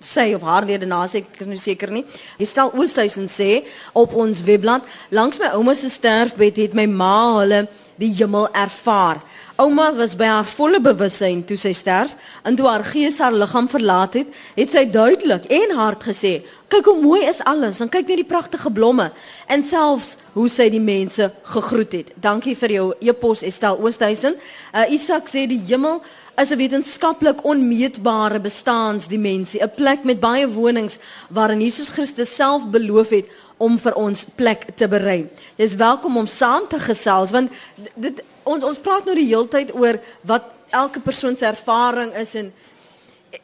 sê 0.05 0.27
of 0.37 0.45
haar 0.47 0.67
lede 0.69 0.87
na 0.87 1.03
sê 1.09 1.23
ek 1.23 1.41
is 1.45 1.51
nou 1.51 1.61
seker 1.61 1.91
nie. 1.91 2.05
Hy 2.39 2.49
stel 2.49 2.73
Oosthuizen 2.77 3.31
sê 3.33 3.63
op 3.93 4.15
ons 4.15 4.45
webblad 4.47 4.85
langs 5.11 5.41
my 5.41 5.55
ouma 5.57 5.75
se 5.75 5.89
sterfbed 5.89 6.61
het 6.63 6.77
my 6.77 6.87
ma 6.87 7.17
hulle 7.41 7.65
die 8.03 8.13
hemel 8.19 8.51
ervaar. 8.53 9.23
Ouma 9.57 9.93
was 9.95 10.17
by 10.19 10.27
haar 10.27 10.49
volle 10.51 10.81
bewussyn 10.83 11.45
toe 11.47 11.55
sy 11.63 11.71
sterf 11.79 12.17
en 12.43 12.57
toe 12.59 12.65
haar 12.67 12.83
gees 12.89 13.21
haar 13.23 13.37
liggaam 13.39 13.69
verlaat 13.71 14.17
het, 14.19 14.33
het 14.57 14.73
sy 14.75 14.83
duidelik 14.91 15.47
en 15.47 15.77
hard 15.79 16.03
gesê: 16.03 16.33
"Kyk 16.75 16.91
hoe 16.91 16.97
mooi 17.03 17.21
is 17.23 17.39
alles 17.53 17.79
en 17.81 17.89
kyk 17.89 18.09
net 18.09 18.19
die 18.19 18.33
pragtige 18.33 18.73
blomme 18.79 19.13
en 19.47 19.63
selfs 19.63 20.17
hoe 20.35 20.49
sy 20.49 20.67
die 20.75 20.83
mense 20.83 21.31
gegroet 21.55 21.93
het." 21.93 22.11
Dankie 22.19 22.57
vir 22.59 22.75
jou 22.79 22.89
e-pos 22.99 23.47
Estel 23.47 23.79
Oosthuizen. 23.79 24.35
Uh, 24.75 24.91
Isak 24.91 25.31
sê 25.31 25.47
die 25.47 25.63
hemel 25.71 26.03
is 26.43 26.51
'n 26.51 26.59
wetenskaplik 26.59 27.45
onmeetbare 27.45 28.41
bestaansdimensie, 28.41 29.63
'n 29.63 29.75
plek 29.77 30.05
met 30.05 30.21
baie 30.21 30.49
wonings 30.49 30.99
waarin 31.31 31.61
Jesus 31.61 31.89
Christus 31.89 32.35
self 32.35 32.67
beloof 32.71 33.09
het 33.09 33.27
om 33.57 33.79
vir 33.79 33.95
ons 33.95 34.25
plek 34.35 34.67
te 34.75 34.89
berei. 34.89 35.27
Jy 35.57 35.65
is 35.65 35.75
welkom 35.75 36.17
om 36.17 36.27
saam 36.27 36.69
te 36.69 36.79
gesels 36.79 37.31
want 37.31 37.53
dit 37.95 38.23
ons 38.43 38.65
ons 38.65 38.79
praat 38.79 39.05
nou 39.05 39.15
die 39.17 39.29
hele 39.31 39.49
tyd 39.49 39.75
oor 39.75 40.01
wat 40.23 40.51
elke 40.71 41.01
persoon 41.01 41.37
se 41.37 41.47
ervaring 41.47 42.13
is 42.15 42.35
en 42.35 42.53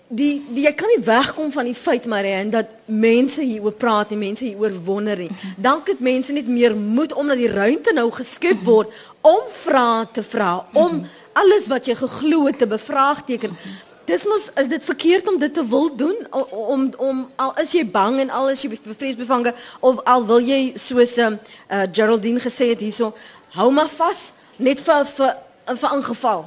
die, 0.09 0.43
die 0.55 0.65
jy 0.67 0.73
kan 0.79 0.91
nie 0.91 1.03
wegkom 1.07 1.53
van 1.55 1.69
die 1.71 1.77
feit 1.79 2.07
Marianne 2.11 2.51
dat 2.55 2.71
mense 2.87 3.43
hieroor 3.43 3.77
praat 3.79 4.11
en 4.15 4.19
mense 4.23 4.45
hieroor 4.45 4.75
wonder 4.87 5.19
nie. 5.19 5.31
Dalk 5.57 5.89
het 5.93 6.03
mense 6.05 6.35
net 6.35 6.49
meer 6.51 6.77
moed 6.77 7.15
omdat 7.15 7.41
die 7.41 7.51
ruimte 7.53 7.95
nou 7.95 8.09
geskep 8.15 8.63
word 8.67 8.95
om 9.27 9.41
vrae 9.63 10.07
te 10.17 10.23
vra, 10.25 10.53
om 10.73 11.03
alles 11.33 11.67
wat 11.71 11.87
jy 11.87 11.95
geglo 11.95 12.47
het 12.47 12.59
te 12.59 12.67
bevraagteken. 12.67 13.57
Dis 14.05 14.25
mos 14.27 14.49
is 14.59 14.69
dit 14.69 14.85
verkeerd 14.85 15.29
om 15.29 15.39
dit 15.39 15.55
te 15.55 15.67
wil 15.67 15.97
doen 15.97 16.17
O- 16.31 16.49
om 16.75 16.89
om 16.99 17.31
al 17.37 17.53
is 17.63 17.73
jy 17.73 17.85
bang 17.91 18.19
en 18.21 18.31
al 18.31 18.51
is 18.51 18.63
jy 18.63 18.71
vreesbevange 18.83 19.53
of 19.81 20.01
al 20.05 20.25
wil 20.27 20.41
jy 20.41 20.73
soos 20.77 21.17
um, 21.19 21.37
uh, 21.71 21.83
Geraldine 21.93 22.41
gesê 22.43 22.71
het 22.73 22.81
hierso 22.83 23.13
hou 23.55 23.71
maar 23.71 23.89
vas 23.89 24.33
net 24.57 24.81
vir 24.81 25.07
vir 25.07 25.37
vir 25.71 25.95
ingeval. 25.97 26.43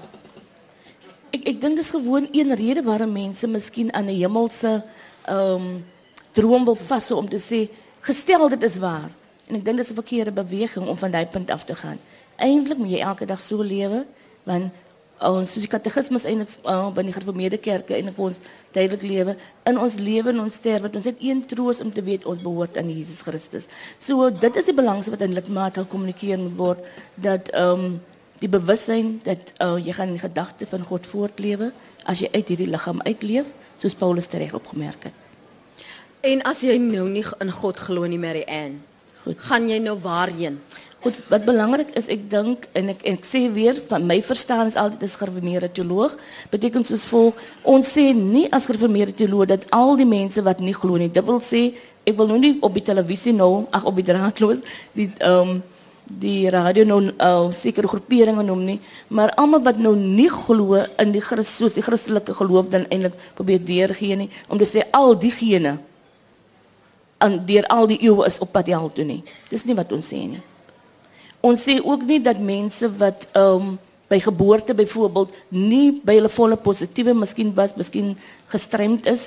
Ek 1.33 1.47
ek 1.53 1.61
dink 1.61 1.79
dis 1.79 1.93
gewoon 1.95 2.27
een 2.31 2.51
rede 2.59 2.83
waarom 2.83 3.11
mense 3.15 3.47
miskien 3.47 3.93
aan 3.93 4.05
'n 4.11 4.17
hemelse 4.19 4.73
ehm 5.25 5.55
um, 5.55 5.85
droom 6.33 6.65
wil 6.65 6.75
vashou 6.75 7.19
om 7.19 7.29
te 7.29 7.39
sê 7.39 7.69
gestel 8.01 8.49
dit 8.49 8.63
is 8.63 8.77
waar. 8.77 9.09
En 9.47 9.55
ek 9.55 9.65
dink 9.65 9.77
dis 9.77 9.89
'n 9.91 10.01
verkeerde 10.01 10.31
beweging 10.31 10.87
om 10.87 10.97
van 10.97 11.11
daai 11.11 11.25
punt 11.25 11.51
af 11.51 11.63
te 11.65 11.75
gaan. 11.75 11.99
Eintlik 12.35 12.77
moet 12.77 12.91
jy 12.91 12.99
elke 12.99 13.25
dag 13.25 13.39
so 13.39 13.61
lewe 13.63 14.05
want 14.49 14.71
ons 15.23 15.51
soos 15.53 15.63
die 15.63 15.71
katekismus 15.71 16.25
eintlik 16.27 16.51
uh, 16.67 16.89
by 16.95 17.03
die 17.07 17.13
gereformeerde 17.15 17.59
kerke 17.61 17.95
en 17.95 18.09
ons 18.15 18.39
duidelik 18.75 19.03
lewe 19.07 19.35
in 19.69 19.79
ons 19.79 19.95
lewe 20.01 20.33
en 20.33 20.41
ons 20.43 20.57
sterwe 20.59 20.91
ons 20.99 21.07
het 21.07 21.21
een 21.23 21.45
troos 21.47 21.79
om 21.83 21.91
te 21.93 22.03
weet 22.03 22.25
ons 22.29 22.41
behoort 22.43 22.77
aan 22.77 22.89
Jesus 22.91 23.21
Christus. 23.25 23.69
So 23.99 24.29
dit 24.29 24.59
is 24.59 24.67
die 24.69 24.75
belangrikste 24.75 25.15
wat 25.15 25.23
in 25.25 25.37
lidmate 25.37 25.85
gekommunikeer 25.85 26.41
moet 26.41 26.57
word 26.59 26.89
dat 27.27 27.53
ehm 27.53 27.85
um, 27.87 28.01
die 28.43 28.49
bewussyn 28.51 29.21
dat 29.23 29.53
uh, 29.63 29.77
jy 29.79 29.93
gaan 29.95 30.09
in 30.11 30.17
die 30.17 30.25
gedagte 30.25 30.65
van 30.67 30.81
God 30.83 31.05
voortlewe 31.07 31.69
as 32.11 32.19
jy 32.19 32.27
uit 32.33 32.49
hierdie 32.51 32.67
liggaam 32.67 32.99
uitleef 33.07 33.47
soos 33.79 33.95
Paulus 33.95 34.27
reg 34.35 34.51
opgemerk 34.57 35.07
het. 35.07 35.21
En 36.27 36.43
as 36.49 36.63
jy 36.63 36.75
nou 36.79 37.05
nie 37.07 37.23
in 37.43 37.51
God 37.51 37.79
glo 37.79 38.07
nie 38.07 38.19
Mary 38.19 38.43
Ann, 38.47 38.81
Goed. 39.23 39.39
gaan 39.47 39.69
jy 39.71 39.79
nou 39.79 39.95
waarheen? 40.03 40.59
Goed, 41.03 41.17
wat 41.27 41.43
belangrik 41.43 41.89
is, 41.99 42.05
ek 42.13 42.21
dink 42.31 42.63
en 42.79 42.87
ek 42.93 43.01
ek 43.11 43.25
sê 43.27 43.41
weer 43.51 43.75
van 43.89 44.05
my 44.07 44.21
verstaan 44.23 44.69
is 44.71 44.77
altyd 44.79 45.01
as 45.03 45.15
gereformeerde 45.19 45.67
teoloog, 45.75 46.13
beteken 46.53 46.85
soos 46.87 47.03
volg, 47.09 47.41
ons 47.73 47.89
sê 47.97 48.05
nie 48.15 48.45
as 48.55 48.69
gereformeerde 48.69 49.11
teoloog 49.19 49.49
dat 49.51 49.65
al 49.75 49.97
die 49.99 50.07
mense 50.07 50.39
wat 50.47 50.61
nie 50.63 50.75
glo 50.77 50.95
nie, 51.01 51.09
dit 51.11 51.25
wil 51.27 51.41
sê 51.43 51.63
ek 52.07 52.15
wil 52.21 52.31
nou 52.31 52.37
nie 52.39 52.53
op 52.63 52.79
die 52.79 52.85
televisie 52.87 53.33
nou, 53.35 53.65
ag 53.75 53.83
op 53.91 53.99
die 53.99 54.05
draadloos, 54.07 54.63
die 54.95 55.09
um, 55.27 55.57
die 56.23 56.47
radio 56.55 56.87
nou 56.87 57.01
uh, 57.11 57.51
sekere 57.55 57.91
groeperinge 57.91 58.47
noem 58.47 58.63
nie, 58.69 58.77
maar 59.11 59.35
almal 59.43 59.63
wat 59.67 59.83
nou 59.83 59.93
nie 59.99 60.29
glo 60.31 60.85
in 61.03 61.11
die 61.15 61.25
Christus 61.27 61.75
die 61.75 61.83
Christelike 61.83 62.35
geloof 62.39 62.71
dan 62.71 62.87
eintlik 62.87 63.19
probeer 63.35 63.59
deurgee 63.59 64.21
nie 64.23 64.31
om 64.47 64.59
te 64.59 64.71
sê 64.71 64.87
al 64.95 65.19
diegene 65.19 65.77
aan 67.23 67.41
deur 67.47 67.67
al 67.75 67.91
die 67.91 67.99
eeue 68.07 68.23
is 68.27 68.39
op 68.43 68.55
pad 68.55 68.71
hel 68.71 68.91
toe 68.95 69.07
nie. 69.07 69.21
Dis 69.51 69.67
nie 69.67 69.75
wat 69.75 69.91
ons 69.95 70.11
sê 70.11 70.23
nie. 70.31 70.43
Ons 71.43 71.63
sê 71.67 71.73
ook 71.83 72.03
nie 72.07 72.19
dat 72.23 72.39
mense 72.39 72.87
wat 72.99 73.27
um, 73.35 73.73
by 74.11 74.19
geboorte 74.23 74.73
byvoorbeeld 74.77 75.33
nie 75.49 75.87
by 76.07 76.13
hulle 76.19 76.29
volle 76.31 76.57
positiewe 76.67 77.13
miskien 77.17 77.49
was, 77.57 77.73
miskien 77.79 78.13
gestremd 78.53 79.09
is 79.11 79.25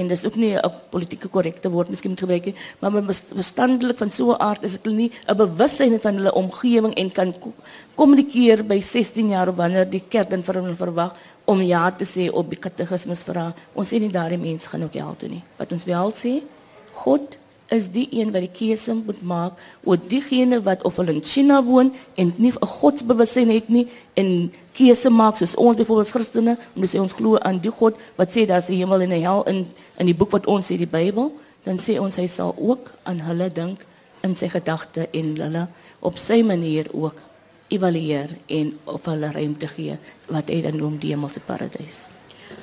en 0.00 0.08
dis 0.08 0.24
ook 0.26 0.36
nie 0.40 0.54
'n 0.56 0.72
politieke 0.90 1.28
korrekte 1.28 1.70
woord 1.70 1.88
miskien 1.92 2.10
moet 2.14 2.20
gebruik 2.24 2.44
nie, 2.48 2.54
maar 2.80 2.92
met 2.92 3.06
bes- 3.06 3.28
verstandelik 3.40 3.98
van 3.98 4.10
so 4.10 4.32
'n 4.32 4.40
aard 4.48 4.64
is 4.64 4.72
dit 4.72 4.84
hulle 4.84 4.96
nie 4.96 5.10
'n 5.28 5.36
bewussyn 5.36 6.00
van 6.00 6.14
hulle 6.14 6.32
omgewing 6.34 6.94
en 6.94 7.10
kan 7.12 7.32
ko- 7.38 7.52
kommunikeer 7.94 8.64
by 8.66 8.80
16 8.80 9.28
jaar 9.28 9.48
of 9.48 9.56
wanneer 9.56 9.90
die 9.90 10.02
kerk 10.08 10.30
dan 10.30 10.42
vir 10.42 10.54
hulle 10.54 10.74
verwag 10.74 11.14
om 11.44 11.62
ja 11.62 11.90
te 11.90 12.04
sê 12.04 12.30
op 12.32 12.48
die 12.50 12.58
katekismus 12.58 13.22
vra. 13.22 13.54
Ons 13.74 13.88
sê 13.92 14.00
nie 14.00 14.08
daardie 14.10 14.38
mense 14.38 14.68
gaan 14.68 14.82
ook 14.82 14.94
hel 14.94 15.14
toe 15.18 15.28
nie. 15.28 15.42
Wat 15.58 15.72
ons 15.72 15.84
wel 15.84 16.12
sê, 16.12 16.42
God 16.94 17.36
is 17.76 17.88
die 17.94 18.06
een 18.10 18.32
wat 18.34 18.44
die 18.44 18.54
keuse 18.58 18.94
moet 18.98 19.20
maak 19.32 19.60
oor 19.88 20.00
diegene 20.14 20.58
wat 20.68 20.82
of 20.88 20.98
hulle 21.00 21.14
in 21.16 21.22
China 21.32 21.60
woon 21.68 21.92
en 22.20 22.32
nie 22.36 22.52
'n 22.52 22.72
godsbewussyn 22.78 23.50
het 23.56 23.68
nie 23.68 23.86
en 24.22 24.52
keuse 24.78 25.10
maak 25.10 25.36
soos 25.36 25.54
ons 25.54 25.76
byvoorbeeld 25.76 26.06
as 26.06 26.14
Christene 26.16 26.56
om 26.74 26.82
te 26.82 26.88
sê 26.92 27.00
ons 27.00 27.16
glo 27.20 27.38
aan 27.38 27.60
die 27.66 27.74
God 27.80 27.94
wat 28.18 28.34
sê 28.34 28.46
daar's 28.46 28.68
'n 28.68 28.78
hemel 28.80 29.00
en 29.06 29.12
'n 29.12 29.24
hel 29.28 29.42
in 29.52 29.66
in 29.98 30.06
die 30.06 30.18
boek 30.20 30.30
wat 30.36 30.46
ons 30.46 30.66
sê 30.70 30.76
die 30.76 30.92
Bybel, 30.98 31.32
dan 31.64 31.78
sê 31.78 31.98
ons 32.00 32.16
hy 32.16 32.26
sal 32.26 32.54
ook 32.58 32.90
aan 33.02 33.20
hulle 33.20 33.48
dink 33.52 33.84
in 34.26 34.34
sy 34.36 34.48
gedagte 34.48 35.08
en 35.12 35.36
hulle 35.36 35.66
op 36.00 36.18
sy 36.18 36.42
manier 36.42 36.86
ook 36.92 37.14
evalueer 37.68 38.30
en 38.46 38.78
op 38.84 39.04
hulle 39.04 39.30
ruimte 39.32 39.68
gee 39.68 39.96
wat 40.28 40.50
hy 40.52 40.62
dan 40.62 40.76
noem 40.76 40.98
die 40.98 41.14
hemelse 41.14 41.40
paradys. 41.46 42.06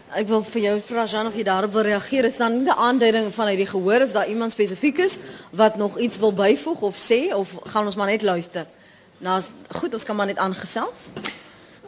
Ek 0.09 0.25
wil 0.25 0.41
vir 0.41 0.61
jou 0.63 0.77
vra 0.81 1.03
Jean 1.05 1.27
of 1.29 1.35
jy 1.37 1.43
daarop 1.45 1.73
wil 1.75 1.85
reageer. 1.85 2.25
Is 2.25 2.37
dan 2.37 2.63
'n 2.63 2.69
aanduiding 2.69 3.33
vanuit 3.33 3.57
die 3.57 3.67
gehoor 3.69 4.01
of 4.01 4.11
daar 4.11 4.27
iemand 4.27 4.51
spesifiek 4.51 4.97
is 4.97 5.19
wat 5.51 5.77
nog 5.77 5.99
iets 5.99 6.17
wil 6.17 6.33
byvoeg 6.33 6.81
of 6.81 6.95
sê 6.97 7.33
of 7.33 7.59
gaan 7.63 7.85
ons 7.85 7.95
maar 7.95 8.07
net 8.07 8.21
luister? 8.21 8.65
Nou 9.17 9.41
goed, 9.69 9.93
ons 9.93 10.03
kan 10.03 10.15
maar 10.15 10.25
net 10.25 10.37
aangesels. 10.37 10.99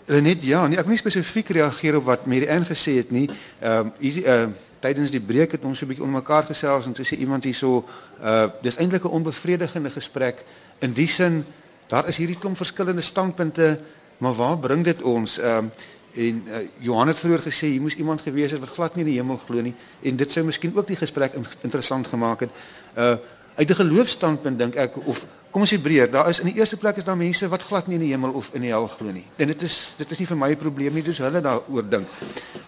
Net 0.06 0.44
ja, 0.44 0.68
nee, 0.68 0.78
ek 0.78 0.84
wil 0.84 0.92
nie 0.92 1.00
spesifiek 1.00 1.50
reageer 1.50 1.96
op 1.96 2.04
wat 2.04 2.20
Ann 2.26 2.66
gesê 2.66 2.96
het 2.98 3.12
nie. 3.12 3.30
Ehm 3.60 3.80
um, 3.80 3.94
hier 3.98 4.26
ehm 4.26 4.50
uh, 4.50 4.56
tydens 4.80 5.12
die 5.12 5.22
breek 5.22 5.52
het 5.52 5.64
ons 5.64 5.78
so 5.78 5.86
'n 5.86 5.88
bietjie 5.88 6.06
onder 6.06 6.22
mekaar 6.22 6.44
gesels 6.44 6.86
en 6.86 6.94
toe 6.94 7.06
sê 7.06 7.18
iemand 7.18 7.44
hierso 7.44 7.86
uh 8.22 8.50
dis 8.62 8.78
eintlik 8.78 9.04
'n 9.04 9.08
onbevredigende 9.18 9.90
gesprek 9.90 10.46
in 10.80 10.94
die 10.94 11.08
sin 11.08 11.46
daar 11.88 12.08
is 12.08 12.18
hierdie 12.18 12.38
klomp 12.38 12.58
verskillende 12.58 13.02
standpunte, 13.02 13.80
maar 14.18 14.34
waar 14.34 14.58
bring 14.58 14.84
dit 14.84 15.02
ons? 15.02 15.38
Ehm 15.40 15.58
um, 15.58 15.72
en 16.16 16.44
uh, 16.48 16.56
Johan 16.80 17.08
het 17.08 17.20
vroeër 17.20 17.44
gesê 17.46 17.68
hier 17.72 17.82
moes 17.82 17.96
iemand 17.96 18.22
gewees 18.22 18.52
het 18.52 18.60
wat 18.60 18.70
glad 18.70 18.96
nie 18.96 19.06
in 19.06 19.12
die 19.12 19.20
hemel 19.20 19.40
glo 19.46 19.62
nie 19.62 19.76
en 20.02 20.16
dit 20.16 20.32
sou 20.32 20.44
miskien 20.46 20.76
ook 20.76 20.88
die 20.88 21.00
gesprek 21.00 21.34
in, 21.34 21.46
interessant 21.62 22.08
gemaak 22.08 22.48
het. 22.48 22.50
Uh 22.98 23.16
uit 23.56 23.70
'n 23.70 23.76
geloofstandpunt 23.76 24.60
dink 24.60 24.76
ek 24.76 24.96
of 25.06 25.26
kom 25.52 25.62
ons 25.62 25.74
sê 25.74 25.78
breër, 25.82 26.12
daar 26.12 26.30
is 26.30 26.40
in 26.40 26.48
die 26.48 26.60
eerste 26.60 26.78
plek 26.78 26.98
is 26.98 27.04
daar 27.04 27.18
mense 27.18 27.48
wat 27.48 27.64
glad 27.64 27.88
nie 27.88 27.96
in 27.96 28.02
die 28.02 28.12
hemel 28.12 28.32
of 28.32 28.50
in 28.54 28.62
die 28.62 28.72
hel 28.72 28.88
glo 28.88 29.12
nie. 29.12 29.26
En 29.36 29.48
dit 29.48 29.62
is 29.62 29.94
dit 29.98 30.12
is 30.12 30.20
nie 30.20 30.28
vir 30.28 30.38
my 30.38 30.50
'n 30.52 30.58
probleem 30.58 30.94
nie, 30.94 31.04
dis 31.04 31.18
hulle 31.18 31.42
daaroor 31.42 31.90
dink. 31.90 32.08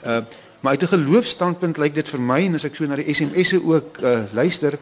Uh 0.05 0.21
maar 0.59 0.71
uit 0.71 0.83
'n 0.83 0.87
geloofstandpunt 0.87 1.77
lyk 1.77 1.95
dit 1.95 2.09
vir 2.09 2.19
my 2.19 2.45
en 2.45 2.55
as 2.55 2.63
ek 2.63 2.75
so 2.75 2.85
na 2.85 2.95
die 2.95 3.13
SMS'e 3.13 3.63
ook 3.63 3.97
uh 4.01 4.23
luister, 4.33 4.77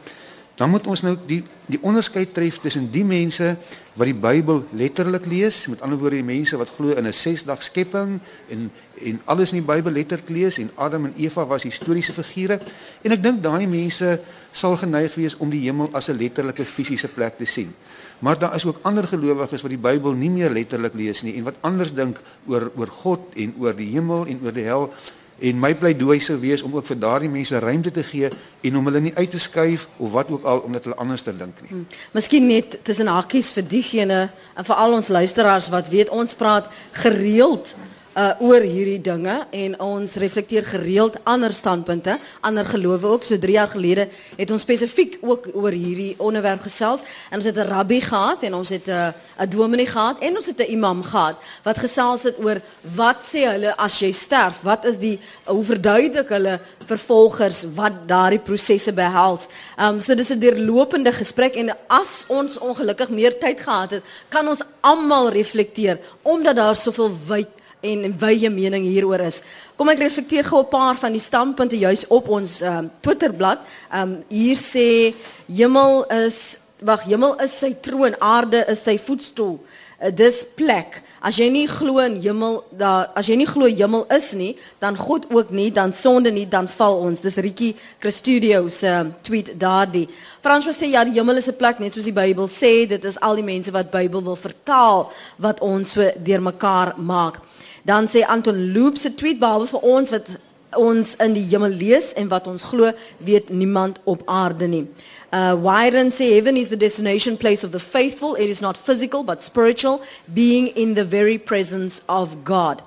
dan 0.62 0.70
moet 0.70 0.86
ons 0.88 1.02
nou 1.02 1.16
die 1.26 1.42
die 1.72 1.80
onderskeid 1.88 2.34
tref 2.36 2.58
tussen 2.60 2.90
die 2.92 3.06
mense 3.08 3.54
wat 3.96 4.08
die 4.08 4.18
Bybel 4.18 4.60
letterlik 4.76 5.24
lees, 5.30 5.64
met 5.72 5.82
ander 5.82 5.98
woorde 6.00 6.20
die 6.20 6.28
mense 6.28 6.58
wat 6.60 6.74
glo 6.76 6.98
in 7.00 7.08
'n 7.08 7.14
sesdag 7.14 7.64
skepping 7.64 8.20
en 8.50 8.70
en 9.02 9.22
alles 9.26 9.54
in 9.54 9.64
die 9.64 9.70
Bybel 9.74 9.92
letterlik 9.92 10.30
lees 10.30 10.58
en 10.58 10.70
Adam 10.76 11.06
en 11.06 11.14
Eva 11.18 11.46
was 11.46 11.64
historiese 11.64 12.14
figure 12.14 12.60
en 13.02 13.12
ek 13.12 13.24
dink 13.24 13.42
daai 13.44 13.68
mense 13.68 14.20
sal 14.52 14.78
geneig 14.78 15.16
wees 15.16 15.38
om 15.38 15.50
die 15.50 15.64
hemel 15.66 15.90
as 15.94 16.10
'n 16.10 16.18
letterlike 16.18 16.66
fisiese 16.66 17.08
plek 17.08 17.38
te 17.38 17.46
sien. 17.46 17.74
Maar 18.20 18.40
daar 18.40 18.56
is 18.56 18.66
ook 18.66 18.80
ander 18.82 19.08
gelowiges 19.08 19.62
wat 19.62 19.72
die 19.72 19.86
Bybel 19.90 20.12
nie 20.12 20.30
meer 20.30 20.50
letterlik 20.50 20.94
lees 20.94 21.22
nie 21.22 21.36
en 21.38 21.44
wat 21.44 21.56
anders 21.62 21.94
dink 21.94 22.22
oor 22.46 22.72
oor 22.76 22.88
God 22.88 23.22
en 23.36 23.56
oor 23.58 23.74
die 23.76 23.90
hemel 23.90 24.26
en 24.26 24.40
oor 24.44 24.54
die 24.54 24.64
hel 24.64 24.94
en 25.42 25.60
my 25.60 25.72
pleidooi 25.76 26.20
sou 26.22 26.38
wees 26.42 26.62
om 26.62 26.76
ook 26.78 26.86
vir 26.86 27.00
daardie 27.02 27.30
mense 27.30 27.60
ruimte 27.60 27.92
te 27.92 28.04
gee 28.06 28.30
en 28.62 28.78
om 28.78 28.86
hulle 28.90 29.02
nie 29.02 29.14
uit 29.16 29.32
te 29.32 29.40
skuif 29.40 29.88
of 29.98 30.12
wat 30.14 30.30
ook 30.30 30.44
al 30.46 30.62
omdat 30.68 30.84
hulle 30.84 31.00
anders 31.02 31.26
te 31.26 31.34
dink 31.38 31.62
nie. 31.66 31.86
Miskien 32.14 32.48
net 32.48 32.78
tussen 32.86 33.10
hakies 33.10 33.52
vir 33.56 33.66
diegene 33.68 34.20
en 34.56 34.68
vir 34.68 34.76
al 34.76 35.00
ons 35.00 35.10
luisteraars 35.10 35.72
wat 35.74 35.90
weet 35.90 36.10
ons 36.10 36.38
praat 36.38 36.70
gereeld 36.92 37.74
uh 38.20 38.32
oor 38.44 38.60
hierdie 38.60 39.00
dinge 39.00 39.38
en 39.56 39.76
ons 39.80 40.16
reflekteer 40.20 40.66
gereeld 40.68 41.14
ander 41.24 41.54
standpunte, 41.56 42.18
ander 42.44 42.66
gelowe 42.68 43.08
ook. 43.08 43.24
So 43.24 43.38
3 43.40 43.54
jaar 43.56 43.70
gelede 43.72 44.08
het 44.36 44.52
ons 44.52 44.66
spesifiek 44.66 45.18
ook 45.22 45.48
oor 45.54 45.72
hierdie 45.72 46.16
onderwerp 46.20 46.66
gesels 46.68 47.06
en 47.30 47.40
ons 47.40 47.48
het 47.48 47.56
'n 47.56 47.70
rabbi 47.70 48.02
gehad 48.02 48.44
en 48.44 48.54
ons 48.54 48.70
het 48.70 48.88
'n 48.88 49.14
'n 49.40 49.50
dominee 49.50 49.86
gehad 49.86 50.20
en 50.20 50.36
ons 50.36 50.46
het 50.46 50.60
'n 50.60 50.72
imam 50.72 51.04
gehad 51.04 51.38
wat 51.64 51.78
gesels 51.78 52.24
het 52.24 52.36
oor 52.44 52.60
wat 52.96 53.24
sê 53.24 53.48
hulle 53.48 53.78
as 53.78 54.00
jy 54.00 54.12
sterf? 54.12 54.62
Wat 54.62 54.86
is 54.86 54.98
die 54.98 55.20
hoe 55.46 55.64
verduidelik 55.64 56.30
hulle 56.30 56.60
vervolgers 56.86 57.64
wat 57.76 57.94
daardie 58.08 58.40
prosesse 58.40 58.92
behels? 58.92 59.48
Ehm 59.78 59.96
um, 59.96 60.02
so 60.02 60.16
dis 60.16 60.32
'n 60.32 60.40
deurlopende 60.40 61.12
gesprek 61.12 61.56
en 61.56 61.72
as 61.88 62.26
ons 62.28 62.58
ongelukkig 62.60 63.10
meer 63.10 63.40
tyd 63.40 63.62
gehad 63.62 63.92
het, 63.92 64.04
kan 64.30 64.48
ons 64.48 64.62
almal 64.82 65.30
reflekteer 65.30 66.00
omdat 66.22 66.56
daar 66.56 66.76
soveel 66.76 67.12
wyd 67.28 67.61
en 67.82 68.14
wye 68.22 68.50
mening 68.50 68.86
hieroor 68.86 69.24
is. 69.26 69.42
Kom 69.78 69.90
ek 69.90 70.02
reflekteer 70.04 70.46
gou 70.46 70.62
'n 70.62 70.70
paar 70.70 70.98
van 70.98 71.12
die 71.12 71.22
standpunte 71.22 71.78
juis 71.78 72.08
op 72.08 72.30
ons 72.30 72.62
um, 72.62 72.92
Twitterblad. 73.02 73.60
Um, 73.94 74.24
hier 74.30 74.56
sê 74.56 75.16
hemel 75.48 76.06
is 76.26 76.58
wag, 76.80 77.04
hemel 77.04 77.38
is 77.42 77.58
sy 77.58 77.74
troon, 77.82 78.16
aarde 78.20 78.66
is 78.70 78.84
sy 78.84 78.98
voetstoel. 78.98 79.60
Uh, 80.02 80.12
dis 80.14 80.46
plek. 80.56 81.02
As 81.22 81.38
jy 81.38 81.50
nie 81.54 81.68
glo 81.70 82.00
in 82.02 82.16
hemel, 82.22 82.64
daar 82.78 83.12
as 83.18 83.28
jy 83.30 83.36
nie 83.38 83.50
glo 83.50 83.66
hemel 83.70 84.06
is 84.10 84.32
nie, 84.34 84.56
dan 84.82 84.98
God 84.98 85.28
ook 85.30 85.50
nie, 85.50 85.70
dan 85.72 85.94
sonde 85.94 86.32
nie, 86.32 86.48
dan 86.50 86.68
val 86.68 86.98
ons. 87.02 87.22
Dis 87.22 87.38
Ricky 87.38 87.76
Crestudio 88.00 88.70
se 88.70 88.90
um, 88.90 89.14
tweet 89.22 89.54
daardie. 89.62 90.08
Frans 90.42 90.66
sê 90.74 90.90
ja, 90.90 91.04
die 91.06 91.18
hemel 91.18 91.38
is 91.38 91.50
'n 91.50 91.58
plek 91.58 91.80
net 91.80 91.94
soos 91.94 92.10
die 92.10 92.18
Bybel 92.18 92.50
sê, 92.50 92.88
dit 92.90 93.04
is 93.06 93.20
al 93.22 93.36
die 93.36 93.46
mense 93.46 93.72
wat 93.72 93.92
Bybel 93.92 94.24
wil 94.24 94.36
vertaal 94.36 95.12
wat 95.38 95.62
ons 95.62 95.92
so 95.92 96.12
deurmekaar 96.18 96.96
maak. 96.98 97.42
Dan 97.88 98.08
sê 98.08 98.24
Anton 98.28 98.74
Loop 98.74 98.98
se 98.98 99.14
tweet 99.16 99.40
behalwe 99.40 99.68
vir 99.68 99.86
ons 99.96 100.14
wat 100.14 100.30
ons 100.78 101.16
in 101.20 101.34
die 101.36 101.48
hemel 101.52 101.74
lees 101.76 102.14
en 102.20 102.30
wat 102.32 102.48
ons 102.48 102.64
glo, 102.64 102.92
weet 103.28 103.50
niemand 103.50 104.00
op 104.04 104.22
aarde 104.26 104.68
nie. 104.68 104.86
Uh, 105.32 105.56
Wyron 105.56 106.12
say 106.12 106.34
heaven 106.34 106.58
is 106.58 106.70
the 106.70 106.78
destination 106.78 107.38
place 107.38 107.64
of 107.64 107.72
the 107.72 107.80
faithful. 107.80 108.36
It 108.36 108.50
is 108.50 108.62
not 108.62 108.78
physical 108.78 109.24
but 109.24 109.42
spiritual, 109.42 110.02
being 110.34 110.68
in 110.68 110.94
the 110.94 111.06
very 111.06 111.38
presence 111.38 112.02
of 112.08 112.44
God. 112.44 112.82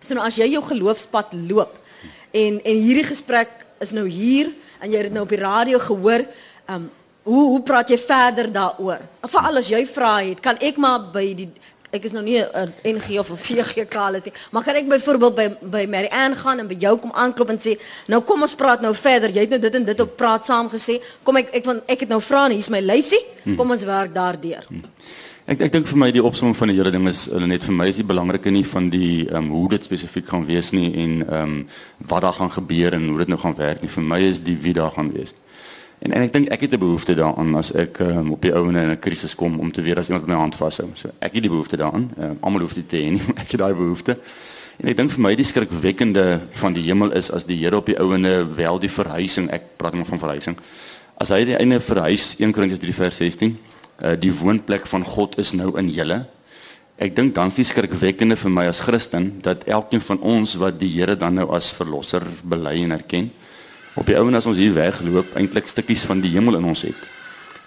So 0.00 0.14
nou 0.14 0.24
as 0.24 0.38
jy 0.38 0.48
jou 0.54 0.62
geloofspad 0.64 1.34
loop 1.48 1.74
en 2.36 2.60
en 2.64 2.78
hierdie 2.80 3.06
gesprek 3.06 3.50
is 3.84 3.92
nou 3.96 4.06
hier 4.08 4.52
en 4.80 4.90
jy 4.90 5.00
het 5.00 5.08
dit 5.08 5.16
nou 5.16 5.24
op 5.26 5.32
die 5.32 5.40
radio 5.40 5.80
gehoor, 5.82 6.24
um 6.72 6.88
hoe 7.26 7.44
hoe 7.50 7.62
praat 7.66 7.90
jy 7.90 7.98
verder 7.98 8.48
daaroor? 8.54 9.00
Veral 9.26 9.58
as 9.58 9.68
jy 9.72 9.80
vra 9.90 10.12
het, 10.22 10.40
kan 10.40 10.60
ek 10.62 10.78
maar 10.78 11.08
by 11.12 11.24
die 11.34 11.48
ek 11.96 12.08
is 12.08 12.14
nou 12.14 12.22
nie 12.24 12.38
'n 12.40 12.72
NG 12.84 13.18
of 13.18 13.30
'n 13.30 13.36
VG 13.36 13.88
kalet 13.88 14.24
nie, 14.24 14.34
maar 14.52 14.62
kan 14.62 14.76
ek 14.76 14.88
byvoorbeeld 14.88 15.34
by 15.34 15.48
by 15.76 15.86
Mary 15.88 16.08
Ann 16.12 16.36
gaan 16.36 16.58
en 16.58 16.68
by 16.68 16.76
jou 16.78 16.96
kom 16.98 17.12
aanklop 17.12 17.50
en 17.50 17.58
sê, 17.58 17.78
"Nou 18.06 18.22
kom 18.22 18.42
ons 18.42 18.54
praat 18.54 18.80
nou 18.80 18.94
verder. 18.94 19.30
Jy 19.30 19.40
het 19.40 19.50
nou 19.50 19.60
dit 19.60 19.74
en 19.74 19.84
dit 19.84 20.00
op 20.00 20.16
praat 20.16 20.44
saam 20.44 20.68
gesê. 20.68 21.00
Kom 21.22 21.36
ek 21.36 21.48
ek 21.52 21.64
want 21.64 21.82
ek 21.86 22.00
het 22.00 22.08
nou 22.08 22.20
vra 22.20 22.44
en 22.46 22.52
hier's 22.52 22.68
my 22.68 22.80
lysie. 22.80 23.24
Kom 23.56 23.70
ons 23.70 23.84
werk 23.84 24.14
daardeur." 24.14 24.64
Ek 25.46 25.60
ek 25.62 25.72
dink 25.72 25.86
vir 25.86 25.98
my 25.98 26.10
die 26.10 26.22
opsomming 26.22 26.56
van 26.58 26.68
die 26.68 26.74
hele 26.74 26.90
ding 26.90 27.04
is 27.06 27.26
hulle 27.30 27.46
net 27.46 27.62
vir 27.62 27.74
my 27.78 27.86
is 27.86 27.96
die 28.00 28.04
belangrike 28.04 28.50
nie 28.50 28.64
van 28.66 28.88
die 28.90 29.28
ehm 29.28 29.44
um, 29.44 29.50
hoe 29.54 29.68
dit 29.68 29.84
spesifiek 29.84 30.26
gaan 30.26 30.46
wees 30.48 30.72
nie 30.72 30.88
en 31.04 31.12
ehm 31.22 31.42
um, 31.42 31.68
wat 32.10 32.22
daar 32.22 32.34
gaan 32.34 32.50
gebeur 32.50 32.92
en 32.92 33.08
hoe 33.08 33.18
dit 33.18 33.28
nou 33.28 33.38
gaan 33.38 33.54
werk 33.54 33.82
nie. 33.82 33.90
Vir 33.90 34.02
my 34.02 34.18
is 34.26 34.42
die 34.42 34.56
wie 34.64 34.72
daar 34.74 34.90
gaan 34.90 35.12
wees. 35.12 35.34
En 36.06 36.12
en 36.14 36.22
ek 36.22 36.32
dink 36.32 36.48
ek 36.54 36.60
het 36.60 36.74
'n 36.74 36.78
behoefte 36.78 37.14
daaraan 37.18 37.56
as 37.58 37.72
ek 37.74 37.98
um, 37.98 38.30
op 38.30 38.42
die 38.42 38.54
ouene 38.54 38.80
in 38.82 38.90
'n 38.90 38.98
krisis 38.98 39.34
kom 39.34 39.58
om 39.58 39.72
te 39.72 39.82
weet 39.82 39.98
as 39.98 40.08
iemand 40.08 40.26
my 40.26 40.34
hand 40.34 40.54
vashou. 40.54 40.88
So 40.94 41.08
ek 41.18 41.32
het 41.32 41.42
die 41.42 41.50
behoefte 41.50 41.76
daaraan. 41.76 42.10
Um, 42.18 42.36
Almal 42.40 42.60
hoef 42.60 42.74
dit 42.74 42.88
te 42.88 42.96
hê 42.96 43.10
nie, 43.10 43.22
maar 43.26 43.42
ek 43.42 43.50
het 43.50 43.60
daai 43.60 43.74
behoefte. 43.74 44.16
En 44.76 44.88
ek 44.88 44.96
dink 44.96 45.10
vir 45.10 45.20
my 45.20 45.34
die 45.34 45.44
skrikwekkende 45.44 46.40
van 46.52 46.72
die 46.72 46.82
hemel 46.82 47.10
is 47.12 47.30
as 47.30 47.44
die 47.44 47.56
Here 47.56 47.76
op 47.76 47.86
die 47.86 47.98
ouene 47.98 48.54
wel 48.54 48.78
die 48.78 48.90
verhuising, 48.90 49.50
ek 49.50 49.62
praat 49.76 49.94
maar 49.94 50.06
van 50.06 50.18
verhuising. 50.18 50.56
As 51.16 51.28
hy 51.28 51.44
die 51.44 51.56
einde 51.56 51.80
verhuis 51.80 52.36
1 52.38 52.52
Korintiërs 52.52 52.80
3 52.80 52.92
vers 52.92 53.16
16, 53.16 53.58
uh, 54.04 54.14
die 54.20 54.32
woonplek 54.32 54.86
van 54.86 55.04
God 55.04 55.38
is 55.38 55.52
nou 55.52 55.78
in 55.78 55.88
julle. 55.90 56.26
Ek 56.98 57.16
dink 57.16 57.34
dan's 57.34 57.56
die 57.58 57.64
skrikwekkende 57.64 58.36
vir 58.36 58.50
my 58.50 58.66
as 58.66 58.80
Christen 58.80 59.40
dat 59.42 59.64
elkeen 59.64 60.00
van 60.00 60.20
ons 60.20 60.54
wat 60.54 60.78
die 60.78 60.92
Here 60.92 61.16
dan 61.16 61.34
nou 61.34 61.50
as 61.56 61.72
verlosser 61.72 62.22
bely 62.44 62.82
en 62.84 62.92
erken, 62.92 63.30
op 63.96 64.06
die 64.06 64.16
ouene 64.18 64.36
as 64.36 64.46
ons 64.46 64.60
hier 64.60 64.74
wegloop 64.76 65.36
eintlik 65.40 65.68
stukkies 65.68 66.04
van 66.08 66.20
die 66.20 66.34
hemel 66.36 66.58
in 66.60 66.68
ons 66.68 66.84
het. 66.86 67.06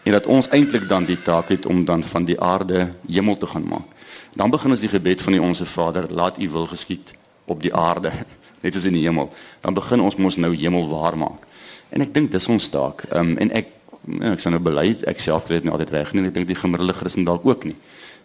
En 0.06 0.16
dat 0.16 0.30
ons 0.30 0.50
eintlik 0.56 0.88
dan 0.88 1.06
die 1.06 1.18
taak 1.22 1.50
het 1.50 1.66
om 1.66 1.84
dan 1.86 2.04
van 2.04 2.26
die 2.26 2.38
aarde 2.40 2.90
hemel 3.08 3.38
te 3.38 3.50
gaan 3.50 3.66
maak. 3.68 3.98
Dan 4.38 4.54
begin 4.54 4.72
ons 4.72 4.84
die 4.84 4.92
gebed 4.92 5.22
van 5.22 5.36
die 5.36 5.42
onsse 5.42 5.66
Vader, 5.66 6.08
laat 6.14 6.38
U 6.38 6.50
wil 6.50 6.70
geskied 6.70 7.14
op 7.46 7.62
die 7.62 7.74
aarde 7.74 8.14
net 8.64 8.74
soos 8.74 8.86
in 8.86 8.96
die 8.96 9.04
hemel. 9.08 9.32
Dan 9.62 9.74
begin 9.74 10.02
ons 10.06 10.16
mos 10.16 10.38
nou 10.38 10.54
hemel 10.56 10.88
waar 10.90 11.18
maak. 11.18 11.46
En 11.90 12.06
ek 12.06 12.14
dink 12.14 12.32
dis 12.32 12.48
ons 12.48 12.70
taak. 12.70 13.04
Ehm 13.10 13.34
um, 13.34 13.38
en 13.42 13.52
ek 13.52 13.76
ja, 14.08 14.32
ek 14.34 14.42
sou 14.42 14.52
nou 14.54 14.62
bely 14.64 14.94
ek 15.10 15.20
self 15.22 15.48
kry 15.48 15.60
dit 15.60 15.68
nie 15.68 15.74
altyd 15.74 15.92
reg 15.94 16.14
nie. 16.14 16.26
Ek 16.30 16.38
dink 16.38 16.48
die 16.50 16.58
gemiddelde 16.58 16.96
Christen 16.98 17.28
dalk 17.28 17.46
ook 17.48 17.68
nie. 17.68 17.76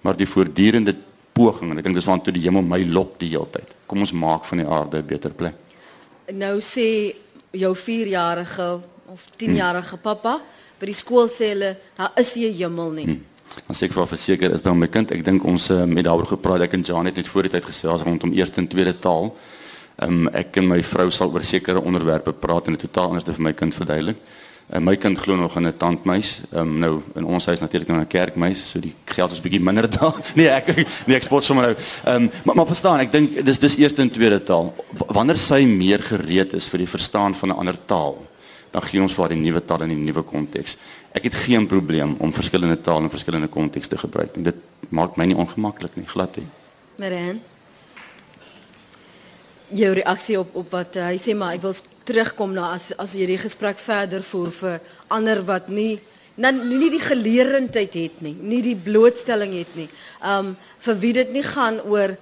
Maar 0.05 0.17
die 0.17 0.29
voortdurende 0.29 0.95
poging 1.35 1.73
en 1.73 1.81
ek 1.81 1.89
dink 1.89 1.99
dis 1.99 2.07
waartoe 2.09 2.35
die 2.37 2.45
hemel 2.45 2.65
my 2.67 2.81
lok 2.87 3.17
die 3.23 3.33
hele 3.33 3.49
tyd. 3.53 3.75
Kom 3.91 4.05
ons 4.05 4.15
maak 4.15 4.47
van 4.49 4.63
die 4.63 4.69
aarde 4.69 5.03
'n 5.03 5.07
beter 5.07 5.33
plek. 5.35 5.55
Nou 6.33 6.57
sê 6.61 7.15
jou 7.55 7.73
4-jarige 7.79 8.69
of 9.13 9.29
10-jarige 9.41 9.97
pappa 10.03 10.39
by 10.81 10.89
die 10.91 10.97
skool 10.97 11.29
sê 11.31 11.53
hulle 11.55 11.75
daar 11.97 12.13
is 12.21 12.35
nie 12.37 12.51
'n 12.51 12.57
hemel 12.59 12.91
nie. 12.91 13.05
Hmm. 13.05 13.25
Dan 13.67 13.77
sê 13.77 13.85
ek 13.87 13.93
vir 13.93 14.07
verseker 14.07 14.55
is 14.55 14.63
daar 14.63 14.75
my 14.75 14.87
kind, 14.87 15.13
ek 15.13 15.25
dink 15.25 15.45
ons 15.45 15.69
met 15.87 16.05
daaroor 16.05 16.27
gepraat 16.27 16.63
ek 16.63 16.73
en 16.75 16.83
Jan 16.83 17.07
het 17.07 17.17
net 17.17 17.29
voor 17.29 17.43
die 17.43 17.51
tyd 17.51 17.65
gesê 17.65 17.89
as 17.89 18.03
rondom 18.03 18.33
eerste 18.33 18.61
en 18.61 18.69
tweede 18.69 18.99
taal. 18.99 19.35
Ehm 20.03 20.27
um, 20.27 20.29
ek 20.35 20.57
en 20.57 20.69
my 20.69 20.83
vrou 20.83 21.11
sal 21.11 21.31
oor 21.31 21.45
sekere 21.45 21.81
onderwerpe 21.81 22.33
praat 22.33 22.67
en 22.67 22.73
dit 22.73 22.81
totaal 22.81 23.09
anders 23.09 23.25
vir 23.25 23.43
my 23.43 23.53
kind 23.53 23.75
verduidelik. 23.75 24.17
En 24.73 24.83
my 24.83 24.97
kind 24.97 25.19
glo 25.19 25.37
nog 25.37 25.57
in 25.57 25.67
'n 25.67 25.77
tandmeis. 25.77 26.41
Ehm 26.53 26.61
um, 26.61 26.79
nou 26.79 27.03
in 27.15 27.25
ons 27.25 27.47
huis 27.47 27.61
natuurlik 27.61 27.89
in 27.89 27.99
'n 28.01 28.07
kerkmeis, 28.07 28.71
so 28.71 28.81
die 28.81 28.95
geld 29.05 29.33
is 29.33 29.41
bietjie 29.41 29.61
minder 29.61 29.91
daar. 29.99 30.17
Nee, 30.35 30.49
ek 30.49 30.75
nee, 31.07 31.17
ek 31.17 31.23
spot 31.23 31.45
sommer 31.45 31.65
nou. 31.65 31.77
Ehm 32.05 32.23
um, 32.23 32.31
maar 32.45 32.55
maar 32.57 32.67
verstaan, 32.67 32.99
ek 33.01 33.13
dink 33.13 33.45
dis 33.45 33.59
dis 33.59 33.77
eerste 33.77 34.03
en 34.03 34.11
tweede 34.11 34.43
taal. 34.43 34.75
Wanneer 35.07 35.37
sy 35.37 35.65
meer 35.65 36.03
gereed 36.03 36.53
is 36.53 36.69
vir 36.69 36.79
die 36.79 36.89
verstaan 36.89 37.35
van 37.35 37.49
'n 37.49 37.57
ander 37.57 37.79
taal, 37.87 38.27
dan 38.71 38.83
gee 38.83 39.03
ons 39.03 39.15
vir 39.15 39.23
haar 39.23 39.35
die 39.37 39.43
nuwe 39.43 39.65
taal 39.65 39.83
in 39.83 39.89
die 39.89 40.05
nuwe 40.13 40.23
konteks. 40.23 40.77
Ek 41.13 41.23
het 41.23 41.35
geen 41.35 41.67
probleem 41.67 42.17
om 42.19 42.33
verskillende 42.33 42.81
tale 42.81 43.03
in 43.03 43.11
verskillende 43.11 43.49
kontekste 43.49 43.95
te 43.95 44.01
gebruik. 44.01 44.31
Dit 44.35 44.57
maak 44.89 45.17
my 45.17 45.25
nie 45.25 45.37
ongemaklik 45.37 45.97
nie, 45.97 46.07
glad 46.07 46.37
nie. 46.37 46.47
Maren 46.99 47.41
jou 49.69 49.93
reaksie 49.93 50.39
op 50.39 50.55
op 50.55 50.71
wat 50.75 50.97
uh, 50.97 51.09
hy 51.11 51.19
sê 51.21 51.35
maar 51.37 51.57
ek 51.57 51.65
wil 51.65 51.75
terugkom 52.09 52.53
na 52.57 52.73
as 52.77 52.91
as 52.99 53.15
jy 53.17 53.27
die 53.31 53.41
gesprek 53.41 53.79
verder 53.81 54.23
voer 54.23 54.51
vir 54.61 54.81
ander 55.09 55.41
wat 55.49 55.69
nie 55.69 56.01
nie, 56.37 56.53
nie 56.53 56.91
die 56.91 57.03
geleerdheid 57.03 57.95
het 57.95 58.23
nie, 58.27 58.35
nie 58.35 58.61
die 58.63 58.77
blootstelling 58.77 59.55
het 59.55 59.75
nie. 59.79 59.89
Um 60.21 60.55
vir 60.85 60.99
wie 61.03 61.13
dit 61.17 61.33
nie 61.33 61.45
gaan 61.47 61.81
oor 61.87 62.17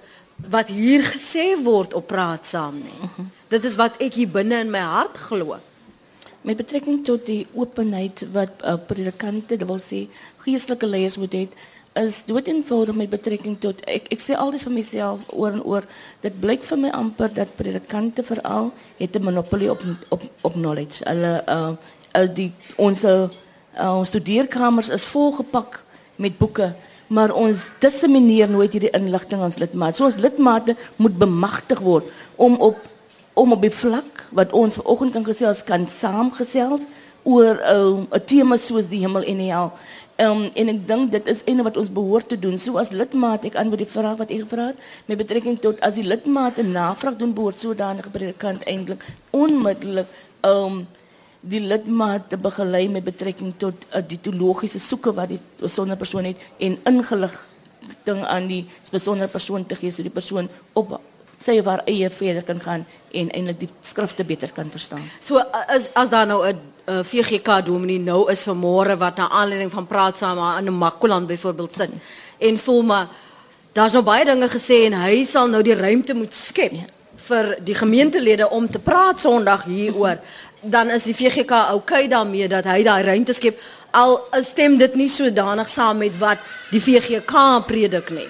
wat 0.53 0.69
hier 0.73 1.03
gesê 1.07 1.53
word 1.63 1.93
op 1.97 2.07
praat 2.07 2.45
saam 2.45 2.77
nie. 2.81 2.97
Uh 3.01 3.09
-huh. 3.17 3.25
Dit 3.49 3.63
is 3.63 3.75
wat 3.75 3.99
ek 4.01 4.13
hier 4.13 4.27
binne 4.29 4.59
in 4.59 4.71
my 4.71 4.79
hart 4.79 5.17
glo. 5.17 5.57
Met 6.41 6.57
betrekking 6.57 7.05
tot 7.05 7.25
die 7.25 7.47
openheid 7.53 8.25
wat 8.31 8.51
uh, 8.65 8.75
predikante, 8.87 9.57
wil 9.65 9.79
sê 9.79 10.07
geestelike 10.43 10.85
leiers 10.85 11.17
moet 11.17 11.33
hê 11.33 11.47
is 11.99 12.25
dood 12.25 12.47
eenvoudig 12.47 12.95
met 12.95 13.09
betrekking 13.09 13.57
tot 13.61 13.81
ek 13.91 14.07
ek 14.15 14.21
sê 14.23 14.35
altyd 14.37 14.63
vir 14.65 14.73
myself 14.77 15.25
oor 15.29 15.53
en 15.53 15.63
oor 15.63 15.85
dit 16.25 16.37
blyk 16.41 16.63
vir 16.69 16.79
my 16.85 16.91
amper 16.97 17.29
dat 17.35 17.51
predikante 17.59 18.23
veral 18.25 18.71
het 19.01 19.15
'n 19.15 19.23
monopolie 19.23 19.69
op 19.71 19.81
op 20.09 20.23
op 20.41 20.53
knowledge. 20.53 21.03
Hulle 21.05 21.33
uh, 21.47 21.73
uh 22.17 22.27
die 22.35 22.51
ons 22.77 23.03
uh, 23.03 23.29
ons 23.77 24.09
studeerkamers 24.09 24.89
is 24.89 25.05
volgepak 25.05 25.83
met 26.15 26.37
boeke, 26.37 26.73
maar 27.07 27.31
ons 27.33 27.69
dissemineer 27.79 28.49
nooit 28.49 28.71
hierdie 28.71 28.93
inligting 28.97 29.39
aan 29.39 29.51
ons 29.51 29.57
lidmate. 29.61 29.97
So 29.97 30.05
ons 30.05 30.15
lidmate 30.17 30.75
moet 30.95 31.17
bemagtig 31.17 31.79
word 31.79 32.05
om 32.35 32.57
op 32.57 32.77
om 33.33 33.51
op 33.51 33.61
die 33.61 33.73
vlak 33.73 34.25
wat 34.29 34.51
ons 34.53 34.75
vanoggend 34.75 35.13
kan 35.13 35.25
gesels 35.25 35.63
kan 35.63 35.87
saamgesels 35.89 36.85
oor 37.23 37.55
uh, 37.55 38.03
'n 38.03 38.07
uh, 38.11 38.19
tema 38.25 38.57
soos 38.57 38.87
die 38.91 38.99
hemel 38.99 39.23
en 39.23 39.37
die 39.37 39.51
hel. 39.51 39.71
Um, 40.21 40.43
en 40.53 40.69
ek 40.69 40.81
dink 40.85 41.11
dit 41.11 41.29
is 41.31 41.39
een 41.49 41.63
wat 41.65 41.77
ons 41.77 41.89
behoort 41.89 42.27
te 42.29 42.37
doen. 42.39 42.59
So 42.61 42.77
as 42.77 42.91
lidmaat, 42.93 43.47
ek 43.49 43.55
antwoord 43.57 43.81
die 43.81 43.89
vraag 43.89 44.19
wat 44.19 44.29
ek 44.29 44.43
gevra 44.43 44.67
het 44.69 44.83
met 45.09 45.17
betrekking 45.17 45.55
tot 45.63 45.79
as 45.81 45.97
die 45.97 46.05
lidmaat 46.05 46.59
'n 46.61 46.69
navraag 46.75 47.17
doen 47.17 47.33
behoort 47.33 47.59
sodanige 47.59 48.11
predikant 48.13 48.61
eintlik 48.69 49.01
onmiddellik 49.33 50.05
um 50.45 50.83
die 51.41 51.59
lidmaat 51.59 52.29
te 52.29 52.37
begelei 52.37 52.85
met 52.89 53.03
betrekking 53.03 53.53
tot 53.57 53.87
uh, 53.89 54.03
die 54.07 54.19
teologiese 54.21 54.79
soeke 54.79 55.11
wat 55.17 55.33
die 55.33 55.39
besondere 55.59 55.97
persoon 55.97 56.29
het 56.29 56.45
en 56.59 56.77
ingeligting 56.91 58.21
aan 58.35 58.47
die 58.47 58.61
besondere 58.91 59.27
persoon 59.27 59.65
te 59.65 59.75
gee 59.75 59.91
sodat 59.91 60.11
die 60.11 60.19
persoon 60.21 60.49
op 60.73 60.99
sy 61.43 61.61
waar 61.63 61.83
eie 61.85 62.09
verder 62.09 62.43
kan 62.47 62.61
gaan 62.61 62.85
en 63.11 63.31
eintlik 63.31 63.59
die 63.59 63.69
skrifte 63.81 64.23
beter 64.23 64.51
kan 64.55 64.71
verstaan. 64.71 65.03
So 65.19 65.41
as 65.67 65.89
as 65.93 66.09
daar 66.09 66.27
nou 66.27 66.41
'n 66.47 67.03
VGK 67.03 67.65
dominee 67.65 67.99
nou 67.99 68.31
is 68.31 68.47
vanmôre 68.47 68.97
wat 68.97 69.17
na 69.17 69.29
aanleiding 69.29 69.71
van 69.71 69.87
praat 69.87 70.17
saam 70.17 70.39
aan 70.39 70.65
'n 70.67 70.77
Makoland 70.77 71.27
byvoorbeeld 71.27 71.73
sit 71.73 71.89
en 72.39 72.57
voel 72.59 72.81
maar 72.81 73.07
daar's 73.73 73.93
nou 73.93 74.03
baie 74.03 74.25
dinge 74.25 74.49
gesê 74.49 74.85
en 74.85 74.93
hy 74.93 75.23
sal 75.23 75.47
nou 75.47 75.61
die 75.63 75.75
ruimte 75.75 76.13
moet 76.13 76.33
skep 76.33 76.71
ja. 76.71 76.85
vir 77.15 77.55
die 77.63 77.75
gemeentelede 77.75 78.49
om 78.49 78.69
te 78.69 78.79
praat 78.79 79.19
Sondag 79.19 79.63
hieroor. 79.63 80.17
Dan 80.61 80.89
is 80.89 81.03
die 81.03 81.15
VGK 81.15 81.51
oukei 81.51 81.73
okay 81.73 82.07
daarmee 82.07 82.47
dat 82.47 82.65
hy 82.65 82.83
daai 82.83 83.03
ruimte 83.03 83.33
skep 83.33 83.59
al 83.91 84.17
stem 84.41 84.77
dit 84.77 84.95
nie 84.95 85.09
sodanig 85.09 85.69
saam 85.69 85.97
met 86.01 86.15
wat 86.17 86.41
die 86.71 86.81
VGK 86.81 87.65
predik 87.67 88.09
nie. 88.09 88.27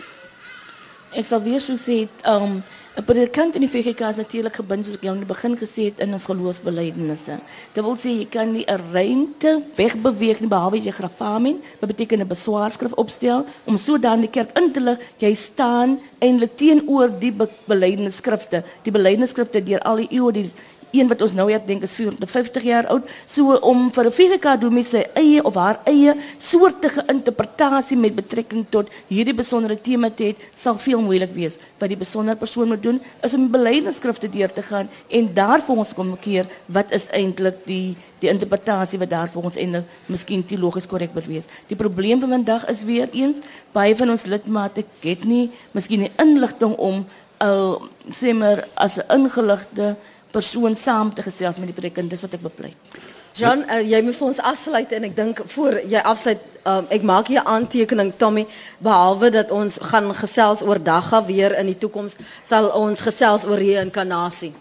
Ek 1.14 1.26
sal 1.26 1.44
weer 1.46 1.62
so 1.62 1.78
sê, 1.80 2.04
ehm 2.24 2.44
um, 2.44 2.64
'n 2.94 3.04
predikant 3.10 3.56
in 3.58 3.64
die 3.66 3.70
VGK 3.74 4.02
is 4.14 4.18
natuurlik 4.22 4.58
gebind 4.60 4.86
soos 4.86 4.98
ek 5.00 5.06
jou 5.08 5.14
in 5.16 5.22
die 5.24 5.30
begin 5.30 5.54
gesê 5.62 5.86
het 5.90 6.02
in 6.06 6.12
ons 6.18 6.28
geloofsbelijdenisse. 6.30 7.38
Dit 7.78 7.86
wil 7.88 7.96
sê 8.04 8.12
jy 8.20 8.28
kan 8.36 8.52
nie 8.54 8.66
'n 8.74 8.84
ruimte 8.94 9.54
wegbeweeg 9.80 10.42
nie 10.44 10.52
behalwe 10.52 10.78
jy 10.88 10.94
grafamen, 11.00 11.58
wat 11.80 11.90
beteken 11.94 12.22
'n 12.22 12.30
beswaarskrif 12.36 12.94
opstel 13.06 13.48
om 13.66 13.78
sodanig 13.88 14.30
die 14.30 14.36
kerk 14.38 14.54
in 14.62 14.72
te 14.74 14.80
lig 14.90 15.00
jy 15.26 15.34
staan 15.34 15.98
eintlik 16.22 16.54
teenoor 16.62 17.10
die 17.20 17.34
belijdenisskrifte. 17.66 18.64
Die 18.86 18.92
belijdenisskrifte 18.94 19.64
deur 19.64 19.82
al 19.82 19.96
die 20.04 20.12
eeue 20.12 20.32
die 20.32 20.52
een 20.94 21.10
wat 21.10 21.22
ons 21.26 21.34
nou 21.34 21.48
ja 21.50 21.58
dink 21.66 21.84
is 21.86 21.94
450 21.98 22.66
jaar 22.68 22.88
oud 22.94 23.10
so 23.26 23.56
om 23.70 23.90
vir 23.96 24.10
'n 24.10 24.60
doen 24.60 24.74
met 24.74 24.86
sy 24.86 25.04
eie 25.16 25.44
of 25.44 25.56
haar 25.56 25.80
eie 25.90 26.14
soortige 26.38 27.04
interpretasie 27.08 27.98
met 27.98 28.16
betrekking 28.16 28.66
tot 28.70 28.90
hierdie 29.08 29.34
besondere 29.34 29.78
tema 29.82 30.10
te 30.10 30.24
het 30.24 30.38
sal 30.56 30.78
veel 30.78 31.02
moeilik 31.02 31.34
wees. 31.34 31.58
Wat 31.80 31.90
die 31.90 31.98
besondere 31.98 32.38
persoon 32.38 32.68
moet 32.68 32.84
doen 32.84 33.02
is 33.22 33.34
om 33.34 33.50
belydenisskrifte 33.52 34.30
deur 34.30 34.54
te 34.54 34.62
gaan 34.62 34.90
en 35.10 35.34
daar 35.34 35.62
vir 35.62 35.78
ons 35.78 35.94
kom 35.94 36.18
keer 36.20 36.46
wat 36.66 36.92
is 36.92 37.10
eintlik 37.10 37.66
die 37.66 37.96
die 38.20 38.30
interpretasie 38.30 39.00
wat 39.00 39.10
daar 39.10 39.30
vir 39.34 39.44
ons 39.44 39.56
eintlik 39.56 39.86
miskien 40.06 40.46
teologies 40.46 40.88
korrek 40.88 41.14
moet 41.14 41.26
wees. 41.28 41.50
Die 41.68 41.76
probleem 41.76 42.20
van 42.20 42.30
vandag 42.30 42.68
is 42.70 42.84
weer 42.84 43.10
eens 43.12 43.42
baie 43.72 43.96
van 43.96 44.10
ons 44.10 44.26
lidmate 44.26 44.86
het 45.02 45.26
nie 45.26 45.50
miskien 45.74 46.00
die 46.00 46.12
inligting 46.18 46.76
om 46.78 47.06
uh, 47.44 47.76
sê 48.20 48.34
maar 48.34 48.68
as 48.86 48.98
'n 48.98 49.08
ingeligte 49.18 49.96
persoon 50.34 50.76
saam 50.76 51.14
te 51.14 51.22
gesels 51.26 51.60
met 51.62 51.70
die 51.72 51.78
predikant. 51.78 52.10
Dis 52.14 52.24
wat 52.26 52.34
ek 52.38 52.42
bepleit. 52.46 52.98
Jan, 53.38 53.64
uh, 53.66 53.80
jy 53.82 54.02
moet 54.06 54.18
vir 54.20 54.28
ons 54.28 54.40
afsluit 54.46 54.92
en 54.94 55.08
ek 55.08 55.16
dink 55.18 55.40
voor 55.56 55.80
jy 55.90 56.02
afsluit, 56.06 56.42
um, 56.70 56.86
ek 56.94 57.06
maak 57.10 57.32
hier 57.34 57.42
'n 57.42 57.50
aantekening 57.56 58.12
Tommy, 58.22 58.46
behalwe 58.86 59.32
dat 59.34 59.52
ons 59.52 59.80
gaan 59.82 60.14
gesels 60.16 60.62
oor 60.62 60.78
dagga 60.84 61.24
weer 61.26 61.58
in 61.58 61.66
die 61.72 61.78
toekoms, 61.78 62.16
sal 62.44 62.70
ons 62.78 63.02
gesels 63.02 63.46
oor 63.46 63.58
reïnkarnasie. 63.58 64.54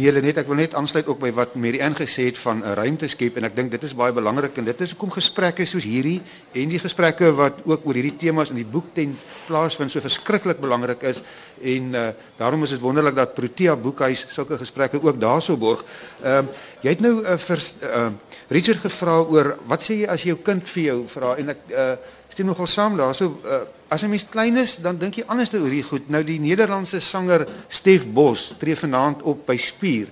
Nee, 0.00 0.12
net 0.24 0.38
ek 0.40 0.46
wil 0.48 0.56
net 0.56 0.72
aansluit 0.78 1.08
ook 1.10 1.18
by 1.20 1.28
wat 1.36 1.58
Mary 1.60 1.82
Ann 1.84 1.92
gesê 1.92 2.30
het 2.30 2.38
van 2.40 2.62
'n 2.64 2.72
ruimte 2.78 3.08
skep 3.08 3.36
en 3.36 3.44
ek 3.44 3.56
dink 3.56 3.70
dit 3.70 3.82
is 3.84 3.92
baie 3.92 4.12
belangrik 4.12 4.56
en 4.56 4.64
dit 4.64 4.80
is 4.80 4.94
hoekom 4.94 5.10
gesprekke 5.12 5.66
soos 5.66 5.84
hierdie 5.84 6.22
en 6.54 6.68
die 6.68 6.78
gesprekke 6.78 7.28
wat 7.36 7.58
ook 7.66 7.84
oor 7.84 7.94
hierdie 7.94 8.16
temas 8.16 8.48
in 8.50 8.56
die 8.56 8.64
boek 8.64 8.94
ten 8.94 9.12
plaasvind 9.46 9.90
so 9.92 10.00
verskriklik 10.00 10.60
belangrik 10.60 11.02
is 11.02 11.20
en 11.60 11.94
uh, 11.94 12.08
daarom 12.38 12.62
is 12.62 12.70
dit 12.70 12.80
wonderlik 12.80 13.14
dat 13.14 13.34
Protea 13.34 13.76
Boekhuis 13.76 14.24
sulke 14.28 14.56
gesprekke 14.56 15.02
ook 15.02 15.20
daarso 15.20 15.56
borg. 15.56 15.84
Ehm 16.22 16.44
uh, 16.44 16.54
jy 16.80 16.90
het 16.90 17.00
nou 17.00 17.20
'n 17.20 17.26
uh, 17.26 17.60
uh, 17.82 18.10
Richard 18.48 18.78
gevra 18.78 19.20
oor 19.20 19.58
wat 19.66 19.82
sê 19.82 20.00
jy 20.00 20.06
as 20.06 20.22
jou 20.22 20.38
kind 20.42 20.68
vir 20.68 20.82
jou 20.82 21.04
vra 21.08 21.36
en 21.36 21.48
ek 21.48 21.58
uh, 21.68 21.92
stem 22.28 22.46
nogal 22.46 22.66
saam 22.66 22.96
daarso 22.96 23.40
uh, 23.44 23.79
as 23.90 24.02
'n 24.02 24.08
mens 24.08 24.26
klein 24.30 24.56
is, 24.56 24.76
dan 24.76 24.98
dink 24.98 25.14
jy 25.18 25.24
anders 25.26 25.54
oor 25.54 25.68
hier 25.68 25.84
goed. 25.84 26.08
Nou 26.08 26.22
die 26.24 26.38
Nederlandse 26.40 27.00
sanger 27.00 27.46
Stef 27.68 28.06
Bos 28.06 28.54
tree 28.58 28.76
vanaand 28.76 29.22
op 29.22 29.46
by 29.46 29.56
Spier. 29.56 30.06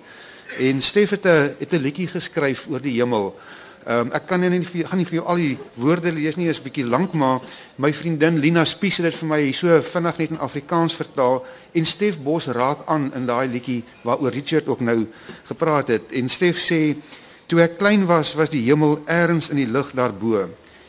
En 0.59 0.83
Stef 0.83 1.11
het 1.11 1.25
'n 1.25 1.55
het 1.59 1.73
'n 1.73 1.83
liedjie 1.83 2.09
geskryf 2.09 2.67
oor 2.69 2.81
die 2.81 2.99
hemel. 2.99 3.39
Ehm 3.87 4.07
um, 4.07 4.13
ek 4.13 4.27
kan 4.27 4.41
nie 4.41 4.61
vir, 4.63 4.87
gaan 4.87 4.99
nie 4.99 5.07
vir 5.07 5.15
jou 5.15 5.27
al 5.27 5.37
die 5.37 5.59
woorde 5.75 6.13
lees 6.13 6.37
nie, 6.37 6.49
is 6.49 6.63
bietjie 6.63 6.85
lank, 6.85 7.13
maar 7.13 7.41
my 7.77 7.93
vriendin 7.93 8.39
Lina 8.39 8.65
Spies 8.65 8.97
het 8.97 9.05
dit 9.05 9.15
vir 9.15 9.29
my 9.29 9.53
so 9.53 9.83
vinnig 9.83 10.19
net 10.19 10.31
in 10.31 10.39
Afrikaans 10.39 10.95
vertaal 10.95 11.47
en 11.73 11.87
Stef 11.87 12.19
Bos 12.19 12.47
raak 12.47 12.79
aan 12.87 13.13
in 13.15 13.27
daai 13.27 13.49
liedjie 13.49 13.85
waaroor 14.03 14.31
Richard 14.31 14.69
ook 14.69 14.81
nou 14.81 15.07
gepraat 15.45 15.89
het. 15.89 16.03
En 16.13 16.29
Stef 16.29 16.59
sê 16.59 16.97
toe 17.47 17.61
ek 17.61 17.79
klein 17.79 18.07
was, 18.07 18.35
was 18.35 18.51
die 18.51 18.63
hemel 18.63 19.03
eers 19.07 19.51
in 19.51 19.57
die 19.57 19.71
lug 19.71 19.93
daarbo 19.93 20.49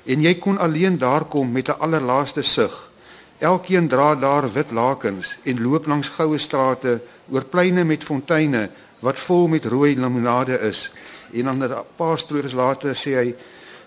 en 0.09 0.23
jy 0.25 0.33
kon 0.41 0.57
alleen 0.57 0.97
daar 0.97 1.25
kom 1.29 1.51
met 1.51 1.69
'n 1.69 1.79
allerlaaste 1.85 2.41
sug. 2.41 2.89
Elkeen 3.37 3.87
dra 3.87 4.15
daar 4.15 4.51
wit 4.53 4.71
lakens 4.71 5.37
en 5.43 5.61
loop 5.61 5.85
langs 5.85 6.07
goue 6.07 6.37
strate 6.37 7.01
oor 7.31 7.45
pleine 7.45 7.83
met 7.83 8.03
fonteine 8.03 8.69
wat 8.99 9.19
vol 9.19 9.47
met 9.47 9.65
rooi 9.65 9.95
limonade 9.95 10.59
is. 10.59 10.91
En 11.33 11.43
dan 11.43 11.63
'n 11.63 11.73
paar 11.95 12.17
stroofs 12.17 12.53
later 12.53 12.95
sê 12.95 13.11
hy: 13.15 13.35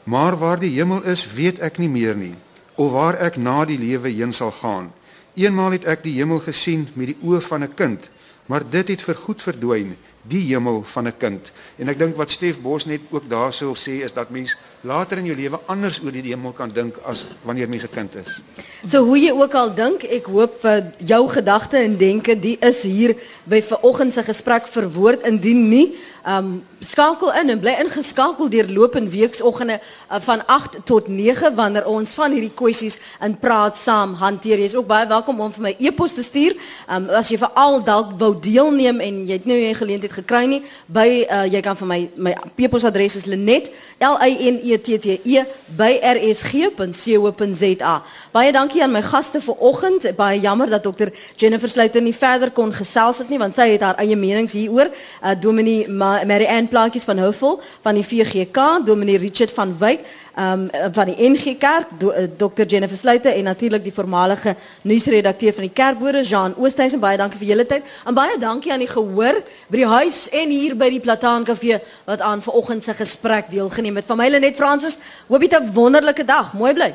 "Maar 0.03 0.39
waar 0.39 0.59
die 0.59 0.71
hemel 0.71 1.03
is, 1.03 1.33
weet 1.33 1.59
ek 1.59 1.79
nie 1.79 1.89
meer 1.89 2.17
nie, 2.17 2.35
of 2.75 2.93
waar 2.93 3.15
ek 3.15 3.37
na 3.37 3.65
die 3.65 3.79
lewe 3.79 4.09
heen 4.09 4.33
sal 4.33 4.51
gaan. 4.51 4.93
Eenmaal 5.35 5.71
het 5.71 5.85
ek 5.85 6.03
die 6.03 6.15
hemel 6.15 6.39
gesien 6.39 6.89
met 6.95 7.07
die 7.07 7.19
oë 7.23 7.41
van 7.41 7.63
'n 7.63 7.75
kind, 7.75 8.11
maar 8.47 8.63
dit 8.71 8.89
het 8.89 9.03
vergoed 9.03 9.43
verdwyn." 9.43 9.97
die 10.23 10.43
hemel 10.47 10.83
van 10.83 11.07
'n 11.07 11.17
kind. 11.17 11.53
En 11.77 11.89
ek 11.89 11.99
dink 11.99 12.17
wat 12.17 12.31
Stef 12.31 12.61
Bos 12.61 12.85
net 12.85 13.01
ook 13.11 13.29
daar 13.29 13.53
sou 13.53 13.75
sê 13.77 14.03
is 14.03 14.13
dat 14.13 14.31
mens 14.31 14.57
later 14.83 15.19
in 15.19 15.27
jou 15.31 15.37
lewe 15.37 15.59
anders 15.71 16.01
oor 16.03 16.15
die 16.15 16.25
hemel 16.27 16.53
kan 16.53 16.71
dink 16.75 16.99
as 17.07 17.27
wanneer 17.47 17.69
mens 17.69 17.85
'n 17.85 17.95
kind 17.95 18.15
is. 18.17 18.41
So 18.87 19.05
hoe 19.05 19.19
jy 19.19 19.31
ook 19.31 19.55
al 19.55 19.75
dink, 19.75 20.03
ek 20.03 20.27
hoop 20.27 20.65
uh, 20.65 20.81
jou 20.99 21.29
gedagte 21.29 21.77
en 21.79 21.97
denke 21.97 22.39
die 22.39 22.57
is 22.61 22.83
hier 22.83 23.15
by 23.45 23.63
vanoggend 23.63 24.13
se 24.13 24.23
gesprek 24.23 24.67
verwoord 24.67 25.23
indien 25.23 25.69
nie 25.69 25.95
um 26.27 26.65
skakel 26.81 27.33
in 27.41 27.51
en 27.51 27.61
bly 27.61 27.75
ingeskakel 27.83 28.49
deur 28.51 28.69
lopende 28.71 29.11
weeksoggende 29.11 29.81
uh, 29.81 30.17
van 30.21 30.47
8 30.47 30.79
tot 30.85 31.09
9 31.09 31.55
wanneer 31.55 31.87
ons 31.87 32.13
van 32.15 32.33
hierdie 32.33 32.55
kwessies 32.55 32.99
in 33.21 33.39
praat 33.39 33.77
saam 33.77 34.15
hanteer. 34.15 34.59
Jy 34.59 34.65
is 34.65 34.75
ook 34.75 34.87
baie 34.87 35.07
welkom 35.07 35.41
om 35.41 35.53
vir 35.53 35.63
my 35.63 35.75
e-pos 35.79 36.15
te 36.15 36.23
stuur. 36.23 36.55
Um 36.89 37.09
as 37.11 37.29
jy 37.31 37.39
veral 37.43 37.83
dalk 37.85 38.15
wou 38.19 38.35
deelneem 38.41 39.01
en 39.01 39.27
jy 39.27 39.33
het 39.33 39.47
nou 39.47 39.59
nie 39.59 39.71
'n 39.71 39.75
geleentheid 39.75 40.13
gekry 40.13 40.47
nie, 40.47 40.63
by 40.87 41.27
uh, 41.31 41.45
jy 41.47 41.61
kan 41.61 41.77
vir 41.77 41.87
my 41.87 42.11
my 42.17 42.35
e-pos 42.57 42.85
adres 42.85 43.17
is 43.17 43.27
Lenet 43.27 43.71
L 44.01 44.17
I 44.19 44.33
N 44.51 44.59
E 44.63 44.79
T 44.79 44.99
T 44.99 45.21
E 45.25 45.45
by 45.77 45.99
rsg.co.za. 46.03 47.95
Baie 48.33 48.53
dankie 48.53 48.83
aan 48.83 48.93
my 48.93 49.03
gaste 49.03 49.41
vanoggend. 49.41 50.17
Baie 50.17 50.41
jammer 50.41 50.71
dat 50.71 50.83
dokter 50.83 51.13
Jennifer 51.37 51.69
Sluiter 51.69 52.03
nie 52.03 52.15
verder 52.15 52.51
kon 52.51 52.73
gesels 52.73 53.19
het 53.19 53.29
nie 53.29 53.39
want 53.39 53.55
sy 53.55 53.69
het 53.73 53.81
haar 53.87 54.01
eie 54.03 54.17
menings 54.17 54.53
hieroor. 54.57 54.91
Uh, 55.23 55.35
Dominee 55.41 55.89
Mary 56.27 56.47
Ann 56.47 56.69
Plaatjies 56.69 57.05
van 57.05 57.19
Hoofvol 57.19 57.61
van 57.83 57.95
die 57.95 58.05
VGK, 58.05 58.87
Dominee 58.87 59.19
Richard 59.19 59.53
van 59.57 59.75
Wyk 59.79 60.05
um, 60.39 60.69
van 60.93 61.11
die 61.11 61.17
NG 61.31 61.57
Kerk, 61.59 61.89
do, 61.99 62.13
uh, 62.13 62.27
Dr 62.37 62.67
Jennifer 62.67 62.97
Sluiter 62.97 63.35
en 63.35 63.45
natuurlik 63.45 63.85
die 63.85 63.93
voormalige 63.93 64.57
nuusredakteur 64.83 65.53
van 65.53 65.67
die 65.67 65.73
Kerkbode 65.73 66.23
Jean 66.23 66.55
Oosthuizen. 66.57 67.01
Baie 67.01 67.21
dankie 67.21 67.39
vir 67.41 67.53
julle 67.53 67.67
tyd. 67.69 67.89
En 68.07 68.17
baie 68.17 68.39
dankie 68.41 68.73
aan 68.73 68.85
die 68.85 68.91
gehoor 68.91 69.41
by 69.69 69.83
die 69.83 69.89
huis 69.95 70.27
en 70.43 70.53
hier 70.55 70.77
by 70.79 70.91
die 70.93 71.01
Plataan 71.01 71.45
Kafee 71.49 71.81
wat 72.09 72.21
aan 72.21 72.43
vanoggend 72.43 72.85
se 72.85 72.95
gesprek 72.95 73.51
deelgeneem 73.51 74.01
het. 74.01 74.09
Van 74.09 74.21
my 74.21 74.29
Lenet 74.29 74.57
Fransis, 74.57 74.99
hoop 75.29 75.43
jy 75.43 75.53
'n 75.59 75.73
wonderlike 75.73 76.25
dag. 76.25 76.53
Mooi 76.53 76.75
bly. 76.75 76.95